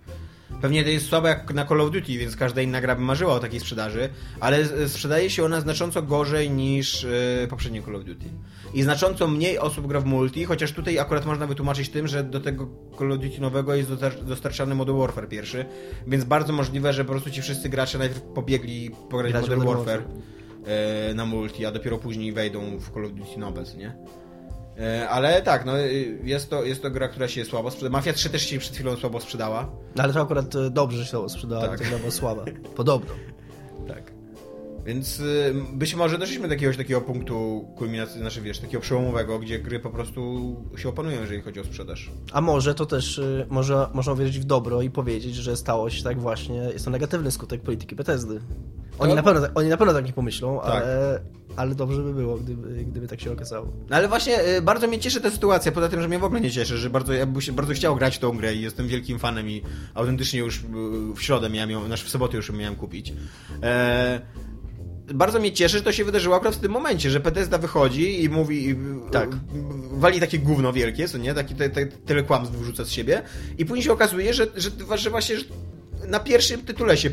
Pewnie 0.60 0.84
to 0.84 0.90
jest 0.90 1.06
słabo 1.06 1.28
jak 1.28 1.54
na 1.54 1.66
Call 1.66 1.80
of 1.80 1.90
Duty, 1.90 2.18
więc 2.18 2.36
każda 2.36 2.62
inna 2.62 2.80
gra 2.80 2.94
by 2.94 3.02
marzyła 3.02 3.34
o 3.34 3.40
takiej 3.40 3.60
sprzedaży, 3.60 4.08
ale 4.40 4.56
e, 4.58 4.88
sprzedaje 4.88 5.30
się 5.30 5.44
ona 5.44 5.60
znacząco 5.60 6.02
gorzej 6.02 6.50
niż 6.50 7.06
poprzednie 7.50 7.82
Call 7.82 7.96
of 7.96 8.04
Duty. 8.04 8.24
I 8.74 8.82
znacząco 8.82 9.28
mniej 9.28 9.58
osób 9.58 9.86
gra 9.86 10.00
w 10.00 10.04
multi, 10.04 10.44
chociaż 10.44 10.72
tutaj 10.72 10.98
akurat 10.98 11.26
można 11.26 11.46
wytłumaczyć 11.46 11.88
tym, 11.88 12.08
że 12.08 12.24
do 12.24 12.40
tego 12.40 12.68
Call 12.98 13.12
of 13.12 13.18
Duty 13.18 13.40
nowego 13.40 13.74
jest 13.74 13.90
dostar- 13.90 14.24
dostarczany 14.24 14.74
Modern 14.74 14.98
Warfare 14.98 15.28
pierwszy, 15.28 15.64
więc 16.06 16.24
bardzo 16.24 16.52
możliwe, 16.52 16.92
że 16.92 17.04
po 17.04 17.10
prostu 17.10 17.30
ci 17.30 17.42
wszyscy 17.42 17.68
gracze 17.68 17.98
najpierw 17.98 18.22
pobiegli 18.22 18.90
pograć 19.10 19.32
Modern 19.42 19.60
Warfare 19.76 20.00
e, 20.00 20.41
na 21.14 21.26
multi, 21.26 21.66
a 21.66 21.70
dopiero 21.70 21.98
później 21.98 22.32
wejdą 22.32 22.78
w 22.78 22.90
Call 22.94 23.04
of 23.04 23.12
Duty 23.12 23.76
nie? 23.78 23.96
E, 24.78 25.08
Ale 25.08 25.42
tak, 25.42 25.64
no 25.64 25.80
y, 25.80 26.18
jest 26.24 26.50
to, 26.50 26.64
jest 26.64 26.82
to 26.82 26.90
gra, 26.90 27.08
która 27.08 27.28
się 27.28 27.44
słabo 27.44 27.70
sprzeda. 27.70 27.90
Mafia 27.90 28.12
3 28.12 28.30
też 28.30 28.42
się 28.42 28.58
przed 28.58 28.74
chwilą 28.74 28.96
słabo 28.96 29.20
sprzedała. 29.20 29.70
No, 29.96 30.02
ale 30.02 30.12
to 30.12 30.20
akurat 30.22 30.54
e, 30.54 30.70
dobrze 30.70 31.04
się 31.06 31.28
sprzedała, 31.28 31.68
Tak. 31.68 31.78
tak. 31.80 31.90
to 31.90 31.98
była 31.98 32.10
słaba. 32.10 32.44
Podobno. 32.76 33.14
Więc 34.86 35.20
y, 35.20 35.54
być 35.72 35.94
może 35.94 36.18
doszliśmy 36.18 36.48
do 36.48 36.54
jakiegoś 36.54 36.76
takiego 36.76 37.00
punktu 37.00 37.68
kulminacji, 37.76 38.20
znaczy 38.20 38.40
wiesz, 38.40 38.58
takiego 38.58 38.80
przełomowego, 38.80 39.38
gdzie 39.38 39.58
gry 39.58 39.80
po 39.80 39.90
prostu 39.90 40.56
się 40.76 40.88
opanują, 40.88 41.20
jeżeli 41.20 41.42
chodzi 41.42 41.60
o 41.60 41.64
sprzedaż. 41.64 42.10
A 42.32 42.40
może 42.40 42.74
to 42.74 42.86
też, 42.86 43.18
y, 43.18 43.46
może, 43.50 43.86
można 43.94 44.12
uwierzyć 44.12 44.38
w 44.38 44.44
dobro 44.44 44.82
i 44.82 44.90
powiedzieć, 44.90 45.34
że 45.34 45.56
stało 45.56 45.90
się 45.90 46.02
tak 46.04 46.20
właśnie, 46.20 46.56
jest 46.56 46.84
to 46.84 46.90
negatywny 46.90 47.30
skutek 47.30 47.62
polityki 47.62 47.96
Bethesdy. 47.96 48.40
Oni, 48.98 49.08
No. 49.10 49.14
na, 49.16 49.22
pewno, 49.22 49.40
tak- 49.40 49.50
oni 49.58 49.68
na 49.68 49.76
pewno 49.76 49.92
tak 49.92 50.06
nie 50.06 50.12
pomyślą, 50.12 50.60
Tak. 50.60 50.70
ale 50.70 51.20
ale 51.56 51.74
dobrze 51.74 52.02
by 52.02 52.14
było, 52.14 52.36
gdyby, 52.36 52.84
gdyby 52.84 53.08
tak 53.08 53.20
się 53.20 53.32
okazało. 53.32 53.66
No 53.90 53.96
ale 53.96 54.08
właśnie 54.08 54.44
y, 54.56 54.62
bardzo 54.62 54.88
mnie 54.88 54.98
cieszy 54.98 55.20
ta 55.20 55.30
sytuacja, 55.30 55.72
poza 55.72 55.88
tym, 55.88 56.02
że 56.02 56.08
mnie 56.08 56.18
w 56.18 56.24
ogóle 56.24 56.40
nie 56.40 56.50
cieszy, 56.50 56.78
że 56.78 56.90
bardzo, 56.90 57.12
ja 57.12 57.26
bym 57.26 57.40
się 57.40 57.52
bardzo 57.52 57.74
chciał 57.74 57.96
grać 57.96 58.16
w 58.16 58.18
tą 58.18 58.36
grę 58.36 58.54
i 58.54 58.60
jestem 58.60 58.88
wielkim 58.88 59.18
fanem 59.18 59.50
i 59.50 59.62
autentycznie 59.94 60.40
już 60.40 60.58
y, 60.58 60.62
w 61.16 61.22
środę 61.22 61.50
miałem 61.50 61.70
ją, 61.70 61.86
znaczy 61.86 62.04
w 62.04 62.08
sobotę 62.08 62.36
już 62.36 62.48
ją 62.48 62.54
miałem 62.54 62.76
kupić. 62.76 63.12
E, 63.62 64.20
bardzo 65.14 65.40
mnie 65.40 65.52
cieszy, 65.52 65.76
że 65.78 65.84
to 65.84 65.92
się 65.92 66.04
wydarzyło 66.04 66.36
akurat 66.36 66.54
w 66.54 66.58
tym 66.58 66.72
momencie, 66.72 67.10
że 67.10 67.20
Bethesda 67.20 67.58
wychodzi 67.58 68.24
i 68.24 68.28
mówi, 68.28 68.76
Tak. 69.12 69.30
wali 69.92 70.20
takie 70.20 70.38
gówno 70.38 70.72
wielkie, 70.72 71.08
co 71.08 71.18
nie? 71.18 71.34
Taki, 71.34 71.54
te, 71.54 71.70
te, 71.70 71.86
tyle 71.86 72.22
kłamstw 72.22 72.54
wyrzuca 72.56 72.84
z 72.84 72.90
siebie 72.90 73.22
i 73.58 73.66
później 73.66 73.84
się 73.84 73.92
okazuje, 73.92 74.34
że, 74.34 74.46
że, 74.56 74.70
że 74.94 75.10
właśnie 75.10 75.38
że 75.38 75.44
na 76.08 76.20
pierwszym 76.20 76.62
tytule 76.62 76.96
się 76.96 77.10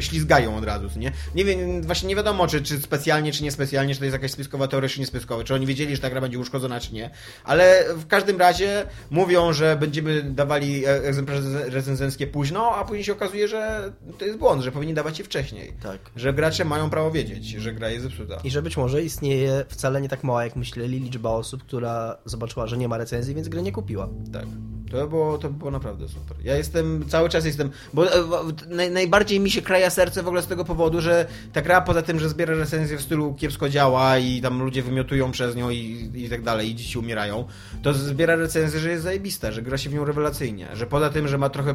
ślizgają 0.00 0.56
od 0.56 0.64
razu, 0.64 0.98
nie? 0.98 1.12
Nie 1.34 1.44
wiem, 1.44 1.82
właśnie 1.82 2.08
nie 2.08 2.16
wiadomo, 2.16 2.48
czy, 2.48 2.62
czy 2.62 2.78
specjalnie, 2.78 3.32
czy 3.32 3.42
niespecjalnie, 3.42 3.94
czy 3.94 3.98
to 3.98 4.04
jest 4.04 4.14
jakaś 4.14 4.30
spiskowa 4.30 4.68
teoria, 4.68 4.88
czy 4.88 5.00
niespiskowa, 5.00 5.44
czy 5.44 5.54
oni 5.54 5.66
wiedzieli, 5.66 5.96
że 5.96 6.02
ta 6.02 6.10
gra 6.10 6.20
będzie 6.20 6.38
uszkodzona, 6.38 6.80
czy 6.80 6.94
nie, 6.94 7.10
ale 7.44 7.84
w 7.96 8.06
każdym 8.06 8.38
razie 8.38 8.86
mówią, 9.10 9.52
że 9.52 9.76
będziemy 9.76 10.22
dawali 10.22 10.86
e, 10.86 11.04
egzemplarze 11.04 11.70
recenzenckie 11.70 12.26
późno, 12.26 12.74
a 12.74 12.84
później 12.84 13.04
się 13.04 13.12
okazuje, 13.12 13.48
że 13.48 13.92
to 14.18 14.24
jest 14.24 14.38
błąd, 14.38 14.62
że 14.62 14.72
powinni 14.72 14.94
dawać 14.94 15.18
je 15.18 15.24
wcześniej. 15.24 15.72
Tak. 15.82 15.98
Że 16.16 16.32
gracze 16.32 16.64
mają 16.64 16.90
prawo 16.90 17.10
wiedzieć, 17.10 17.48
że 17.48 17.72
gra 17.72 17.90
jest 17.90 18.04
zepsuta. 18.04 18.36
I 18.44 18.50
że 18.50 18.62
być 18.62 18.76
może 18.76 19.02
istnieje 19.02 19.64
wcale 19.68 20.00
nie 20.00 20.08
tak 20.08 20.24
mała, 20.24 20.44
jak 20.44 20.56
myśleli, 20.56 21.00
liczba 21.00 21.30
osób, 21.30 21.62
która 21.62 22.16
zobaczyła, 22.24 22.66
że 22.66 22.76
nie 22.76 22.88
ma 22.88 22.98
recenzji, 22.98 23.34
więc 23.34 23.48
gry 23.48 23.62
nie 23.62 23.72
kupiła. 23.72 24.08
Tak. 24.32 24.46
To 24.90 25.08
było, 25.08 25.38
to 25.38 25.50
było 25.50 25.70
naprawdę 25.70 26.08
super. 26.08 26.36
Ja 26.44 26.56
jestem, 26.56 27.04
cały 27.08 27.28
czas 27.28 27.44
jestem, 27.44 27.70
bo 27.94 28.12
e, 28.12 28.24
naj, 28.68 28.90
najbardziej 28.90 29.40
mi 29.40 29.50
się 29.50 29.62
kraja 29.66 29.90
serce 29.90 30.22
w 30.22 30.26
ogóle 30.26 30.42
z 30.42 30.46
tego 30.46 30.64
powodu, 30.64 31.00
że 31.00 31.26
ta 31.52 31.62
gra 31.62 31.80
poza 31.80 32.02
tym, 32.02 32.20
że 32.20 32.28
zbiera 32.28 32.54
recenzje 32.54 32.96
w 32.96 33.02
stylu 33.02 33.34
kiepsko 33.34 33.68
działa 33.68 34.18
i 34.18 34.40
tam 34.40 34.62
ludzie 34.62 34.82
wymiotują 34.82 35.30
przez 35.30 35.56
nią 35.56 35.70
i, 35.70 36.10
i 36.14 36.28
tak 36.30 36.42
dalej, 36.42 36.70
i 36.70 36.74
dzieci 36.74 36.98
umierają, 36.98 37.44
to 37.82 37.94
zbiera 37.94 38.36
recenzje, 38.36 38.80
że 38.80 38.90
jest 38.90 39.02
zajebista, 39.02 39.52
że 39.52 39.62
gra 39.62 39.78
się 39.78 39.90
w 39.90 39.94
nią 39.94 40.04
rewelacyjnie, 40.04 40.68
że 40.74 40.86
poza 40.86 41.10
tym, 41.10 41.28
że 41.28 41.38
ma 41.38 41.48
trochę 41.48 41.74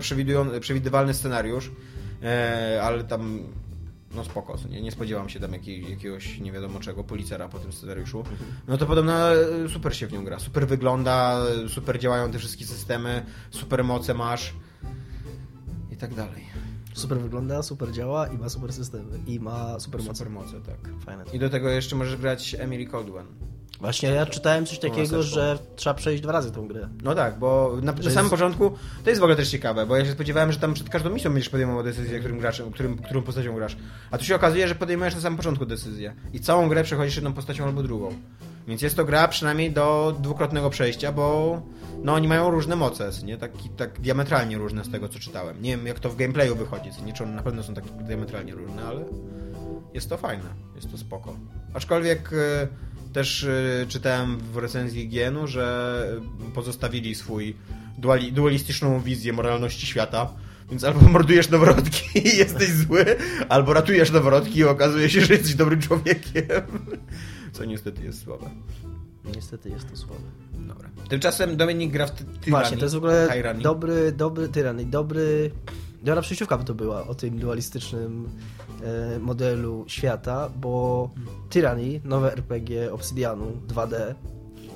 przewidywalny 0.59 1.13
scenariusz, 1.13 1.71
e, 2.23 2.79
ale 2.83 3.03
tam 3.03 3.39
no 4.15 4.23
spoko, 4.23 4.57
nie, 4.69 4.81
nie 4.81 4.91
spodziewam 4.91 5.29
się 5.29 5.39
tam 5.39 5.53
jakiej, 5.53 5.89
jakiegoś 5.89 6.39
nie 6.39 6.51
wiadomo 6.51 6.79
czego, 6.79 7.03
policera 7.03 7.47
po 7.47 7.59
tym 7.59 7.73
scenariuszu. 7.73 8.23
No 8.67 8.77
to 8.77 8.85
podobno 8.85 9.33
e, 9.33 9.69
super 9.69 9.95
się 9.95 10.07
w 10.07 10.13
nią 10.13 10.23
gra, 10.25 10.39
super 10.39 10.67
wygląda, 10.67 11.41
super 11.67 11.99
działają 11.99 12.31
te 12.31 12.39
wszystkie 12.39 12.65
systemy, 12.65 13.25
super 13.49 13.83
moce 13.83 14.13
masz 14.13 14.53
i 15.91 15.97
tak 15.97 16.13
dalej. 16.13 16.60
Super 16.93 17.19
wygląda, 17.19 17.63
super 17.63 17.91
działa 17.91 18.27
i 18.27 18.37
ma 18.37 18.49
super 18.49 18.73
systemy. 18.73 19.19
I 19.27 19.39
ma 19.39 19.79
super 19.79 20.01
moce. 20.01 20.13
Super 20.15 20.29
moce, 20.33 20.61
tak. 20.61 20.77
Fajne. 21.05 21.23
I 21.33 21.39
do 21.39 21.49
tego 21.49 21.69
jeszcze 21.69 21.95
możesz 21.95 22.17
grać 22.17 22.55
Emily 22.59 22.85
Caldwell. 22.85 23.25
Właśnie 23.81 24.09
ja 24.09 24.25
czytałem 24.25 24.65
coś 24.65 24.79
takiego, 24.79 25.23
że 25.23 25.59
trzeba 25.75 25.93
przejść 25.93 26.23
dwa 26.23 26.31
razy 26.31 26.51
tą 26.51 26.67
grę. 26.67 26.89
No 27.03 27.15
tak, 27.15 27.39
bo 27.39 27.77
na, 27.83 27.91
na 27.91 27.97
jest- 27.97 28.13
samym 28.13 28.29
początku 28.31 28.71
to 29.03 29.09
jest 29.09 29.19
w 29.19 29.23
ogóle 29.23 29.35
też 29.35 29.49
ciekawe, 29.49 29.85
bo 29.85 29.97
ja 29.97 30.05
się 30.05 30.11
spodziewałem, 30.11 30.51
że 30.51 30.59
tam 30.59 30.73
przed 30.73 30.89
każdą 30.89 31.09
misją 31.09 31.31
będziesz 31.31 31.49
podejmował 31.49 31.83
decyzję, 31.83 32.19
którym 32.19 32.39
graczem, 32.39 32.71
którym, 32.71 32.97
którą 32.97 33.21
postacią 33.21 33.55
grasz. 33.55 33.77
A 34.11 34.17
tu 34.17 34.23
się 34.25 34.35
okazuje, 34.35 34.67
że 34.67 34.75
podejmujesz 34.75 35.15
na 35.15 35.21
samym 35.21 35.37
początku 35.37 35.65
decyzję. 35.65 36.13
I 36.33 36.39
całą 36.39 36.69
grę 36.69 36.83
przechodzisz 36.83 37.15
jedną 37.15 37.33
postacią 37.33 37.65
albo 37.65 37.83
drugą. 37.83 38.13
Więc 38.67 38.81
jest 38.81 38.95
to 38.95 39.05
gra 39.05 39.27
przynajmniej 39.27 39.71
do 39.71 40.15
dwukrotnego 40.19 40.69
przejścia, 40.69 41.11
bo 41.11 41.61
no 42.03 42.13
oni 42.13 42.27
mają 42.27 42.51
różne 42.51 42.75
moce, 42.75 43.09
nie? 43.23 43.37
Tak, 43.37 43.51
tak 43.77 44.01
diametralnie 44.01 44.57
różne 44.57 44.83
z 44.83 44.91
tego, 44.91 45.09
co 45.09 45.19
czytałem. 45.19 45.61
Nie 45.61 45.77
wiem, 45.77 45.87
jak 45.87 45.99
to 45.99 46.09
w 46.09 46.15
gameplayu 46.15 46.55
wychodzi, 46.55 46.89
nie? 47.05 47.13
czy 47.13 47.23
one 47.23 47.33
na 47.33 47.43
pewno 47.43 47.63
są 47.63 47.73
tak 47.73 47.83
diametralnie 47.83 48.53
różne, 48.53 48.83
ale 48.83 49.05
jest 49.93 50.09
to 50.09 50.17
fajne, 50.17 50.53
jest 50.75 50.91
to 50.91 50.97
spoko. 50.97 51.35
Aczkolwiek 51.73 52.33
e, 52.33 52.67
też 53.13 53.43
e, 53.43 53.85
czytałem 53.87 54.39
w 54.39 54.57
recenzji 54.57 55.03
IGN-u, 55.03 55.47
że 55.47 56.07
pozostawili 56.53 57.15
swój 57.15 57.55
duali, 57.97 58.33
dualistyczną 58.33 58.99
wizję 58.99 59.33
moralności 59.33 59.85
świata. 59.87 60.29
Więc 60.69 60.83
albo 60.83 61.01
mordujesz 61.01 61.49
noworodki 61.49 62.03
i 62.27 62.37
jesteś 62.37 62.69
zły, 62.69 63.05
albo 63.49 63.73
ratujesz 63.73 64.11
noworodki 64.11 64.59
i 64.59 64.63
okazuje 64.63 65.09
się, 65.09 65.21
że 65.21 65.33
jesteś 65.33 65.55
dobrym 65.55 65.81
człowiekiem. 65.81 66.61
Co 67.51 67.65
niestety 67.65 68.03
jest 68.03 68.21
słabe. 68.23 68.49
Niestety 69.35 69.69
jest 69.69 69.89
to 69.89 69.97
słabe. 69.97 70.23
Dobra. 70.67 70.89
Tymczasem 71.09 71.57
Dominik 71.57 71.91
gra 71.91 72.07
w 72.07 72.11
ty- 72.11 72.23
Tyranny. 72.23 72.49
Właśnie, 72.49 72.77
to 72.77 72.85
jest 72.85 72.95
w 72.95 72.97
ogóle 72.97 73.27
dobry, 73.61 74.11
dobry 74.11 74.49
tyran 74.49 74.81
i 74.81 74.85
dobry... 74.85 75.51
Dobra 76.03 76.21
przejściówka 76.21 76.57
by 76.57 76.63
to 76.63 76.73
była 76.73 77.07
o 77.07 77.15
tym 77.15 77.39
dualistycznym 77.39 78.29
e, 78.83 79.19
modelu 79.19 79.83
świata, 79.87 80.49
bo 80.59 81.09
Tyranny, 81.49 82.01
nowe 82.05 82.31
RPG 82.33 82.93
Obsidianu 82.93 83.45
2D, 83.67 84.13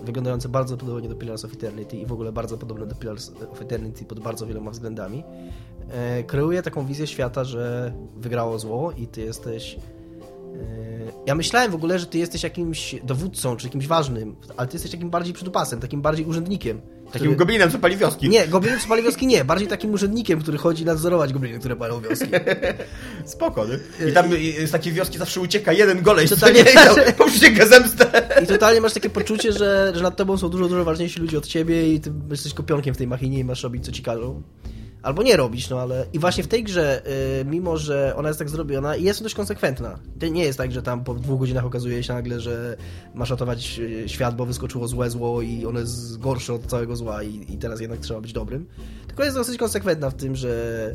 wyglądające 0.03 0.49
bardzo 0.49 0.77
podobnie 0.77 1.09
do 1.09 1.15
Pillars 1.15 1.45
of 1.45 1.53
Eternity 1.53 1.97
i 1.97 2.05
w 2.05 2.11
ogóle 2.11 2.31
bardzo 2.31 2.57
podobne 2.57 2.85
do 2.85 2.95
Pillars 2.95 3.31
of 3.51 3.61
Eternity 3.61 4.05
pod 4.05 4.19
bardzo 4.19 4.47
wieloma 4.47 4.71
względami, 4.71 5.23
e, 5.91 6.23
kreuje 6.23 6.61
taką 6.63 6.85
wizję 6.85 7.07
świata, 7.07 7.43
że 7.43 7.93
wygrało 8.17 8.59
zło 8.59 8.91
i 8.91 9.07
ty 9.07 9.21
jesteś 9.21 9.77
Ja 11.25 11.35
myślałem 11.35 11.71
w 11.71 11.75
ogóle, 11.75 11.99
że 11.99 12.05
ty 12.05 12.17
jesteś 12.17 12.43
jakimś 12.43 12.95
dowódcą, 13.03 13.57
czy 13.57 13.67
jakimś 13.67 13.87
ważnym, 13.87 14.35
ale 14.57 14.67
ty 14.67 14.75
jesteś 14.75 14.91
takim 14.91 15.09
bardziej 15.09 15.33
przydupasem, 15.33 15.79
takim 15.79 16.01
bardziej 16.01 16.25
urzędnikiem. 16.25 16.81
Takim 17.05 17.19
który- 17.19 17.35
goblinem, 17.35 17.71
co 17.71 17.79
pali 17.79 17.97
wioski. 17.97 18.29
Nie, 18.29 18.47
goblinem 18.47 18.79
co 18.79 18.87
pali 18.87 19.03
wioski 19.03 19.27
nie, 19.27 19.45
bardziej 19.45 19.67
takim 19.67 19.93
urzędnikiem, 19.93 20.41
który 20.41 20.57
chodzi 20.57 20.85
nadzorować 20.85 21.33
gobliny, 21.33 21.59
które 21.59 21.75
palą 21.75 22.01
wioski. 22.01 22.25
Spoko, 23.25 23.65
nie? 23.67 24.09
I 24.09 24.13
tam 24.13 24.33
y, 24.33 24.67
z 24.67 24.71
takiej 24.71 24.93
wioski 24.93 25.17
zawsze 25.17 25.41
ucieka 25.41 25.73
jeden 25.73 26.01
golej, 26.01 26.27
co 26.27 26.35
Totalnie- 26.35 26.63
nie 26.63 26.71
i 27.25 27.29
przysięga 27.29 27.65
zemstę. 27.67 28.29
I 28.43 28.47
totalnie 28.47 28.81
masz 28.81 28.93
takie 28.93 29.09
poczucie, 29.09 29.51
że, 29.51 29.91
że 29.95 30.03
nad 30.03 30.15
tobą 30.17 30.37
są 30.37 30.49
dużo, 30.49 30.67
dużo 30.67 30.83
ważniejsi 30.83 31.19
ludzie 31.19 31.37
od 31.37 31.47
ciebie 31.47 31.93
i 31.93 31.99
ty 31.99 32.11
jesteś 32.31 32.53
kopionkiem 32.53 32.93
w 32.95 32.97
tej 32.97 33.07
machinie 33.07 33.39
i 33.39 33.43
masz 33.43 33.63
robić, 33.63 33.85
co 33.85 33.91
ci 33.91 34.03
każą. 34.03 34.41
Albo 35.05 35.23
nie 35.23 35.37
robić, 35.37 35.69
no 35.69 35.81
ale... 35.81 36.05
I 36.13 36.19
właśnie 36.19 36.43
w 36.43 36.47
tej 36.47 36.63
grze, 36.63 37.01
y, 37.41 37.45
mimo 37.45 37.77
że 37.77 38.13
ona 38.15 38.27
jest 38.27 38.39
tak 38.39 38.49
zrobiona, 38.49 38.95
jest 38.95 39.23
dość 39.23 39.35
konsekwentna. 39.35 39.99
To 40.19 40.27
nie 40.27 40.43
jest 40.43 40.57
tak, 40.57 40.71
że 40.71 40.81
tam 40.81 41.03
po 41.03 41.13
dwóch 41.13 41.39
godzinach 41.39 41.65
okazuje 41.65 42.03
się 42.03 42.13
nagle, 42.13 42.39
że 42.39 42.77
masz 43.13 43.29
ratować 43.29 43.79
y, 43.79 44.09
świat, 44.09 44.35
bo 44.35 44.45
wyskoczyło 44.45 44.87
złe 44.87 45.09
zło 45.09 45.41
i 45.41 45.65
ono 45.65 45.79
jest 45.79 46.19
gorsze 46.19 46.53
od 46.53 46.65
całego 46.65 46.95
zła 46.95 47.23
i, 47.23 47.53
i 47.53 47.57
teraz 47.57 47.81
jednak 47.81 47.99
trzeba 47.99 48.21
być 48.21 48.33
dobrym. 48.33 48.67
Tylko 49.07 49.23
jest 49.23 49.35
dosyć 49.35 49.57
konsekwentna 49.57 50.09
w 50.09 50.13
tym, 50.13 50.35
że 50.35 50.93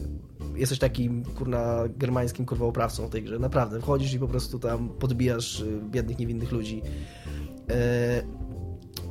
jesteś 0.55 0.79
takim, 0.79 1.25
kurna, 1.25 1.85
germańskim 1.97 2.47
kurwałoprawcą 2.47 3.07
w 3.07 3.11
tej 3.11 3.23
grze. 3.23 3.39
Naprawdę, 3.39 3.81
wchodzisz 3.81 4.13
i 4.13 4.19
po 4.19 4.29
prostu 4.29 4.59
tam 4.59 4.89
podbijasz 4.89 5.61
y, 5.61 5.81
biednych, 5.91 6.19
niewinnych 6.19 6.53
ludzi. 6.53 6.83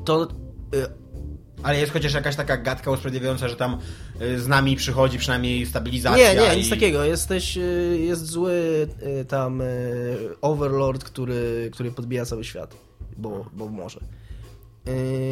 To 0.05 0.27
Ale 1.63 1.79
jest 1.79 1.93
chociaż 1.93 2.13
jakaś 2.13 2.35
taka 2.35 2.57
gadka 2.57 2.91
usprawiedliwiająca, 2.91 3.47
że 3.47 3.55
tam 3.55 3.77
y, 4.21 4.39
z 4.39 4.47
nami 4.47 4.75
przychodzi 4.75 5.17
przynajmniej 5.17 5.65
stabilizacja. 5.65 6.33
Nie, 6.33 6.41
nie, 6.41 6.55
nic 6.55 6.67
i... 6.67 6.69
takiego. 6.69 7.03
Jesteś, 7.03 7.57
y, 7.57 7.99
jest 8.01 8.25
zły 8.25 8.87
y, 9.21 9.25
tam 9.25 9.61
overlord, 10.41 11.03
który, 11.03 11.69
który 11.73 11.91
podbija 11.91 12.25
cały 12.25 12.43
świat, 12.43 12.75
bo, 13.17 13.45
bo 13.53 13.67
może. 13.67 13.99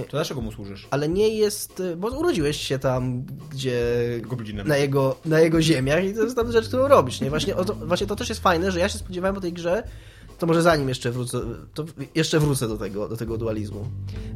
To 0.07 0.11
dlaczego 0.11 0.41
mu 0.41 0.51
służysz? 0.51 0.87
Ale 0.91 1.09
nie 1.09 1.29
jest, 1.29 1.83
bo 1.97 2.07
urodziłeś 2.07 2.57
się 2.57 2.79
tam, 2.79 3.25
gdzie 3.51 3.81
Goblinem. 4.21 4.67
na 4.67 4.77
jego, 4.77 5.15
na 5.25 5.39
jego 5.39 5.61
ziemiach 5.61 6.03
i 6.05 6.13
to 6.13 6.23
jest 6.23 6.35
tam 6.35 6.51
rzecz, 6.51 6.67
którą 6.67 6.87
robisz, 6.87 7.21
nie? 7.21 7.29
Właśnie, 7.29 7.53
to, 7.53 7.73
właśnie 7.73 8.07
to 8.07 8.15
też 8.15 8.29
jest 8.29 8.41
fajne, 8.41 8.71
że 8.71 8.79
ja 8.79 8.89
się 8.89 8.97
spodziewałem 8.97 9.35
po 9.35 9.41
tej 9.41 9.53
grze, 9.53 9.83
to 10.37 10.47
może 10.47 10.61
zanim 10.61 10.89
jeszcze 10.89 11.11
wrócę, 11.11 11.41
to 11.73 11.85
jeszcze 12.15 12.39
wrócę 12.39 12.67
do 12.67 12.77
tego, 12.77 13.09
do 13.09 13.17
tego 13.17 13.37
dualizmu. 13.37 13.85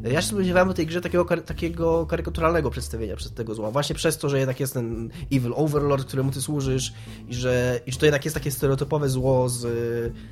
Ja 0.03 0.21
się 0.21 0.27
spodziewałem 0.27 0.67
po 0.67 0.73
tej 0.73 0.87
grze 0.87 1.01
takiego, 1.01 1.25
takiego 1.25 2.05
karykaturalnego 2.05 2.69
przedstawienia 2.69 3.15
przez 3.15 3.31
tego 3.31 3.55
zła. 3.55 3.71
Właśnie 3.71 3.95
przez 3.95 4.17
to, 4.17 4.29
że 4.29 4.39
jednak 4.39 4.59
jest 4.59 4.73
ten 4.73 5.09
evil 5.31 5.53
overlord, 5.55 6.07
któremu 6.07 6.31
ty 6.31 6.41
służysz 6.41 6.93
i 7.27 7.33
że, 7.33 7.79
i 7.85 7.91
że 7.91 7.99
to 7.99 8.05
jednak 8.05 8.25
jest 8.25 8.35
takie 8.35 8.51
stereotypowe 8.51 9.09
zło 9.09 9.49
z... 9.49 9.67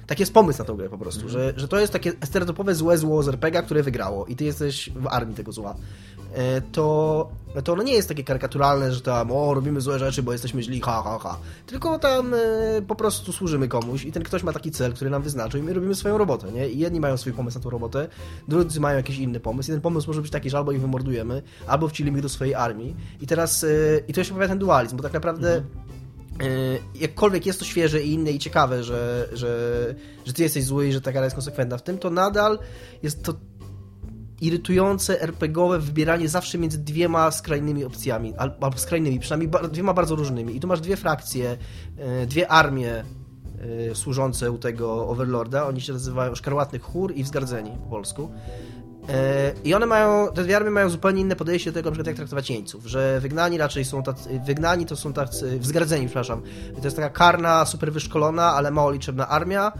Taki 0.08 0.22
jest 0.22 0.34
pomysł 0.34 0.60
na 0.60 0.66
tą 0.66 0.78
grę 0.78 0.90
po 0.90 0.98
prostu, 0.98 1.30
że, 1.30 1.54
że 1.58 1.68
to 1.68 1.80
jest 1.80 1.94
takie 1.94 2.12
stereotypowe 2.24 2.76
złe 2.76 2.98
zło 2.98 3.24
z 3.24 3.28
RPG, 3.28 3.64
które 3.64 3.84
wygrało 3.84 4.26
i 4.26 4.36
ty 4.36 4.46
jesteś 4.46 4.90
w 4.96 5.08
armii 5.08 5.36
tego 5.36 5.52
zła. 5.52 5.76
E, 6.34 6.62
To, 6.62 7.30
to 7.64 7.74
ono 7.74 7.84
nie 7.84 7.94
jest 7.94 8.08
takie 8.08 8.24
karykaturalne, 8.24 8.94
że 8.94 9.02
tam 9.02 9.32
o, 9.32 9.54
robimy 9.54 9.82
złe 9.82 10.00
rzeczy, 10.00 10.24
bo 10.24 10.32
jesteśmy 10.32 10.64
źli, 10.64 10.82
ha, 10.82 11.02
ha, 11.04 11.20
ha. 11.24 11.38
Tylko 11.66 12.00
tam 12.00 12.34
e, 12.34 12.38
po 12.88 12.96
prostu 12.96 13.34
służymy 13.34 13.68
komuś 13.68 14.06
i 14.06 14.12
ten 14.12 14.24
ktoś 14.24 14.44
ma 14.44 14.54
taki 14.54 14.72
cel, 14.72 14.94
który 14.94 15.10
nam 15.10 15.22
wyznaczył 15.22 15.60
i 15.60 15.64
my 15.64 15.74
robimy 15.74 15.96
swoją 15.96 16.18
robotę, 16.18 16.52
nie? 16.52 16.70
I 16.70 16.80
jedni 16.80 17.00
mają 17.00 17.18
swój 17.18 17.34
pomysł 17.34 17.58
na 17.58 17.64
tą 17.64 17.70
robotę, 17.70 18.08
drudzy 18.48 18.80
mają 18.80 18.98
jakiś 18.98 19.18
inny 19.18 19.40
pomysł 19.40 19.72
i 19.72 19.74
ten 19.74 19.82
pomysł 19.82 20.08
może 20.08 20.22
być 20.22 20.32
taki, 20.32 20.50
że 20.50 20.58
albo 20.58 20.72
ich 20.72 20.82
wymordujemy, 20.82 21.42
albo 21.68 21.88
wcilimy 21.88 22.18
ich 22.18 22.24
do 22.24 22.30
swojej 22.30 22.56
armii. 22.56 22.96
I 23.22 23.28
teraz, 23.28 23.64
e, 23.64 23.68
i 24.08 24.14
to 24.14 24.24
się 24.24 24.34
pojawia 24.34 24.48
ten 24.50 24.60
dualizm, 24.60 24.98
bo 24.98 25.04
tak 25.04 25.14
naprawdę 25.14 25.56
e, 25.56 25.62
jakkolwiek 26.96 27.46
jest 27.46 27.60
to 27.60 27.66
świeże 27.66 28.04
i 28.04 28.14
inne 28.14 28.32
i 28.32 28.40
ciekawe, 28.40 28.84
że, 28.84 29.30
że, 29.34 29.96
że 30.26 30.34
ty 30.34 30.44
jesteś 30.44 30.64
zły 30.64 30.88
i 30.88 30.92
że 30.92 31.02
ta 31.02 31.12
gra 31.12 31.24
jest 31.24 31.36
konsekwentna 31.36 31.78
w 31.78 31.84
tym, 31.84 31.98
to 31.98 32.10
nadal 32.10 32.60
jest 33.04 33.24
to 33.24 33.34
irytujące 34.42 35.22
RPGowe 35.22 35.80
wybieranie 35.80 36.30
zawsze 36.30 36.58
między 36.58 36.78
dwiema 36.78 37.32
skrajnymi 37.32 37.86
opcjami, 37.86 38.34
al- 38.38 38.54
albo 38.62 38.78
skrajnymi, 38.78 39.20
przynajmniej 39.20 39.52
dwiema 39.72 39.94
bardzo 39.94 40.16
różnymi. 40.16 40.56
I 40.56 40.60
tu 40.60 40.68
masz 40.68 40.82
dwie 40.82 40.98
frakcje, 40.98 41.58
e, 41.98 42.26
dwie 42.26 42.48
armie 42.48 43.04
y, 43.92 43.96
służące 43.96 44.52
u 44.52 44.58
tego 44.58 45.08
Overlorda. 45.08 45.68
Oni 45.68 45.82
się 45.82 45.94
nazywają 45.94 46.36
Szkarłatny 46.36 46.80
Chór 46.80 47.14
i 47.16 47.24
Wzgardzeni 47.24 47.72
po 47.84 47.90
polsku. 47.90 48.32
E, 49.10 49.54
I 49.64 49.74
one 49.74 49.86
mają, 49.86 50.28
te 50.34 50.44
dwie 50.44 50.56
armie 50.56 50.70
mają 50.72 50.90
zupełnie 50.90 51.22
inne 51.22 51.36
podejście 51.36 51.72
do 51.72 51.82
tego, 51.84 52.04
jak 52.06 52.16
traktować 52.16 52.50
jeńców, 52.50 52.86
że 52.86 53.20
wygnani 53.22 53.58
raczej 53.58 53.86
są 53.86 54.04
tacy, 54.04 54.42
wygnani 54.46 54.86
to 54.86 54.96
są 54.96 55.14
tacy, 55.14 55.60
wzgardzeni, 55.60 56.06
przepraszam, 56.06 56.42
to 56.76 56.84
jest 56.84 56.96
taka 56.96 57.10
karna, 57.10 57.66
super 57.66 57.94
wyszkolona, 57.94 58.44
ale 58.54 58.72
mało 58.72 58.92
liczebna 58.92 59.28
armia, 59.28 59.72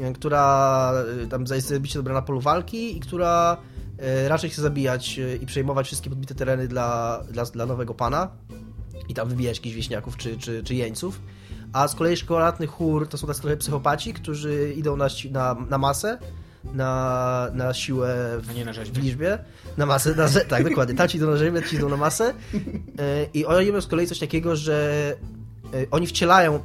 e, 0.00 0.12
która 0.12 0.92
e, 1.24 1.26
tam 1.26 1.44
jest 1.54 1.78
bicie 1.78 1.98
dobra 1.98 2.14
na 2.14 2.22
polu 2.22 2.40
walki 2.40 2.96
i 2.96 3.00
która 3.00 3.56
raczej 4.28 4.50
chce 4.50 4.62
zabijać 4.62 5.20
i 5.40 5.46
przejmować 5.46 5.86
wszystkie 5.86 6.10
podbite 6.10 6.34
tereny 6.34 6.68
dla, 6.68 7.20
dla, 7.30 7.44
dla 7.44 7.66
nowego 7.66 7.94
pana 7.94 8.30
i 9.08 9.14
tam 9.14 9.28
wybijać 9.28 9.56
jakichś 9.56 9.76
wieśniaków 9.76 10.16
czy, 10.16 10.38
czy, 10.38 10.62
czy 10.62 10.74
jeńców. 10.74 11.20
A 11.72 11.88
z 11.88 11.94
kolei 11.94 12.16
szkolatny 12.16 12.66
chór 12.66 13.08
to 13.08 13.18
są 13.18 13.26
tacy 13.26 13.40
trochę 13.40 13.56
psychopaci, 13.56 14.14
którzy 14.14 14.72
idą 14.76 14.96
na, 14.96 15.08
na, 15.30 15.56
na 15.70 15.78
masę, 15.78 16.18
na, 16.74 17.50
na 17.54 17.74
siłę 17.74 18.38
w, 18.40 18.54
nie 18.54 18.64
na 18.64 18.72
w 18.72 18.98
liczbie. 18.98 19.38
Na 19.76 19.86
masę, 19.86 20.14
na, 20.14 20.28
tak, 20.48 20.68
dokładnie. 20.68 20.94
Tam 20.94 21.08
ci 21.08 21.16
idą 21.16 21.30
na 21.30 21.36
rzeźbę, 21.36 21.62
ci 21.62 21.76
idą 21.76 21.88
na 21.88 21.96
masę. 21.96 22.34
E, 22.98 23.26
I 23.34 23.46
oni 23.46 23.68
mają 23.68 23.80
z 23.80 23.86
kolei 23.86 24.06
coś 24.06 24.18
takiego, 24.18 24.56
że 24.56 25.16
e, 25.74 25.86
oni 25.90 26.06
wcielają 26.06 26.54
e, 26.54 26.60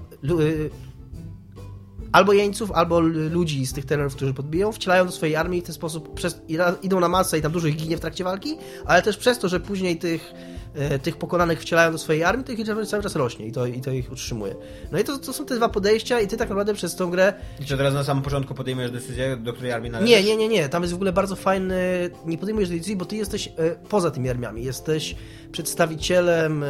albo 2.12 2.34
jeńców, 2.34 2.72
albo 2.72 3.00
ludzi 3.00 3.66
z 3.66 3.74
tych 3.74 3.86
terenów, 3.86 4.16
którzy 4.16 4.34
podbiją, 4.34 4.72
wcielają 4.72 5.06
do 5.06 5.12
swojej 5.12 5.36
armii 5.36 5.60
i 5.60 5.62
w 5.62 5.66
ten 5.66 5.76
sposób 5.76 6.14
przez, 6.14 6.42
idą 6.84 7.00
na 7.00 7.10
masę 7.10 7.40
i 7.40 7.42
tam 7.42 7.52
dużo 7.52 7.68
ich 7.68 7.76
ginie 7.76 7.98
w 7.98 8.00
trakcie 8.00 8.24
walki, 8.24 8.58
ale 8.86 9.02
też 9.02 9.18
przez 9.18 9.40
to, 9.40 9.50
że 9.50 9.60
później 9.60 9.98
tych 9.98 10.34
E, 10.76 11.00
tych 11.00 11.18
pokonanych 11.18 11.62
wcielają 11.62 11.92
do 11.92 11.98
swojej 11.98 12.24
armii, 12.24 12.46
to 12.46 12.52
ich 12.52 12.58
liczba 12.58 12.86
cały 12.86 13.04
czas 13.04 13.16
rośnie 13.16 13.48
i 13.48 13.52
to, 13.52 13.66
i 13.66 13.82
to 13.82 13.92
ich 13.92 14.12
utrzymuje. 14.12 14.56
No 14.92 15.00
i 15.00 15.04
to, 15.04 15.18
to 15.18 15.34
są 15.34 15.46
te 15.46 15.56
dwa 15.56 15.70
podejścia 15.70 16.20
i 16.22 16.28
ty 16.28 16.38
tak 16.38 16.50
naprawdę 16.50 16.74
przez 16.74 16.96
tą 16.96 17.12
grę... 17.12 17.34
I 17.60 17.66
czy 17.66 17.78
teraz 17.78 17.94
na 17.94 18.04
samym 18.04 18.24
początku 18.24 18.54
podejmujesz 18.54 18.92
decyzję, 18.92 19.38
do 19.38 19.54
której 19.54 19.72
armii 19.72 19.92
należysz? 19.92 20.16
Nie, 20.16 20.24
nie, 20.24 20.38
nie, 20.38 20.48
nie. 20.48 20.70
Tam 20.70 20.82
jest 20.82 20.94
w 20.94 20.96
ogóle 20.96 21.14
bardzo 21.14 21.36
fajny... 21.36 22.10
Nie 22.26 22.38
podejmujesz 22.38 22.70
decyzji, 22.70 22.96
bo 22.96 23.06
ty 23.06 23.16
jesteś 23.16 23.48
e, 23.48 23.52
poza 23.90 24.12
tymi 24.12 24.30
armiami. 24.30 24.64
Jesteś 24.64 25.16
przedstawicielem... 25.52 26.66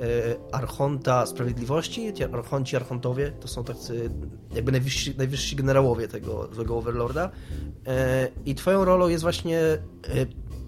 E, 0.00 0.54
Archonta 0.54 1.26
Sprawiedliwości, 1.26 2.12
ci 2.14 2.24
Archonci, 2.24 2.76
Archontowie, 2.76 3.32
to 3.40 3.48
są 3.48 3.64
tacy 3.64 4.10
jakby 4.54 4.72
najwyżsi, 4.72 5.14
najwyżsi 5.18 5.56
generałowie 5.56 6.08
tego 6.08 6.48
złego 6.52 6.76
Overlorda 6.76 7.30
i 8.46 8.54
twoją 8.54 8.84
rolą 8.84 9.08
jest 9.08 9.22
właśnie 9.22 9.60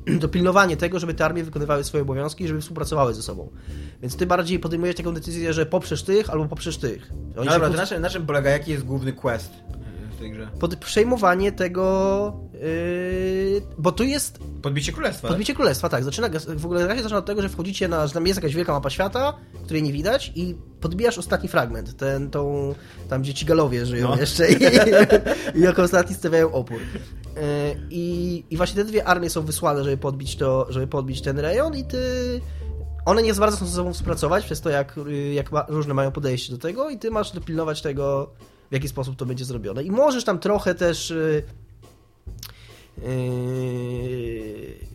dopilnowanie 0.20 0.76
tego, 0.76 0.99
żeby 0.99 1.14
te 1.14 1.24
armie 1.24 1.45
wykonywały 1.45 1.85
swoje 1.85 2.03
obowiązki 2.03 2.45
i 2.45 2.49
żeby 2.49 2.61
współpracowały 2.61 3.14
ze 3.14 3.22
sobą. 3.22 3.51
Więc 4.03 4.16
ty 4.16 4.26
bardziej 4.26 4.59
podejmujesz 4.59 4.97
taką 4.97 5.14
decyzję, 5.14 5.53
że 5.53 5.66
poprzesz 5.66 6.03
tych 6.03 6.31
albo 6.31 6.47
poprzesz 6.47 6.78
tych. 6.78 7.11
Oni 7.37 7.47
no 7.47 7.53
dobra, 7.53 7.68
na, 7.68 7.87
czym, 7.87 8.03
na 8.03 8.11
czym 8.11 8.26
polega, 8.26 8.51
jaki 8.51 8.70
jest 8.70 8.85
główny 8.85 9.12
quest 9.12 9.53
w 10.16 10.18
tej 10.18 10.33
grze? 10.33 10.49
Pod 10.61 10.76
przejmowanie 10.76 11.53
tego, 11.53 12.49
yy... 12.61 13.62
bo 13.78 13.92
tu 13.92 14.04
jest... 14.04 14.38
Podbicie 14.62 14.92
królestwa. 14.92 15.28
Podbicie 15.28 15.54
królestwa, 15.54 15.88
tak. 15.88 16.04
Zaczyna, 16.04 16.28
w 16.56 16.64
ogóle 16.64 16.84
gra 16.84 16.96
się 16.96 17.02
zaczyna 17.02 17.18
od 17.18 17.26
tego, 17.26 17.42
że 17.42 17.48
wchodzicie 17.48 17.88
na, 17.88 18.06
że 18.06 18.14
tam 18.14 18.26
jest 18.26 18.36
jakaś 18.36 18.54
wielka 18.54 18.72
mapa 18.72 18.90
świata, 18.90 19.34
której 19.64 19.82
nie 19.82 19.92
widać 19.92 20.32
i 20.34 20.54
podbijasz 20.80 21.18
ostatni 21.18 21.48
fragment, 21.48 21.96
ten, 21.96 22.30
tą, 22.30 22.74
tam 23.08 23.22
gdzie 23.22 23.34
ci 23.34 23.46
galowie 23.46 23.86
żyją 23.86 24.08
no. 24.08 24.16
jeszcze 24.16 24.52
i, 24.52 24.56
i 25.58 25.61
jako 25.61 25.82
ostatni 25.82 26.14
stawiają 26.14 26.52
opór. 26.52 26.80
E, 27.36 27.74
I, 27.90 28.44
I 28.50 28.56
właśnie 28.56 28.76
te 28.76 28.88
dwie 28.88 29.04
armie 29.04 29.30
są 29.30 29.42
wysłane, 29.42 29.84
żeby 29.84 29.96
podbić, 29.96 30.36
to, 30.36 30.66
żeby 30.68 30.86
podbić 30.86 31.22
ten 31.22 31.38
rejon 31.38 31.76
i 31.76 31.84
ty... 31.84 32.40
One 33.06 33.22
nie 33.22 33.34
bardzo 33.34 33.56
chcą 33.56 33.66
ze 33.66 33.76
sobą 33.76 33.92
współpracować, 33.92 34.44
przez 34.44 34.61
to 34.61 34.70
jak, 34.70 35.00
jak 35.32 35.52
ma, 35.52 35.66
różne 35.68 35.94
mają 35.94 36.12
podejście 36.12 36.52
do 36.52 36.58
tego 36.58 36.90
i 36.90 36.98
ty 36.98 37.11
masz 37.11 37.32
dopilnować 37.32 37.82
tego, 37.82 38.30
w 38.70 38.74
jaki 38.74 38.88
sposób 38.88 39.16
to 39.16 39.26
będzie 39.26 39.44
zrobione. 39.44 39.82
I 39.82 39.90
możesz 39.90 40.24
tam 40.24 40.38
trochę 40.38 40.74
też... 40.74 41.14
Yy, 43.03 44.90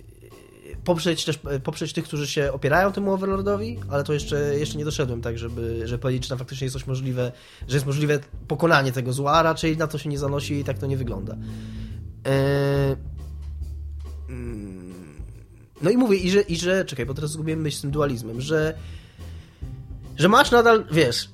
poprzeć 0.84 1.26
też 1.26 1.40
poprzeć 1.64 1.94
tych, 1.94 2.06
którzy 2.06 2.28
się 2.28 2.52
opierają 2.54 2.92
temu 2.92 3.14
Overlordowi, 3.14 3.80
ale 3.90 4.04
to 4.04 4.14
jeszcze, 4.14 4.60
jeszcze 4.60 4.78
nie 4.78 4.86
doszedłem 4.86 5.22
tak, 5.22 5.38
żeby, 5.38 5.82
żeby 5.88 6.02
powiedzieć, 6.02 6.24
czy 6.24 6.30
tam 6.30 6.38
faktycznie 6.38 6.66
jest 6.66 6.74
coś 6.74 6.88
możliwe, 6.88 7.32
że 7.68 7.76
jest 7.76 7.86
możliwe 7.86 8.20
pokonanie 8.48 8.92
tego 8.92 9.14
zła, 9.14 9.44
raczej 9.44 9.78
na 9.78 9.88
to 9.88 9.98
się 9.98 10.10
nie 10.10 10.20
zanosi 10.20 10.54
i 10.54 10.64
tak 10.64 10.80
to 10.80 10.88
nie 10.88 10.98
wygląda. 10.98 11.36
Eee... 12.26 12.96
No 15.82 15.90
i 15.90 15.98
mówię, 15.98 16.18
i 16.18 16.32
że, 16.32 16.42
i 16.42 16.58
że, 16.58 16.86
czekaj, 16.86 17.06
bo 17.06 17.14
teraz 17.14 17.32
zgubiłem 17.32 17.62
myśl 17.62 17.78
z 17.78 17.82
tym 17.82 17.92
dualizmem, 17.92 18.42
że 18.42 18.76
że 20.18 20.30
masz 20.30 20.52
nadal, 20.52 20.86
wiesz, 20.92 21.30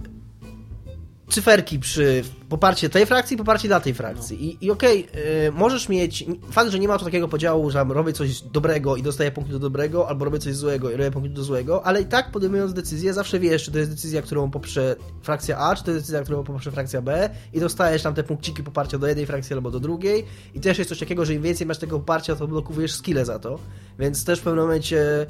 cyferki 1.31 1.79
przy 1.79 2.23
poparcie 2.49 2.89
tej 2.89 3.05
frakcji, 3.05 3.37
poparcie 3.37 3.67
dla 3.67 3.79
tej 3.79 3.93
frakcji. 3.93 4.37
No. 4.37 4.43
I, 4.43 4.65
i 4.65 4.71
okej, 4.71 5.07
okay, 5.09 5.51
możesz 5.51 5.89
mieć. 5.89 6.25
Fakt, 6.51 6.71
że 6.71 6.79
nie 6.79 6.87
ma 6.87 6.97
tu 6.97 7.05
takiego 7.05 7.27
podziału, 7.27 7.71
że 7.71 7.85
robię 7.89 8.13
coś 8.13 8.41
dobrego 8.41 8.95
i 8.95 9.03
dostaję 9.03 9.31
punkty 9.31 9.53
do 9.53 9.59
dobrego, 9.59 10.09
albo 10.09 10.25
robię 10.25 10.39
coś 10.39 10.55
złego 10.55 10.91
i 10.91 10.95
robię 10.95 11.11
punkty 11.11 11.29
do 11.29 11.43
złego, 11.43 11.85
ale 11.85 12.01
i 12.01 12.05
tak 12.05 12.31
podejmując 12.31 12.73
decyzję, 12.73 13.13
zawsze 13.13 13.39
wiesz, 13.39 13.63
czy 13.63 13.71
to 13.71 13.79
jest 13.79 13.91
decyzja, 13.91 14.21
którą 14.21 14.51
poprze 14.51 14.95
frakcja 15.21 15.57
A, 15.57 15.75
czy 15.75 15.83
to 15.83 15.91
jest 15.91 16.03
decyzja, 16.03 16.23
którą 16.23 16.43
poprze 16.43 16.71
frakcja 16.71 17.01
B, 17.01 17.29
i 17.53 17.59
dostajesz 17.59 18.03
tam 18.03 18.13
te 18.13 18.23
punkciki 18.23 18.63
poparcia 18.63 18.97
do 18.97 19.07
jednej 19.07 19.25
frakcji 19.25 19.53
albo 19.53 19.71
do 19.71 19.79
drugiej. 19.79 20.25
I 20.53 20.59
też 20.59 20.77
jest 20.77 20.89
coś 20.89 20.99
takiego, 20.99 21.25
że 21.25 21.33
im 21.33 21.41
więcej 21.41 21.67
masz 21.67 21.77
tego 21.77 21.99
poparcia, 21.99 22.35
to 22.35 22.47
blokujesz 22.47 22.93
skille 22.93 23.25
za 23.25 23.39
to. 23.39 23.59
Więc 23.99 24.25
też 24.25 24.39
w 24.39 24.43
pewnym 24.43 24.63
momencie 24.63 25.25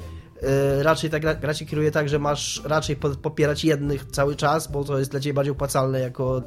raczej 0.82 1.10
tak 1.10 1.40
gra 1.40 1.54
się 1.54 1.66
kieruje 1.66 1.90
tak, 1.90 2.08
że 2.08 2.18
masz 2.18 2.62
raczej 2.64 2.96
popierać 2.96 3.64
jednych 3.64 4.04
cały 4.04 4.36
czas, 4.36 4.72
bo 4.72 4.84
to 4.84 4.98
jest 4.98 5.10
dla 5.10 5.20
ciebie 5.20 5.34
bardziej 5.34 5.52
opłacalne 5.52 6.00
jako 6.00 6.42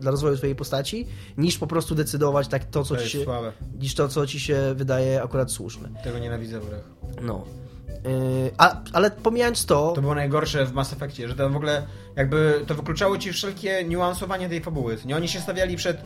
dla 0.00 0.10
rozwoju 0.10 0.36
twojej 0.36 0.56
postaci, 0.56 1.06
niż 1.36 1.58
po 1.58 1.66
prostu 1.66 1.94
decydować 1.94 2.48
tak 2.48 2.64
to, 2.64 2.84
co 2.84 2.94
to 2.94 3.02
ci 3.02 3.10
się, 3.10 3.24
słabe. 3.24 3.52
niż 3.78 3.94
to, 3.94 4.08
co 4.08 4.26
ci 4.26 4.40
się 4.40 4.74
wydaje 4.74 5.22
akurat 5.22 5.50
słuszne. 5.50 5.88
Tego 6.04 6.18
nienawidzę 6.18 6.60
w 6.60 6.68
grach. 6.68 6.84
No. 7.22 7.44
Yy, 7.88 8.50
a, 8.58 8.80
ale 8.92 9.10
pomijając 9.10 9.66
to... 9.66 9.92
To 9.94 10.00
było 10.00 10.14
najgorsze 10.14 10.66
w 10.66 10.72
Mass 10.72 10.92
Effectie, 10.92 11.28
że 11.28 11.34
to 11.34 11.50
w 11.50 11.56
ogóle 11.56 11.86
jakby 12.16 12.64
to 12.66 12.74
wykluczało 12.74 13.18
ci 13.18 13.32
wszelkie 13.32 13.84
niuansowanie 13.84 14.48
tej 14.48 14.60
fabuły. 14.60 14.98
Nie 15.04 15.16
oni 15.16 15.28
się 15.28 15.40
stawiali 15.40 15.76
przed 15.76 16.02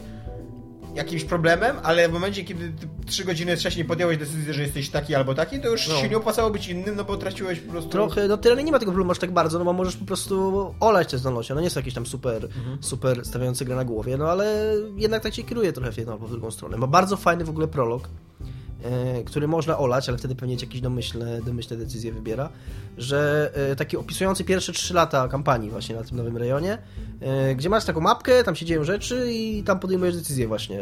jakimś 0.97 1.25
problemem, 1.25 1.77
ale 1.83 2.09
w 2.09 2.13
momencie, 2.13 2.45
kiedy 2.45 2.73
trzy 3.07 3.25
godziny 3.25 3.57
wcześniej 3.57 3.85
podjąłeś 3.85 4.19
decyzję, 4.19 4.55
że 4.55 4.63
jesteś 4.63 4.91
taki 4.91 5.15
albo 5.15 5.35
taki, 5.35 5.61
to 5.61 5.69
już 5.69 5.89
no. 5.89 5.95
się 5.95 6.09
nie 6.09 6.17
opłacało 6.17 6.51
być 6.51 6.69
innym, 6.69 6.97
no 6.97 7.05
bo 7.05 7.17
traciłeś 7.17 7.61
po 7.61 7.73
prostu... 7.73 7.91
Trochę, 7.91 8.29
no 8.29 8.37
tyle 8.37 8.65
nie 8.65 8.73
ma 8.73 8.79
tego 8.79 8.93
problemu 8.93 9.13
aż 9.13 9.19
tak 9.19 9.33
bardzo, 9.33 9.59
no 9.59 9.65
bo 9.65 9.73
możesz 9.73 9.97
po 9.97 10.05
prostu 10.05 10.75
olać 10.81 11.11
te 11.11 11.19
zdolności, 11.19 11.53
no 11.53 11.61
nie 11.61 11.67
jest 11.67 11.77
jakiś 11.77 11.95
tam 11.95 12.07
super, 12.07 12.45
mhm. 12.45 12.79
super 12.81 13.25
stawiający 13.25 13.65
grę 13.65 13.77
na 13.77 13.85
głowie, 13.85 14.17
no 14.17 14.29
ale 14.29 14.75
jednak 14.97 15.23
tak 15.23 15.35
się 15.35 15.43
kieruje 15.43 15.73
trochę 15.73 15.93
w 15.93 15.99
jedną 15.99 16.13
albo 16.13 16.27
w 16.27 16.31
drugą 16.31 16.51
stronę. 16.51 16.77
Ma 16.77 16.87
bardzo 16.87 17.17
fajny 17.17 17.45
w 17.45 17.51
ogóle 17.51 17.69
prolog, 17.69 18.09
który 19.24 19.49
można 19.49 19.78
olać, 19.78 20.09
ale 20.09 20.18
wtedy 20.18 20.34
pewnie 20.34 20.55
jakieś 20.55 20.80
domyślne, 20.80 21.43
domyślne 21.43 21.76
decyzje 21.76 22.12
wybiera, 22.12 22.49
że 22.99 23.51
e, 23.55 23.76
taki 23.76 23.97
opisujący 23.97 24.45
pierwsze 24.45 24.72
trzy 24.72 24.95
lata 24.95 25.28
kampanii 25.28 25.70
właśnie 25.70 25.97
na 25.97 26.03
tym 26.03 26.16
nowym 26.16 26.37
rejonie, 26.37 26.78
e, 27.20 27.55
gdzie 27.55 27.68
masz 27.68 27.84
taką 27.84 28.01
mapkę, 28.01 28.45
tam 28.45 28.57
się 28.57 28.66
dzieją 28.66 28.84
rzeczy 28.84 29.32
i 29.32 29.62
tam 29.62 29.80
podejmujesz 29.80 30.16
decyzje 30.16 30.49
właśnie, 30.49 30.80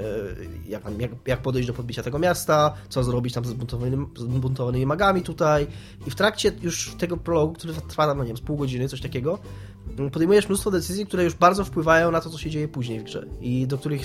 jak, 0.68 0.82
jak, 0.98 1.11
jak 1.26 1.42
podejść 1.42 1.68
do 1.68 1.74
podbicia 1.74 2.02
tego 2.02 2.18
miasta, 2.18 2.74
co 2.88 3.05
zrobić 3.05 3.34
tam 3.34 3.44
z 3.44 3.48
zbuntowanymi, 3.48 4.07
zbuntowanymi 4.16 4.86
magami 4.86 5.22
tutaj. 5.22 5.66
I 6.07 6.11
w 6.11 6.14
trakcie 6.14 6.52
już 6.62 6.94
tego 6.98 7.16
prologu, 7.16 7.52
który 7.52 7.74
trwa 7.88 8.07
tam, 8.07 8.18
no 8.18 8.24
nie 8.24 8.28
wiem, 8.28 8.36
z 8.36 8.40
pół 8.40 8.57
godziny, 8.57 8.88
coś 8.88 9.00
takiego, 9.00 9.38
podejmujesz 10.12 10.49
mnóstwo 10.49 10.70
decyzji, 10.70 11.07
które 11.07 11.24
już 11.24 11.35
bardzo 11.35 11.64
wpływają 11.64 12.11
na 12.11 12.20
to, 12.20 12.30
co 12.30 12.39
się 12.39 12.51
dzieje 12.51 12.68
później 12.68 13.01
w 13.01 13.03
grze 13.03 13.26
i 13.41 13.66
do 13.66 13.78
których 13.78 14.03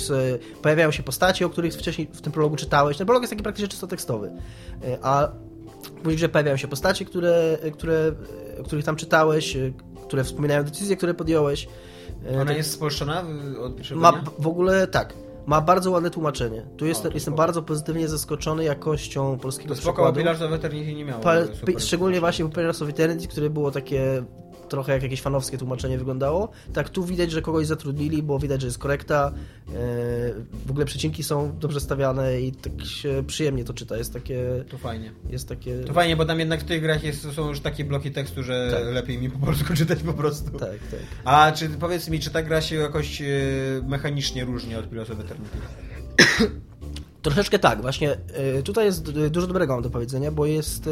pojawiają 0.62 0.92
się 0.92 1.04
postacie, 1.04 1.46
o 1.46 1.50
których 1.50 1.74
wcześniej 1.74 2.08
w 2.14 2.22
tym 2.22 2.32
prologu 2.32 2.56
czytałeś. 2.56 2.98
Ten 2.98 3.08
prolog 3.08 3.24
jest 3.24 3.32
taki 3.32 3.44
praktycznie 3.44 3.68
czysto 3.68 3.88
tekstowy, 3.88 4.32
e, 4.84 4.98
a 5.02 5.32
później 5.96 6.16
grze 6.16 6.30
pojawiają 6.30 6.58
się 6.58 6.68
postacie, 6.68 7.06
które, 7.06 7.58
które, 7.74 8.12
o 8.60 8.64
których 8.64 8.86
tam 8.86 8.96
czytałeś, 8.96 9.56
e, 9.56 9.72
które 10.08 10.24
wspominają 10.24 10.64
decyzje, 10.64 10.98
które 10.98 11.14
podjąłeś. 11.14 11.68
E, 12.32 12.42
Ona 12.42 12.54
jest 12.54 12.72
spolszczona 12.72 13.24
od 13.62 13.92
Ma 13.92 14.24
w 14.40 14.48
ogóle 14.48 14.88
tak. 14.88 15.14
Ma 15.46 15.62
bardzo 15.62 15.92
ładne 15.92 16.10
tłumaczenie. 16.10 16.66
Tu 16.78 16.86
jest, 16.86 17.02
o, 17.02 17.04
jestem 17.04 17.22
spoko. 17.22 17.38
bardzo 17.38 17.62
pozytywnie 17.62 18.08
zaskoczony 18.08 18.64
jakością 18.64 19.40
polskiego 19.40 19.76
to 19.76 19.82
spoko, 19.82 19.94
przekładu. 19.94 20.20
Pillars 20.20 20.42
of 20.42 20.52
Eternity 20.52 20.94
nie 20.94 21.06
miało. 21.06 21.24
Pa, 21.24 21.34
szczególnie 21.78 22.20
właśnie 22.20 22.50
Pillars 22.50 22.82
of 22.82 22.90
Eternity, 22.90 23.28
które 23.28 23.50
było 23.50 23.72
takie 23.72 24.24
trochę 24.70 24.94
jak 24.94 25.04
jakieś 25.04 25.22
fanowskie 25.22 25.58
tłumaczenie 25.58 25.98
wyglądało. 25.98 26.50
Tak 26.74 26.90
tu 26.90 27.04
widać, 27.04 27.32
że 27.32 27.42
kogoś 27.42 27.68
zatrudnili, 27.68 28.24
bo 28.24 28.40
widać, 28.40 28.62
że 28.62 28.68
jest 28.68 28.78
korekta. 28.78 29.32
E, 29.68 29.72
w 30.66 30.72
ogóle 30.72 30.86
przecinki 30.86 31.24
są 31.24 31.58
dobrze 31.60 31.80
stawiane 31.80 32.42
i 32.42 32.52
tak 32.52 32.86
się 32.86 33.24
przyjemnie 33.28 33.64
to 33.64 33.74
czyta. 33.74 33.98
Jest 33.98 34.14
takie... 34.14 34.66
To 34.70 34.78
fajnie. 34.78 35.12
Jest 35.30 35.50
takie... 35.50 35.80
To 35.80 35.94
fajnie, 35.94 36.16
bo 36.16 36.26
tam 36.26 36.40
jednak 36.40 36.62
w 36.62 36.64
tych 36.64 36.82
grach 36.82 37.04
jest, 37.04 37.34
są 37.34 37.48
już 37.48 37.60
takie 37.60 37.86
bloki 37.86 38.12
tekstu, 38.12 38.44
że 38.44 38.70
tak. 38.72 38.94
lepiej 38.94 39.18
mi 39.18 39.30
po 39.30 39.46
polsku 39.46 39.74
czytać 39.78 40.00
po 40.00 40.14
prostu. 40.14 40.52
Tak, 40.52 40.60
tak. 40.70 41.00
A 41.26 41.52
czy 41.52 41.70
powiedz 41.70 42.10
mi, 42.10 42.20
czy 42.20 42.30
ta 42.30 42.44
gra 42.44 42.62
się 42.62 42.76
jakoś 42.76 43.22
e, 43.22 43.26
mechanicznie 43.88 44.46
różni 44.46 44.76
od 44.76 44.90
Pillars 44.90 45.10
of 45.10 45.20
Eternity? 45.20 45.58
Troszeczkę 47.22 47.60
tak, 47.60 47.82
właśnie 47.82 48.18
e, 48.34 48.64
tutaj 48.64 48.86
jest 48.86 49.12
dużo 49.12 49.48
dobrego 49.48 49.74
mam 49.74 49.84
do 49.84 49.90
powiedzenia, 49.90 50.32
bo 50.32 50.46
jest 50.46 50.90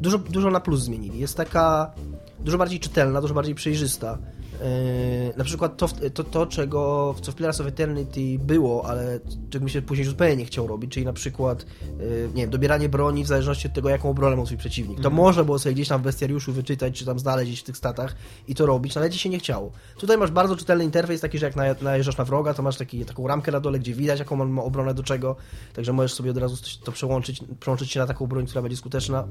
dużo, 0.00 0.18
dużo 0.18 0.50
na 0.50 0.60
plus 0.60 0.80
zmienili. 0.80 1.18
Jest 1.18 1.36
taka 1.36 1.92
dużo 2.40 2.58
bardziej 2.58 2.80
czytelna, 2.80 3.20
dużo 3.20 3.34
bardziej 3.34 3.54
przejrzysta. 3.54 4.18
Yy, 4.52 5.36
na 5.36 5.44
przykład 5.44 5.76
to, 5.76 5.88
to, 6.14 6.24
to, 6.24 6.46
czego, 6.46 7.14
co 7.22 7.32
w 7.32 7.34
Pillars 7.34 7.60
of 7.60 7.66
Eternity 7.66 8.38
było, 8.38 8.86
ale 8.86 9.20
czego 9.50 9.64
mi 9.64 9.70
się 9.70 9.82
później 9.82 10.06
zupełnie 10.06 10.36
nie 10.36 10.44
chciał 10.44 10.66
robić, 10.66 10.92
czyli 10.92 11.06
na 11.06 11.12
przykład 11.12 11.66
yy, 11.98 12.30
nie 12.34 12.42
wiem, 12.42 12.50
dobieranie 12.50 12.88
broni 12.88 13.24
w 13.24 13.26
zależności 13.26 13.68
od 13.68 13.74
tego, 13.74 13.88
jaką 13.88 14.14
broń 14.14 14.36
ma 14.36 14.46
swój 14.46 14.58
przeciwnik. 14.58 15.00
To 15.00 15.08
mm. 15.08 15.16
można 15.16 15.44
było 15.44 15.58
sobie 15.58 15.74
gdzieś 15.74 15.88
tam 15.88 16.00
w 16.00 16.04
bestiariuszu 16.04 16.52
wyczytać, 16.52 16.98
czy 16.98 17.04
tam 17.04 17.18
znaleźć 17.18 17.60
w 17.60 17.64
tych 17.64 17.76
statach 17.76 18.16
i 18.48 18.54
to 18.54 18.66
robić, 18.66 18.96
ale 18.96 19.10
ci 19.10 19.18
się 19.18 19.28
nie 19.28 19.38
chciało. 19.38 19.72
Tutaj 19.98 20.18
masz 20.18 20.30
bardzo 20.30 20.56
czytelny 20.56 20.84
interfejs, 20.84 21.20
taki, 21.20 21.38
że 21.38 21.46
jak 21.46 21.82
najeżdżasz 21.82 22.16
na 22.16 22.24
wroga, 22.24 22.54
to 22.54 22.62
masz 22.62 22.76
taki, 22.76 23.04
taką 23.04 23.26
ramkę 23.26 23.52
na 23.52 23.60
dole, 23.60 23.78
gdzie 23.78 23.94
widać, 23.94 24.18
jaką 24.18 24.40
on 24.40 24.50
ma 24.50 24.62
obronę 24.62 24.94
do 24.94 25.02
czego, 25.02 25.36
także 25.74 25.92
możesz 25.92 26.14
sobie 26.14 26.30
od 26.30 26.36
razu 26.36 26.56
to 26.84 26.92
przełączyć, 26.92 27.40
przełączyć 27.60 27.90
się 27.90 28.00
na 28.00 28.06
taką 28.06 28.26
broń, 28.26 28.46
która 28.46 28.62
będzie 28.62 28.76
skuteczna. 28.76 29.28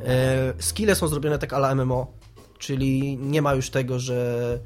Yy, 0.00 0.62
skille 0.62 0.94
są 0.94 1.08
zrobione 1.08 1.38
tak 1.38 1.52
ala 1.52 1.74
MMO, 1.74 2.12
czyli 2.58 3.18
nie 3.18 3.42
ma 3.42 3.54
już 3.54 3.70
tego, 3.70 3.98
że 3.98 4.58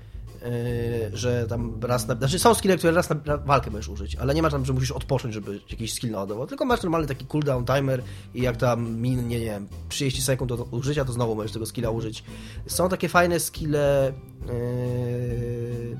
Yy, 0.45 1.16
że 1.16 1.47
tam 1.49 1.80
raz 1.82 2.07
na... 2.07 2.14
Znaczy 2.14 2.39
są 2.39 2.55
skille, 2.55 2.76
które 2.76 2.93
raz 2.93 3.09
na, 3.11 3.37
walkę 3.37 3.70
możesz 3.70 3.89
użyć, 3.89 4.16
ale 4.16 4.35
nie 4.35 4.43
ma 4.43 4.51
tam, 4.51 4.64
że 4.64 4.72
musisz 4.72 4.91
odpocząć, 4.91 5.35
żeby 5.35 5.61
jakiś 5.70 5.95
skill 5.95 6.11
naładował, 6.11 6.47
tylko 6.47 6.64
masz 6.64 6.82
normalny 6.82 7.07
taki 7.09 7.26
cooldown 7.26 7.64
timer 7.64 8.03
i 8.35 8.43
jak 8.43 8.57
tam 8.57 9.01
minie, 9.01 9.22
nie 9.22 9.41
wiem, 9.41 9.68
30 9.89 10.22
sekund 10.22 10.49
do 10.49 10.64
użycia, 10.64 11.05
to 11.05 11.12
znowu 11.12 11.35
możesz 11.35 11.53
tego 11.53 11.66
skilla 11.66 11.91
użyć. 11.91 12.24
Są 12.66 12.89
takie 12.89 13.09
fajne 13.09 13.41
skille 13.41 14.12
yy, 14.47 15.97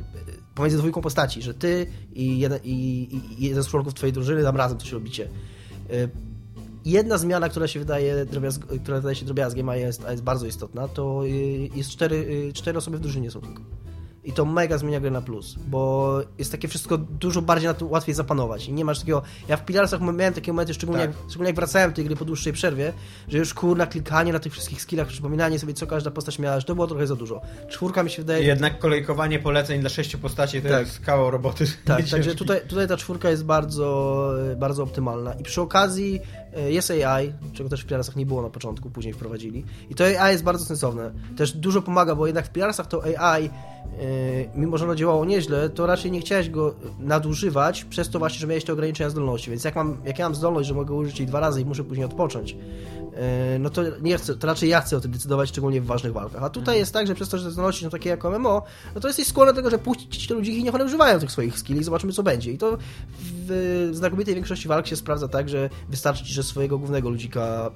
pomiędzy 0.55 0.79
dwójką 0.79 1.01
postaci, 1.01 1.43
że 1.43 1.55
ty 1.55 1.87
i 2.13 2.39
jeden, 2.39 2.59
i, 2.65 3.09
i 3.39 3.45
jeden 3.47 3.63
z 3.63 3.69
członków 3.69 3.95
twojej 3.95 4.13
drużyny 4.13 4.43
tam 4.43 4.57
razem 4.57 4.79
coś 4.79 4.93
robicie. 4.93 5.29
Jedna 6.85 7.19
zmiana, 7.19 7.49
która 7.49 7.69
się 7.69 7.79
wydaje, 7.79 8.27
która 8.83 8.97
wydaje 8.97 9.15
się 9.15 9.25
drobiazgiem, 9.25 9.69
a 9.69 9.77
jest, 9.77 10.05
a 10.05 10.11
jest 10.11 10.23
bardzo 10.23 10.47
istotna, 10.47 10.89
to 10.89 11.25
y, 11.25 11.29
jest 11.75 11.91
cztery, 11.91 12.17
y, 12.17 12.53
cztery 12.53 12.79
osoby 12.79 12.99
w 12.99 13.01
drużynie 13.01 13.31
są 13.31 13.41
tylko. 13.41 13.63
I 14.25 14.33
to 14.33 14.45
mega 14.45 14.79
zmienia 14.79 15.01
grę 15.01 15.11
na 15.11 15.21
plus, 15.21 15.55
bo 15.67 16.21
jest 16.39 16.53
takie 16.53 16.69
wszystko 16.69 16.99
dużo 16.99 17.43
bardziej 17.43 17.69
na 17.69 17.75
to 17.75 17.87
łatwiej 17.87 18.15
zapanować. 18.15 18.69
I 18.69 18.73
nie 18.73 18.85
masz 18.85 18.99
takiego. 18.99 19.23
Ja 19.49 19.57
w 19.57 19.65
Pilarsach 19.65 20.01
miałem 20.01 20.35
takie 20.35 20.53
momenty, 20.53 20.75
szczególnie, 20.75 21.07
tak. 21.07 21.11
jak, 21.11 21.19
szczególnie 21.29 21.49
jak 21.49 21.57
wracałem 21.57 21.91
do 21.91 21.97
tej 21.97 22.05
gry 22.05 22.17
po 22.17 22.25
dłuższej 22.25 22.53
przerwie, 22.53 22.93
że 23.29 23.39
już 23.39 23.55
kurna 23.55 23.87
klikanie 23.87 24.33
na 24.33 24.39
tych 24.39 24.53
wszystkich 24.53 24.83
skillach, 24.83 25.07
przypominanie 25.07 25.59
sobie, 25.59 25.75
co 25.75 25.87
każda 25.87 26.11
postać 26.11 26.39
miała, 26.39 26.61
że 26.61 26.67
to 26.67 26.75
było 26.75 26.87
trochę 26.87 27.07
za 27.07 27.17
dużo. 27.17 27.41
Czwórka 27.69 28.03
mi 28.03 28.11
się 28.11 28.23
wydaje. 28.23 28.47
Jednak 28.47 28.79
kolejkowanie 28.79 29.39
poleceń 29.39 29.81
dla 29.81 29.91
sześciu 29.91 30.19
postaci 30.19 30.63
to 30.63 30.69
tak. 30.69 30.81
jest 30.81 31.01
kawał 31.01 31.31
roboty. 31.31 31.65
Tak, 31.85 32.09
także 32.11 32.35
tutaj, 32.35 32.61
tutaj 32.69 32.89
ta 32.89 32.97
czwórka 32.97 33.31
jest 33.31 33.45
bardzo, 33.45 34.31
bardzo 34.57 34.83
optymalna. 34.83 35.35
I 35.35 35.43
przy 35.43 35.61
okazji 35.61 36.21
e, 36.57 36.73
jest 36.73 36.91
AI, 36.91 37.33
czego 37.53 37.69
też 37.69 37.83
w 37.83 37.87
Pilarsach 37.87 38.17
nie 38.17 38.27
było 38.27 38.43
na 38.43 38.51
początku, 38.51 38.91
później 38.91 39.15
wprowadzili. 39.15 39.65
I 39.91 39.95
to 39.95 40.05
AI 40.05 40.33
jest 40.33 40.45
bardzo 40.45 40.65
sensowne. 40.65 41.13
Też 41.37 41.53
dużo 41.53 41.83
pomaga, 41.83 42.15
bo 42.15 42.27
jednak 42.27 42.47
w 42.47 42.51
Pilarsach 42.51 42.87
to 42.87 43.03
AI 43.05 43.45
E, 43.47 43.74
mimo 44.55 44.79
że 44.79 44.85
ono 44.85 44.95
działało 44.95 45.25
nieźle, 45.25 45.71
to 45.71 45.87
raczej 45.87 46.11
nie 46.11 46.21
chciałeś 46.21 46.51
go 46.51 46.75
nadużywać, 46.99 47.85
przez 47.85 48.11
to 48.11 48.19
właśnie, 48.19 48.41
że 48.41 48.47
miałeś 48.47 48.65
te 48.65 48.73
ograniczenia 48.73 49.11
zdolności. 49.11 49.51
Więc 49.51 49.65
jak, 49.65 49.77
mam, 49.77 49.97
jak 50.05 50.19
ja 50.19 50.25
mam 50.25 50.35
zdolność, 50.35 50.69
że 50.69 50.75
mogę 50.75 50.95
użyć 50.95 51.19
jej 51.19 51.29
dwa 51.29 51.41
razy 51.41 51.61
i 51.61 51.65
muszę 51.65 51.85
później 51.85 52.05
odpocząć, 52.05 52.57
e, 53.17 53.59
no 53.59 53.71
to 53.71 53.83
nie 54.03 54.17
chcę, 54.17 54.37
to 54.37 54.47
raczej 54.47 54.69
ja 54.69 54.81
chcę 54.81 54.97
o 54.97 55.01
tym 55.01 55.11
decydować, 55.11 55.49
szczególnie 55.49 55.81
w 55.81 55.87
ważnych 55.87 56.13
walkach. 56.13 56.43
A 56.43 56.51
tutaj 56.51 56.63
mhm. 56.63 56.79
jest 56.79 56.93
tak, 56.93 57.07
że 57.07 57.15
przez 57.15 57.29
to, 57.29 57.39
że 57.39 57.45
te 57.45 57.51
zdolności 57.51 57.85
są 57.85 57.91
takie 57.91 58.11
jak 58.11 58.25
MMO, 58.25 58.63
no 58.95 59.01
to 59.01 59.09
jesteś 59.09 59.27
skłonny 59.27 59.53
do 59.53 59.57
tego, 59.57 59.71
że 59.71 59.79
puścić 59.79 60.27
te 60.27 60.35
ludzi 60.35 60.59
i 60.59 60.65
niech 60.65 60.75
one 60.75 60.85
używają 60.85 61.19
tych 61.19 61.31
swoich 61.31 61.59
skilli 61.59 61.81
i 61.81 61.85
zobaczymy, 61.85 62.13
co 62.13 62.23
będzie. 62.23 62.53
I 62.53 62.59
to 62.59 62.79
w 63.21 63.44
znakomitej 63.93 64.35
większości 64.35 64.69
walk 64.69 64.87
się 64.87 64.97
sprawdza 64.97 65.29
tak, 65.29 65.49
że 65.49 65.71
wystarczy 65.89 66.25
ci, 66.25 66.33
że 66.33 66.43
swojego 66.43 66.79
głównego 66.79 67.11
ludzika 67.11 67.71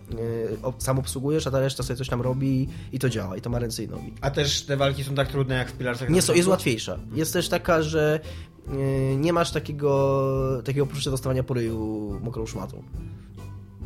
e, 0.68 0.82
sam 0.82 0.98
obsługujesz, 0.98 1.46
a 1.46 1.50
ta 1.50 1.60
reszta 1.60 1.82
sobie 1.82 1.96
coś 1.96 2.08
tam 2.08 2.20
robi 2.20 2.68
i 2.92 2.98
to 2.98 3.08
działa, 3.08 3.36
i 3.36 3.40
to 3.40 3.50
ma 3.50 3.58
ręce 3.58 3.82
i 3.82 3.88
nogi. 3.88 4.14
A 4.20 4.30
też 4.30 4.62
te 4.62 4.76
walki 4.76 5.04
są 5.04 5.14
tak 5.14 5.28
trudne 5.28 5.54
jak 5.54 5.70
w 5.70 5.72
Pilar 5.72 6.10
nie 6.10 6.22
so, 6.22 6.34
jest 6.34 6.48
łatwiejsza. 6.48 6.98
Jest 7.14 7.32
też 7.32 7.48
taka, 7.48 7.82
że 7.82 8.20
e, 8.68 9.16
nie 9.16 9.32
masz 9.32 9.50
takiego, 9.50 10.62
takiego 10.64 10.86
poczucia 10.86 11.10
dostawania 11.10 11.42
po 11.42 11.54
ryju 11.54 12.20
mokrą 12.22 12.46
szmatą. 12.46 12.82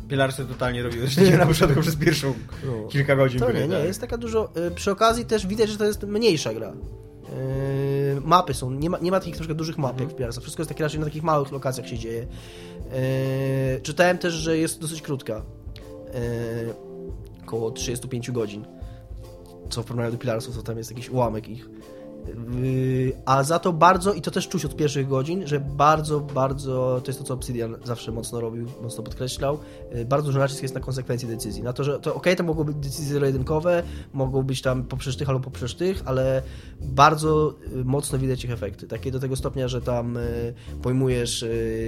Pilarsy 0.07 0.45
totalnie 0.45 0.83
robiły 0.83 1.07
nie 1.31 1.37
na 1.37 1.45
początku 1.45 1.81
przez 1.81 1.95
pierwszą 1.95 2.33
no. 2.65 2.87
kilka 2.87 3.15
godzin. 3.15 3.39
To 3.39 3.51
nie, 3.51 3.67
nie, 3.67 3.75
tak. 3.77 3.85
jest 3.85 4.01
taka 4.01 4.17
dużo... 4.17 4.51
E, 4.55 4.71
przy 4.71 4.91
okazji 4.91 5.25
też 5.25 5.47
widać, 5.47 5.69
że 5.69 5.77
to 5.77 5.85
jest 5.85 6.03
mniejsza 6.03 6.53
gra. 6.53 6.73
Yy, 7.23 8.21
mapy 8.21 8.53
są, 8.53 8.71
nie 8.71 8.89
ma, 8.89 8.99
nie 8.99 9.11
ma 9.11 9.19
takich 9.19 9.35
troszkę 9.35 9.55
dużych 9.55 9.77
map 9.77 9.99
jak 9.99 10.09
w 10.09 10.15
Pilarsach. 10.15 10.43
Wszystko 10.43 10.61
jest 10.61 10.69
takie 10.69 10.83
raczej 10.83 10.99
na 10.99 11.05
takich 11.05 11.23
małych 11.23 11.51
lokacjach 11.51 11.87
się 11.87 11.97
dzieje. 11.97 12.27
Yy, 13.71 13.81
czytałem 13.81 14.17
też, 14.17 14.33
że 14.33 14.57
jest 14.57 14.81
dosyć 14.81 15.01
krótka. 15.01 15.41
Yy, 16.13 16.73
około 17.43 17.71
35 17.71 18.31
godzin. 18.31 18.65
Co 19.69 19.83
w 19.83 19.85
porównaniu 19.85 20.11
do 20.11 20.17
Pilarsów, 20.17 20.55
to 20.55 20.63
tam 20.63 20.77
jest 20.77 20.91
jakiś 20.91 21.09
ułamek 21.09 21.49
ich. 21.49 21.69
A 23.25 23.43
za 23.43 23.59
to 23.59 23.73
bardzo, 23.73 24.13
i 24.13 24.21
to 24.21 24.31
też 24.31 24.47
czuć 24.47 24.65
od 24.65 24.75
pierwszych 24.75 25.07
godzin, 25.07 25.47
że 25.47 25.59
bardzo, 25.59 26.19
bardzo, 26.19 27.01
to 27.03 27.09
jest 27.09 27.19
to, 27.19 27.25
co 27.25 27.33
Obsidian 27.33 27.75
zawsze 27.83 28.11
mocno 28.11 28.41
robił, 28.41 28.67
mocno 28.81 29.03
podkreślał, 29.03 29.59
yy, 29.91 30.05
bardzo 30.05 30.25
dużo 30.25 30.39
nacisk 30.39 30.61
jest 30.61 30.75
na 30.75 30.81
konsekwencje 30.81 31.29
decyzji. 31.29 31.63
Na 31.63 31.73
to, 31.73 31.83
że 31.83 31.99
to 31.99 32.15
ok, 32.15 32.25
to 32.37 32.43
mogą 32.43 32.63
być 32.63 32.75
decyzje 32.75 33.13
zero-jedynkowe, 33.13 33.83
mogą 34.13 34.43
być 34.43 34.61
tam 34.61 34.83
poprzez 34.83 35.17
tych 35.17 35.29
albo 35.29 35.39
poprzez 35.39 35.75
tych, 35.75 36.01
ale 36.05 36.41
bardzo 36.81 37.53
yy, 37.75 37.85
mocno 37.85 38.19
widać 38.19 38.45
ich 38.45 38.51
efekty. 38.51 38.87
Takie 38.87 39.11
do 39.11 39.19
tego 39.19 39.35
stopnia, 39.35 39.67
że 39.67 39.81
tam 39.81 40.17
pojmujesz 40.81 41.45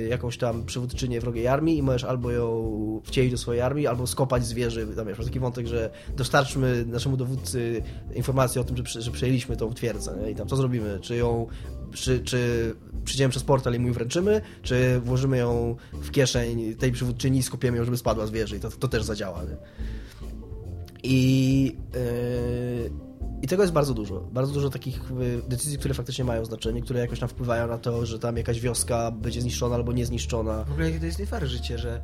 jakąś 0.10 0.38
tam 0.38 0.66
przywódczynię 0.66 1.22
wrogiej 1.22 1.48
armii 1.48 1.78
i 1.78 1.84
możesz 1.84 2.04
albo 2.04 2.32
ją 2.32 3.02
wcielić 3.04 3.32
do 3.32 3.38
swojej 3.38 3.62
armii, 3.62 3.88
albo 3.88 4.08
skopać 4.08 4.46
zwierzy. 4.46 4.88
Tam 4.96 5.08
jest 5.08 5.22
taki 5.24 5.40
wątek, 5.40 5.68
że 5.68 5.90
dostarczmy 6.18 6.86
naszemu 6.86 7.18
dowódcy 7.18 7.82
informację 8.16 8.62
o 8.62 8.64
tym, 8.64 8.78
że, 8.78 9.02
że 9.02 9.12
przejęliśmy 9.12 9.58
tą 9.58 9.74
twierdzę 9.74 10.25
i 10.32 10.36
tam 10.36 10.48
co 10.48 10.56
zrobimy? 10.56 11.00
Czy 11.02 11.16
ją, 11.16 11.48
czy, 11.94 12.20
czy 12.20 12.74
przyjdziemy 13.06 13.32
przez 13.32 13.44
portal 13.44 13.74
i 13.74 13.80
mu 13.80 13.94
wręczymy, 13.94 14.42
czy 14.62 15.00
włożymy 15.00 15.38
ją 15.38 15.76
w 15.94 16.12
kieszeń 16.12 16.76
tej 16.76 16.92
przywódczyni 16.92 17.38
i 17.40 17.44
skupiemy 17.44 17.78
ją, 17.78 17.86
żeby 17.86 17.98
spadła 17.98 18.28
z 18.28 18.32
wieży 18.32 18.58
i 18.58 18.60
to, 18.60 18.70
to 18.72 18.88
też 18.88 19.04
zadziała. 19.04 19.44
Nie? 19.44 19.58
I, 21.04 21.64
yy, 21.94 22.92
I 23.42 23.48
tego 23.48 23.64
jest 23.64 23.74
bardzo 23.74 23.94
dużo. 23.94 24.20
Bardzo 24.20 24.54
dużo 24.54 24.70
takich 24.70 25.02
e, 25.12 25.50
decyzji, 25.50 25.78
które 25.78 25.94
faktycznie 25.94 26.24
mają 26.24 26.46
znaczenie, 26.46 26.82
które 26.82 27.00
jakoś 27.00 27.20
tam 27.20 27.30
wpływają 27.30 27.68
na 27.68 27.78
to, 27.78 28.06
że 28.06 28.20
tam 28.20 28.38
jakaś 28.38 28.60
wioska 28.60 29.12
będzie 29.12 29.42
zniszczona 29.42 29.76
albo 29.76 29.92
niezniszczona. 29.92 30.64
W 30.64 30.72
ogóle 30.72 30.92
to 30.92 31.06
jest 31.06 31.20
nie 31.20 31.26
fair 31.26 31.48
życie, 31.48 31.78
że 31.78 32.02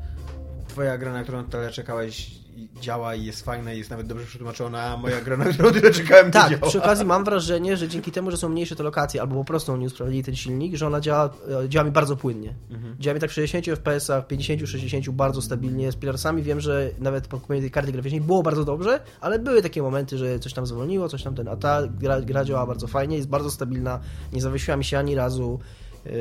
twoja 0.67 0.97
gra, 0.97 1.13
na 1.13 1.23
którą 1.23 1.43
tyle 1.43 1.71
czekałeś 1.71 2.40
działa 2.81 3.15
i 3.15 3.25
jest 3.25 3.45
fajna 3.45 3.73
i 3.73 3.77
jest 3.77 3.89
nawet 3.89 4.07
dobrze 4.07 4.25
przetłumaczona, 4.25 4.81
a 4.83 4.97
moja 4.97 5.21
gra, 5.21 5.37
na 5.37 5.45
którą 5.45 5.71
tyle 5.71 5.91
czekałem, 5.91 6.31
Tak, 6.31 6.49
działa. 6.51 6.67
przy 6.69 6.79
okazji 6.79 7.05
mam 7.05 7.23
wrażenie, 7.23 7.77
że 7.77 7.87
dzięki 7.87 8.11
temu, 8.11 8.31
że 8.31 8.37
są 8.37 8.49
mniejsze 8.49 8.75
te 8.75 8.83
lokacje, 8.83 9.21
albo 9.21 9.35
po 9.35 9.43
prostu 9.43 9.73
oni 9.73 9.85
usprawnili 9.85 10.23
ten 10.23 10.35
silnik, 10.35 10.75
że 10.75 10.87
ona 10.87 11.01
działa, 11.01 11.29
e, 11.65 11.69
działa 11.69 11.85
mi 11.85 11.91
bardzo 11.91 12.15
płynnie. 12.15 12.53
Mhm. 12.71 12.95
Działa 12.99 13.15
mi 13.15 13.21
tak 13.21 13.29
w 13.29 13.33
60 13.33 13.65
FPS-ach, 13.67 14.27
50-60 14.27 15.09
bardzo 15.09 15.41
stabilnie. 15.41 15.91
Z 15.91 15.95
Pilarsami 15.95 16.43
wiem, 16.43 16.59
że 16.59 16.89
nawet 16.99 17.27
po 17.27 17.39
kupieniu 17.39 17.61
tej 17.61 17.71
karty 17.71 17.91
graficznej 17.91 18.21
było 18.21 18.43
bardzo 18.43 18.65
dobrze, 18.65 18.99
ale 19.21 19.39
były 19.39 19.61
takie 19.61 19.81
momenty, 19.81 20.17
że 20.17 20.39
coś 20.39 20.53
tam 20.53 20.65
zwolniło, 20.65 21.09
coś 21.09 21.23
tam 21.23 21.35
ten, 21.35 21.47
a 21.47 21.55
ta 21.55 21.87
gra, 21.87 22.21
gra 22.21 22.45
działa 22.45 22.65
bardzo 22.67 22.87
fajnie, 22.87 23.15
jest 23.15 23.29
bardzo 23.29 23.51
stabilna, 23.51 23.99
nie 24.33 24.41
zawiesiła 24.41 24.77
mi 24.77 24.83
się 24.83 24.97
ani 24.99 25.15
razu, 25.15 25.59
yy, 26.05 26.11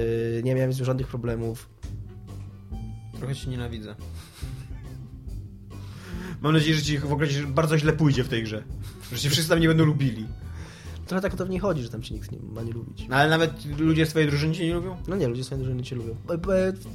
nie 0.45 0.55
miałem 0.55 0.73
z 0.73 0.77
żadnych 0.77 1.07
problemów. 1.07 1.69
Trochę 3.19 3.35
się 3.35 3.51
nienawidzę. 3.51 3.95
Mam 6.41 6.53
nadzieję, 6.53 6.75
że 6.75 6.83
ci 6.83 6.99
w 6.99 7.13
ogóle 7.13 7.29
bardzo 7.49 7.79
źle 7.79 7.93
pójdzie 7.93 8.25
w 8.25 8.29
tej 8.29 8.43
grze. 8.43 8.63
Że 9.13 9.19
cię 9.19 9.31
wszyscy 9.31 9.51
tam 9.51 9.61
nie 9.61 9.69
będą 9.69 9.85
lubili. 9.85 10.27
Trochę 11.07 11.23
tak 11.23 11.37
to 11.37 11.47
w 11.47 11.51
niej 11.51 11.59
chodzi, 11.59 11.83
że 11.83 11.89
tam 11.89 12.03
ci 12.03 12.15
nikt 12.15 12.33
nie 12.33 12.39
ma 12.39 12.63
nie 12.63 12.73
lubić. 12.73 13.07
No, 13.09 13.17
ale 13.17 13.31
nawet 13.31 13.79
ludzie 13.79 14.07
z 14.07 14.09
twojej 14.09 14.29
drużyny 14.29 14.55
cię 14.55 14.67
nie 14.67 14.75
lubią? 14.75 14.97
No 15.09 15.17
nie, 15.17 15.29
ludzie 15.29 15.45
z 15.45 15.47
twojej 15.47 15.65
drużyny 15.65 15.83
cię 15.83 15.97
lubią. 15.97 16.17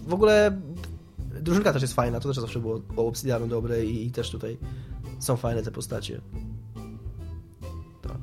W 0.08 0.14
ogóle 0.14 0.62
drużynka 1.42 1.74
też 1.74 1.82
jest 1.82 1.94
fajna, 1.94 2.20
to 2.20 2.28
też 2.28 2.38
zawsze 2.38 2.60
było 2.60 2.82
o 2.96 3.08
Obsidianu 3.08 3.48
dobre 3.48 3.86
i, 3.86 4.08
i 4.08 4.12
też 4.12 4.30
tutaj 4.30 4.58
są 5.20 5.38
fajne 5.38 5.64
te 5.64 5.72
postacie. 5.72 6.22
Tak. 8.02 8.18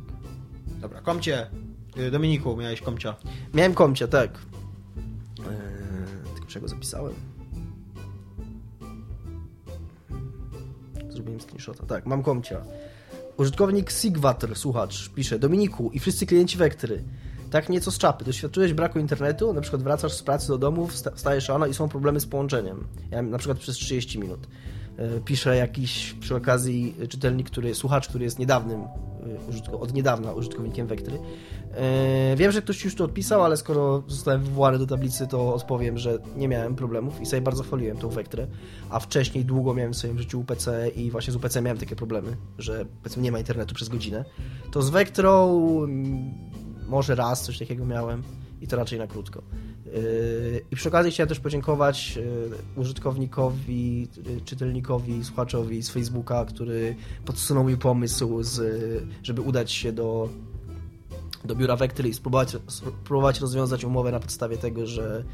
Dobra, 0.81 1.01
komcie. 1.01 1.51
Y, 1.97 2.11
Dominiku, 2.11 2.57
miałeś 2.57 2.81
komcia. 2.81 3.15
Miałem 3.55 3.75
komcia, 3.75 4.09
tak. 4.09 4.39
Eee, 5.39 6.35
tylko 6.35 6.49
czego 6.49 6.69
zapisałem? 6.69 7.15
Zrobiłem 11.33 11.41
screenshota. 11.41 11.87
Tak, 11.87 12.07
mam 12.07 12.23
komcia. 12.23 12.65
Użytkownik 13.37 13.91
Sigwatr, 13.91 14.57
słuchacz, 14.57 15.09
pisze 15.09 15.39
Dominiku 15.39 15.91
i 15.91 15.99
wszyscy 15.99 16.27
klienci 16.27 16.59
Wektry. 16.59 17.05
Tak 17.51 17.69
nieco 17.69 17.91
z 17.91 17.99
czapy. 17.99 18.25
Doświadczyłeś 18.25 18.73
braku 18.73 18.99
internetu? 18.99 19.53
Na 19.53 19.61
przykład 19.61 19.83
wracasz 19.83 20.13
z 20.13 20.23
pracy 20.23 20.49
do 20.49 20.59
domu, 20.59 20.89
wstajesz 21.15 21.49
rano 21.49 21.67
i 21.67 21.75
są 21.75 21.89
problemy 21.89 22.21
z 22.21 22.27
połączeniem. 22.27 22.87
Ja 23.11 23.23
na 23.23 23.39
przykład 23.39 23.59
przez 23.59 23.77
30 23.77 24.19
minut. 24.19 24.47
E, 24.97 25.21
pisze 25.21 25.57
jakiś 25.57 26.15
przy 26.21 26.37
okazji 26.37 26.95
czytelnik, 27.09 27.51
który, 27.51 27.75
słuchacz, 27.75 28.09
który 28.09 28.25
jest 28.25 28.39
niedawnym, 28.39 28.81
e, 29.71 29.79
od 29.79 29.93
niedawna 29.93 30.33
użytkownikiem 30.33 30.87
Wektry. 30.87 31.19
Yy, 31.73 32.37
wiem, 32.37 32.53
że 32.53 32.63
ktoś 32.63 32.85
już 32.85 32.95
to 32.95 33.05
odpisał, 33.05 33.43
ale 33.43 33.57
skoro 33.57 34.03
zostałem 34.07 34.43
wywołany 34.43 34.79
do 34.79 34.87
tablicy, 34.87 35.27
to 35.27 35.55
odpowiem, 35.55 35.99
że 35.99 36.19
nie 36.37 36.49
miałem 36.49 36.75
problemów 36.75 37.21
i 37.21 37.27
sobie 37.27 37.43
bardzo 37.43 37.63
chwaliłem 37.63 37.97
tą 37.97 38.09
Vectrę, 38.09 38.47
a 38.91 39.01
wcześniej 39.01 39.45
długo 39.45 39.75
miałem 39.75 39.93
w 39.93 39.97
swoim 39.97 40.19
życiu 40.19 40.41
UPC 40.41 40.91
i 40.97 41.11
właśnie 41.11 41.33
z 41.33 41.37
UPC 41.37 41.63
miałem 41.63 41.79
takie 41.79 41.97
problemy, 41.97 42.37
że 42.59 42.85
powiedzmy 43.03 43.23
nie 43.23 43.33
ma 43.33 43.39
internetu 43.39 43.75
przez 43.75 43.89
godzinę. 43.89 44.25
To 44.71 44.83
z 44.83 44.91
Vectrą 44.91 45.61
mm, 45.85 46.35
może 46.89 47.15
raz 47.15 47.45
coś 47.45 47.59
takiego 47.59 47.87
miałem 47.87 48.23
i 48.61 48.67
to 48.67 48.77
raczej 48.77 48.99
na 48.99 49.07
krótko. 49.07 49.43
Yy, 49.87 50.65
I 50.71 50.77
przy 50.77 50.89
okazji 50.89 51.13
chciałem 51.13 51.29
też 51.29 51.41
podziękować 51.41 52.17
yy, 52.17 52.51
użytkownikowi, 52.77 54.09
czytelnikowi, 54.45 55.25
słuchaczowi 55.25 55.83
z 55.83 55.91
Facebooka, 55.91 56.45
który 56.45 56.97
podsunął 57.25 57.65
mi 57.65 57.77
pomysł, 57.77 58.43
z, 58.43 58.63
żeby 59.23 59.41
udać 59.41 59.73
się 59.73 59.93
do, 59.93 60.29
do 61.45 61.57
biura 61.57 61.77
Vectry 61.77 62.09
i 62.09 62.15
spróbować, 62.15 62.57
spróbować 62.69 63.41
rozwiązać 63.41 63.85
umowę 63.85 64.13
na 64.13 64.21
podstawie 64.21 64.57
tego, 64.57 64.87
że 64.87 65.25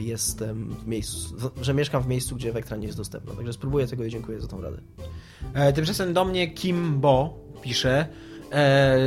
jestem 0.00 0.74
w 0.74 0.86
miejscu, 0.86 1.36
że 1.62 1.74
mieszkam 1.74 2.02
w 2.02 2.06
miejscu, 2.06 2.36
gdzie 2.36 2.52
Vectra 2.52 2.76
nie 2.76 2.86
jest 2.86 2.98
dostępna. 2.98 3.34
Także 3.34 3.52
spróbuję 3.52 3.86
tego 3.86 4.04
i 4.04 4.10
dziękuję 4.10 4.40
za 4.40 4.48
tą 4.48 4.60
radę. 4.60 4.78
E, 5.54 5.72
tymczasem 5.72 6.12
do 6.12 6.24
mnie 6.24 6.50
Kim 6.50 7.00
Bo 7.00 7.38
pisze, 7.62 8.06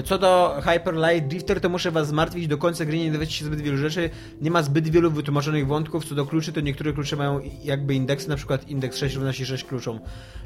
co 0.05 0.17
do 0.17 0.61
Hyper 0.63 0.95
Light 0.95 1.27
Drifter, 1.27 1.61
to 1.61 1.69
muszę 1.69 1.91
was 1.91 2.07
zmartwić, 2.07 2.47
do 2.47 2.57
końca 2.57 2.85
gry 2.85 2.97
nie 2.97 3.11
dowiecie 3.11 3.33
się 3.33 3.45
zbyt 3.45 3.61
wielu 3.61 3.77
rzeczy, 3.77 4.09
nie 4.41 4.51
ma 4.51 4.63
zbyt 4.63 4.89
wielu 4.89 5.11
wytłumaczonych 5.11 5.67
wątków, 5.67 6.05
co 6.05 6.15
do 6.15 6.25
kluczy, 6.25 6.53
to 6.53 6.61
niektóre 6.61 6.93
klucze 6.93 7.15
mają 7.15 7.39
jakby 7.63 7.93
indeksy, 7.93 8.29
na 8.29 8.35
przykład 8.35 8.69
indeks 8.69 8.97
6 8.97 9.15
równa 9.15 9.33
się 9.33 9.45
6 9.45 9.63
kluczom. 9.63 9.99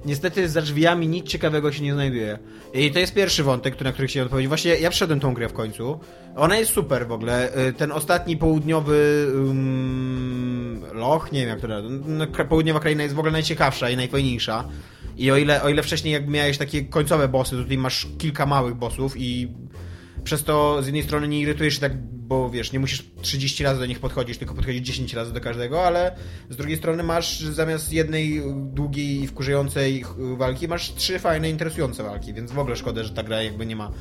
Niestety 0.05 0.49
za 0.49 0.61
drzwiami 0.61 1.07
nic 1.07 1.27
ciekawego 1.27 1.71
się 1.71 1.83
nie 1.83 1.93
znajduje. 1.93 2.39
I 2.73 2.91
to 2.91 2.99
jest 2.99 3.13
pierwszy 3.13 3.43
wątek, 3.43 3.81
na 3.81 3.91
który 3.91 4.07
chciałem 4.07 4.25
odpowiedzieć. 4.25 4.47
Właśnie 4.47 4.75
ja 4.75 4.89
przeszedłem 4.89 5.19
tą 5.19 5.33
grę 5.33 5.49
w 5.49 5.53
końcu. 5.53 5.99
Ona 6.35 6.57
jest 6.57 6.71
super 6.71 7.07
w 7.07 7.11
ogóle. 7.11 7.53
E, 7.53 7.73
ten 7.73 7.91
ostatni 7.91 8.37
południowy 8.37 9.27
um, 9.35 10.81
loch, 10.93 11.31
nie 11.31 11.39
wiem 11.39 11.49
jak 11.49 11.61
to 11.61 11.67
no, 12.05 12.27
południowa 12.49 12.79
kraina 12.79 13.03
jest 13.03 13.15
w 13.15 13.19
ogóle 13.19 13.31
najciekawsza 13.31 13.89
i 13.89 13.97
najfajniejsza. 13.97 14.63
I 15.19 15.31
o 15.31 15.37
ile, 15.37 15.63
o 15.63 15.69
ile 15.69 15.83
wcześniej 15.83 16.13
jakby 16.13 16.31
miałeś 16.31 16.57
takie 16.57 16.83
końcowe 16.83 17.27
bossy, 17.27 17.55
to 17.55 17.61
tutaj 17.61 17.77
masz 17.77 18.07
kilka 18.17 18.45
małych 18.45 18.75
bossów 18.75 19.13
i 19.17 19.51
przez 20.23 20.43
to 20.43 20.83
z 20.83 20.85
jednej 20.85 21.03
strony 21.03 21.27
nie 21.27 21.39
irytujesz 21.39 21.73
się 21.73 21.79
tak, 21.79 21.97
bo 22.03 22.49
wiesz, 22.49 22.71
nie 22.71 22.79
musisz 22.79 23.03
30 23.21 23.63
razy 23.63 23.79
do 23.79 23.85
nich 23.85 23.99
podchodzić, 23.99 24.37
tylko 24.37 24.53
podchodzić 24.53 24.87
10 24.87 25.13
razy 25.13 25.33
do 25.33 25.41
każdego, 25.41 25.87
ale 25.87 26.15
z 26.49 26.57
drugiej 26.57 26.77
strony 26.77 27.03
masz 27.03 27.39
zamiast 27.39 27.93
jednej 27.93 28.41
długiej 28.55 29.21
i 29.21 29.27
wkurzającej 29.27 30.05
walki, 30.37 30.67
masz 30.67 30.93
trzy 30.95 31.19
fajne, 31.19 31.49
interesujące 31.49 32.03
walki, 32.03 32.33
więc 32.33 32.51
w 32.51 32.59
ogóle 32.59 32.75
szkoda, 32.75 33.03
że 33.03 33.09
ta 33.09 33.23
gra 33.23 33.41
jakby 33.41 33.65
nie 33.65 33.75
ma 33.75 33.91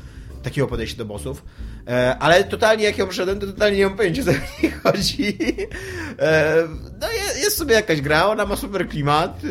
takiego 0.43 0.67
podejścia 0.67 0.99
do 0.99 1.05
bossów. 1.05 1.45
E, 1.87 2.19
ale 2.19 2.45
totalnie 2.45 2.85
jak 2.85 2.99
ją 2.99 3.07
przeszedłem, 3.07 3.41
to 3.41 3.47
totalnie 3.47 3.79
nie 3.79 3.87
mam 3.87 3.97
pojęcia, 3.97 4.23
co 4.25 4.33
nich 4.63 4.83
chodzi. 4.83 5.39
E, 6.19 6.55
no 7.01 7.07
jest 7.43 7.57
sobie 7.57 7.75
jakaś 7.75 8.01
gra, 8.01 8.27
ona 8.27 8.47
ma 8.47 8.57
super 8.57 8.89
klimat, 8.89 9.43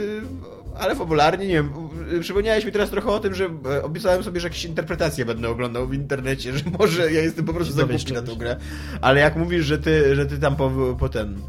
ale 0.80 0.96
fabularnie, 0.96 1.48
nie 1.48 1.54
wiem, 1.54 1.74
przypomniałeś 2.22 2.66
mi 2.66 2.72
teraz 2.72 2.90
trochę 2.90 3.12
o 3.12 3.20
tym, 3.20 3.36
że 3.36 3.50
e, 3.66 3.84
obiecałem 3.84 4.24
sobie, 4.24 4.40
że 4.40 4.48
jakieś 4.48 4.66
interpretacje 4.66 5.26
będę 5.26 5.50
oglądał 5.50 5.88
w 5.88 5.94
internecie, 5.94 6.54
że 6.58 6.64
może 6.80 7.12
ja 7.14 7.22
jestem 7.22 7.46
po 7.46 7.54
prostu 7.54 7.74
za 7.74 7.84
głupi 7.84 8.14
na 8.14 8.22
tą 8.22 8.36
grę, 8.36 8.58
ale 9.02 9.20
jak 9.20 9.36
mówisz, 9.36 9.66
że 9.66 9.78
ty, 9.78 10.16
że 10.16 10.26
ty 10.26 10.40
tam 10.40 10.56
po, 10.56 10.96
po 11.00 11.10
ten 11.10 11.42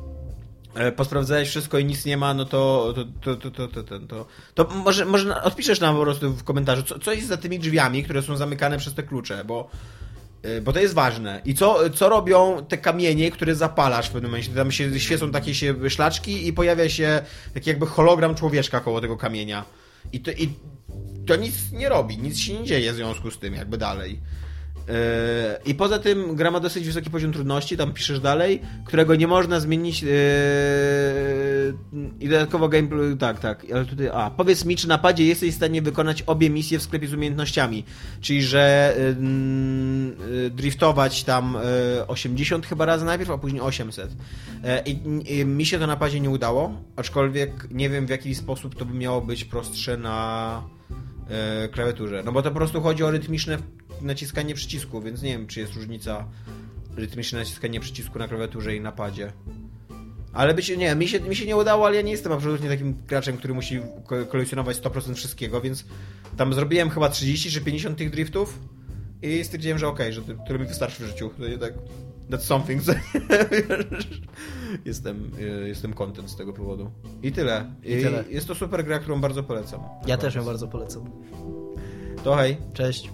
e, 0.74 0.92
posprawdzałeś 0.92 1.48
wszystko 1.48 1.78
i 1.78 1.84
nic 1.84 2.04
nie 2.04 2.16
ma, 2.16 2.34
no 2.34 2.44
to 2.44 2.94
to, 3.20 3.36
to, 3.36 3.50
to, 3.50 3.68
to, 3.68 3.82
to, 3.82 3.98
to, 3.98 4.26
to 4.54 4.74
może, 4.74 5.04
może 5.04 5.42
odpiszesz 5.42 5.80
nam 5.80 5.96
po 5.96 6.02
prostu 6.02 6.32
w 6.32 6.44
komentarzu, 6.44 6.82
co, 6.82 6.98
co 6.98 7.12
jest 7.12 7.28
za 7.28 7.36
tymi 7.36 7.58
drzwiami, 7.58 8.04
które 8.04 8.22
są 8.22 8.36
zamykane 8.36 8.78
przez 8.78 8.94
te 8.94 9.02
klucze, 9.02 9.44
bo 9.44 9.70
Y, 10.07 10.07
bo 10.62 10.72
to 10.72 10.80
jest 10.80 10.94
ważne. 10.94 11.42
I 11.44 11.54
co, 11.54 11.90
co 11.90 12.08
robią 12.08 12.66
te 12.68 12.78
kamienie, 12.78 13.30
które 13.30 13.54
zapalasz 13.54 14.08
w 14.08 14.12
pewnym 14.12 14.30
momencie? 14.30 14.52
Tam 14.52 14.72
się 14.72 15.00
świecą 15.00 15.30
takie 15.30 15.54
się 15.54 15.90
szlaczki 15.90 16.46
i 16.46 16.52
pojawia 16.52 16.88
się 16.88 17.20
taki 17.54 17.70
jakby 17.70 17.86
hologram 17.86 18.34
człowieczka 18.34 18.80
koło 18.80 19.00
tego 19.00 19.16
kamienia. 19.16 19.64
I 20.12 20.20
to, 20.20 20.30
i 20.30 20.48
to 21.26 21.36
nic 21.36 21.72
nie 21.72 21.88
robi, 21.88 22.18
nic 22.18 22.38
się 22.38 22.54
nie 22.54 22.64
dzieje 22.64 22.92
w 22.92 22.96
związku 22.96 23.30
z 23.30 23.38
tym, 23.38 23.54
jakby 23.54 23.78
dalej. 23.78 24.20
I 25.64 25.74
poza 25.74 25.98
tym 25.98 26.36
gra 26.36 26.50
ma 26.50 26.60
dosyć 26.60 26.86
wysoki 26.86 27.10
poziom 27.10 27.32
trudności, 27.32 27.76
tam 27.76 27.92
piszesz 27.92 28.20
dalej, 28.20 28.62
którego 28.84 29.14
nie 29.14 29.26
można 29.26 29.60
zmienić 29.60 30.02
yy, 30.02 30.10
i 32.20 32.28
dodatkowo 32.28 32.68
gameplay, 32.68 33.16
tak, 33.16 33.40
tak, 33.40 33.66
ale 33.74 33.84
tutaj, 33.84 34.08
a, 34.12 34.30
powiedz 34.30 34.64
mi, 34.64 34.76
czy 34.76 34.88
na 34.88 34.98
padzie 34.98 35.24
jesteś 35.24 35.52
w 35.52 35.56
stanie 35.56 35.82
wykonać 35.82 36.22
obie 36.22 36.50
misje 36.50 36.78
w 36.78 36.82
sklepie 36.82 37.08
z 37.08 37.14
umiejętnościami, 37.14 37.84
czyli, 38.20 38.42
że 38.42 38.94
yy, 40.30 40.50
driftować 40.50 41.24
tam 41.24 41.56
yy, 41.98 42.06
80 42.06 42.66
chyba 42.66 42.86
razy 42.86 43.04
najpierw, 43.04 43.30
a 43.30 43.38
później 43.38 43.62
800. 43.62 44.10
I, 44.86 45.00
I 45.38 45.44
mi 45.44 45.66
się 45.66 45.78
to 45.78 45.86
na 45.86 45.96
padzie 45.96 46.20
nie 46.20 46.30
udało, 46.30 46.72
aczkolwiek 46.96 47.68
nie 47.70 47.90
wiem 47.90 48.06
w 48.06 48.10
jaki 48.10 48.34
sposób 48.34 48.74
to 48.74 48.84
by 48.84 48.94
miało 48.94 49.20
być 49.20 49.44
prostsze 49.44 49.96
na 49.96 50.62
klawiaturze, 51.72 52.22
no 52.24 52.32
bo 52.32 52.42
to 52.42 52.50
po 52.50 52.56
prostu 52.56 52.80
chodzi 52.80 53.04
o 53.04 53.10
rytmiczne 53.10 53.58
naciskanie 54.02 54.54
przycisku, 54.54 55.02
więc 55.02 55.22
nie 55.22 55.30
wiem, 55.30 55.46
czy 55.46 55.60
jest 55.60 55.74
różnica 55.74 56.28
rytmiczne 56.96 57.38
naciskanie 57.38 57.80
przycisku 57.80 58.18
na 58.18 58.28
klawiaturze 58.28 58.76
i 58.76 58.80
na 58.80 58.92
padzie. 58.92 59.32
Ale 60.32 60.54
być, 60.54 60.76
nie, 60.76 60.94
mi 60.94 61.08
się, 61.08 61.20
mi 61.20 61.36
się 61.36 61.46
nie 61.46 61.56
udało, 61.56 61.86
ale 61.86 61.96
ja 61.96 62.02
nie 62.02 62.12
jestem 62.12 62.32
absolutnie 62.32 62.68
takim 62.68 62.94
graczem, 63.06 63.36
który 63.36 63.54
musi 63.54 63.80
kolekcjonować 64.28 64.76
100% 64.76 65.14
wszystkiego, 65.14 65.60
więc 65.60 65.84
tam 66.36 66.54
zrobiłem 66.54 66.90
chyba 66.90 67.08
30 67.08 67.50
czy 67.50 67.60
50 67.60 67.98
tych 67.98 68.10
driftów 68.10 68.58
i 69.22 69.44
stwierdziłem, 69.44 69.78
że 69.78 69.88
okej, 69.88 70.12
okay, 70.12 70.12
że 70.12 70.44
tyle 70.46 70.58
mi 70.58 70.66
wystarczy 70.66 71.04
w 71.04 71.06
życiu. 71.06 71.30
To 71.38 71.48
nie 71.48 71.58
tak, 71.58 71.72
that's 72.30 72.40
something. 72.40 72.82
jestem, 74.84 75.30
jestem 75.66 75.94
content 75.94 76.30
z 76.30 76.36
tego 76.36 76.52
powodu. 76.52 76.90
I 77.22 77.32
tyle. 77.32 77.72
I, 77.84 77.92
I 77.92 78.02
tyle. 78.02 78.24
Jest 78.28 78.48
to 78.48 78.54
super 78.54 78.84
gra, 78.84 78.98
którą 78.98 79.20
bardzo 79.20 79.42
polecam. 79.42 79.80
Ja 80.06 80.16
też 80.16 80.34
ją 80.34 80.44
bardzo 80.44 80.68
polecam. 80.68 81.10
To 82.24 82.36
hej. 82.36 82.56
Cześć. 82.74 83.10